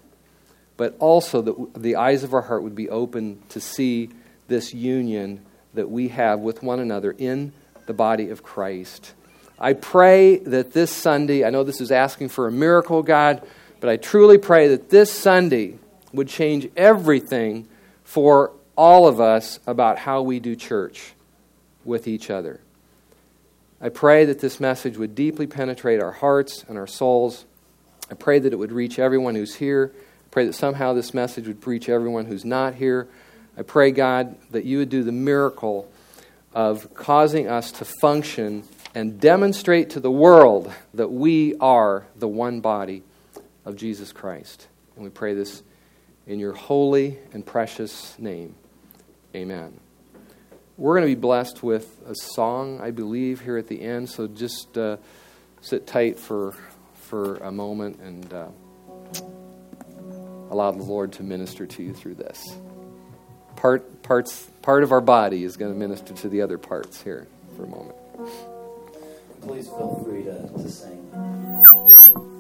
but 0.78 0.96
also 1.00 1.42
that 1.42 1.82
the 1.82 1.96
eyes 1.96 2.24
of 2.24 2.34
our 2.34 2.42
heart 2.42 2.64
would 2.64 2.76
be 2.76 2.90
open 2.90 3.42
to 3.50 3.60
see 3.60 4.10
this 4.48 4.74
union 4.74 5.46
that 5.74 5.90
we 5.90 6.10
have 6.10 6.40
with 6.40 6.64
one 6.64 6.80
another 6.80 7.12
in 7.12 7.54
the 7.86 7.94
body 7.94 8.30
of 8.30 8.44
Christ. 8.44 9.14
I 9.60 9.74
pray 9.74 10.38
that 10.38 10.72
this 10.72 10.92
Sunday, 10.92 11.44
I 11.44 11.50
know 11.50 11.64
this 11.64 11.82
is 11.82 11.92
asking 11.92 12.30
for 12.30 12.48
a 12.48 12.52
miracle, 12.52 13.04
God. 13.04 13.46
But 13.80 13.90
I 13.90 13.98
truly 13.98 14.38
pray 14.38 14.70
that 14.70 14.90
this 14.90 15.12
Sunday 15.12 15.78
would 16.12 16.28
change 16.28 16.70
everything 16.76 17.68
for 18.04 18.52
all 18.76 19.08
of 19.08 19.20
us 19.20 19.60
about 19.66 20.00
how 20.00 20.22
we 20.22 20.40
do 20.40 20.56
church 20.56 21.14
with 21.86 22.08
each 22.08 22.30
other. 22.30 22.60
I 23.82 23.90
pray 23.90 24.26
that 24.26 24.40
this 24.40 24.60
message 24.60 24.98
would 24.98 25.16
deeply 25.16 25.48
penetrate 25.48 26.02
our 26.02 26.12
hearts 26.12 26.66
and 26.68 26.78
our 26.78 26.88
souls. 26.88 27.46
I 28.10 28.16
pray 28.16 28.40
that 28.40 28.54
it 28.54 28.56
would 28.56 28.72
reach 28.72 29.00
everyone 29.00 29.36
who's 29.36 29.56
here. 29.56 29.92
I 29.96 30.30
pray 30.32 30.46
that 30.46 30.54
somehow 30.54 30.94
this 30.94 31.14
message 31.14 31.48
would 31.48 31.66
reach 31.66 31.90
everyone 31.90 32.26
who's 32.26 32.46
not 32.46 32.76
here. 32.76 33.08
I 33.58 33.62
pray, 33.62 33.92
God, 33.92 34.38
that 34.52 34.66
you 34.66 34.80
would 34.80 34.90
do 34.90 35.04
the 35.04 35.12
miracle 35.12 35.90
of 36.54 36.94
causing 36.94 37.48
us 37.48 37.72
to 37.74 37.86
function 38.02 38.64
and 38.96 39.20
demonstrate 39.20 39.92
to 39.92 40.00
the 40.00 40.12
world 40.12 40.72
that 40.94 41.12
we 41.12 41.56
are 41.60 42.06
the 42.16 42.28
one 42.28 42.62
body 42.62 43.04
of 43.66 43.76
Jesus 43.76 44.12
Christ. 44.12 44.68
And 44.96 45.04
we 45.04 45.10
pray 45.10 45.34
this 45.34 45.62
in 46.26 46.40
your 46.40 46.54
holy 46.54 47.18
and 47.34 47.46
precious 47.46 48.18
name. 48.18 48.56
Amen. 49.36 49.80
We're 50.78 50.96
going 50.96 51.10
to 51.10 51.16
be 51.16 51.20
blessed 51.20 51.62
with 51.62 52.02
a 52.08 52.16
song, 52.16 52.80
I 52.82 52.92
believe, 52.92 53.42
here 53.42 53.58
at 53.58 53.68
the 53.68 53.82
end. 53.82 54.10
So 54.10 54.28
just 54.28 54.78
uh, 54.78 54.98
sit 55.62 55.86
tight 55.86 56.18
for, 56.18 56.56
for 57.10 57.38
a 57.38 57.52
moment 57.52 58.00
and 58.02 58.32
uh, 58.32 58.48
allow 60.52 60.70
the 60.70 60.84
Lord 60.84 61.12
to 61.14 61.24
minister 61.24 61.66
to 61.66 61.84
you 61.84 61.94
through 61.94 62.16
this. 62.16 62.58
Part, 63.56 64.04
parts, 64.04 64.48
part 64.62 64.84
of 64.84 64.92
our 64.92 65.02
body 65.02 65.44
is 65.44 65.58
going 65.58 65.74
to 65.74 65.78
minister 65.78 66.14
to 66.14 66.30
the 66.30 66.42
other 66.42 66.60
parts 66.60 67.02
here 67.02 67.28
for 67.58 67.64
a 67.64 67.68
moment. 67.68 67.96
Please 69.42 69.68
feel 69.68 70.02
free 70.06 70.24
to, 70.24 70.48
to 70.62 70.70
sing. 70.70 72.39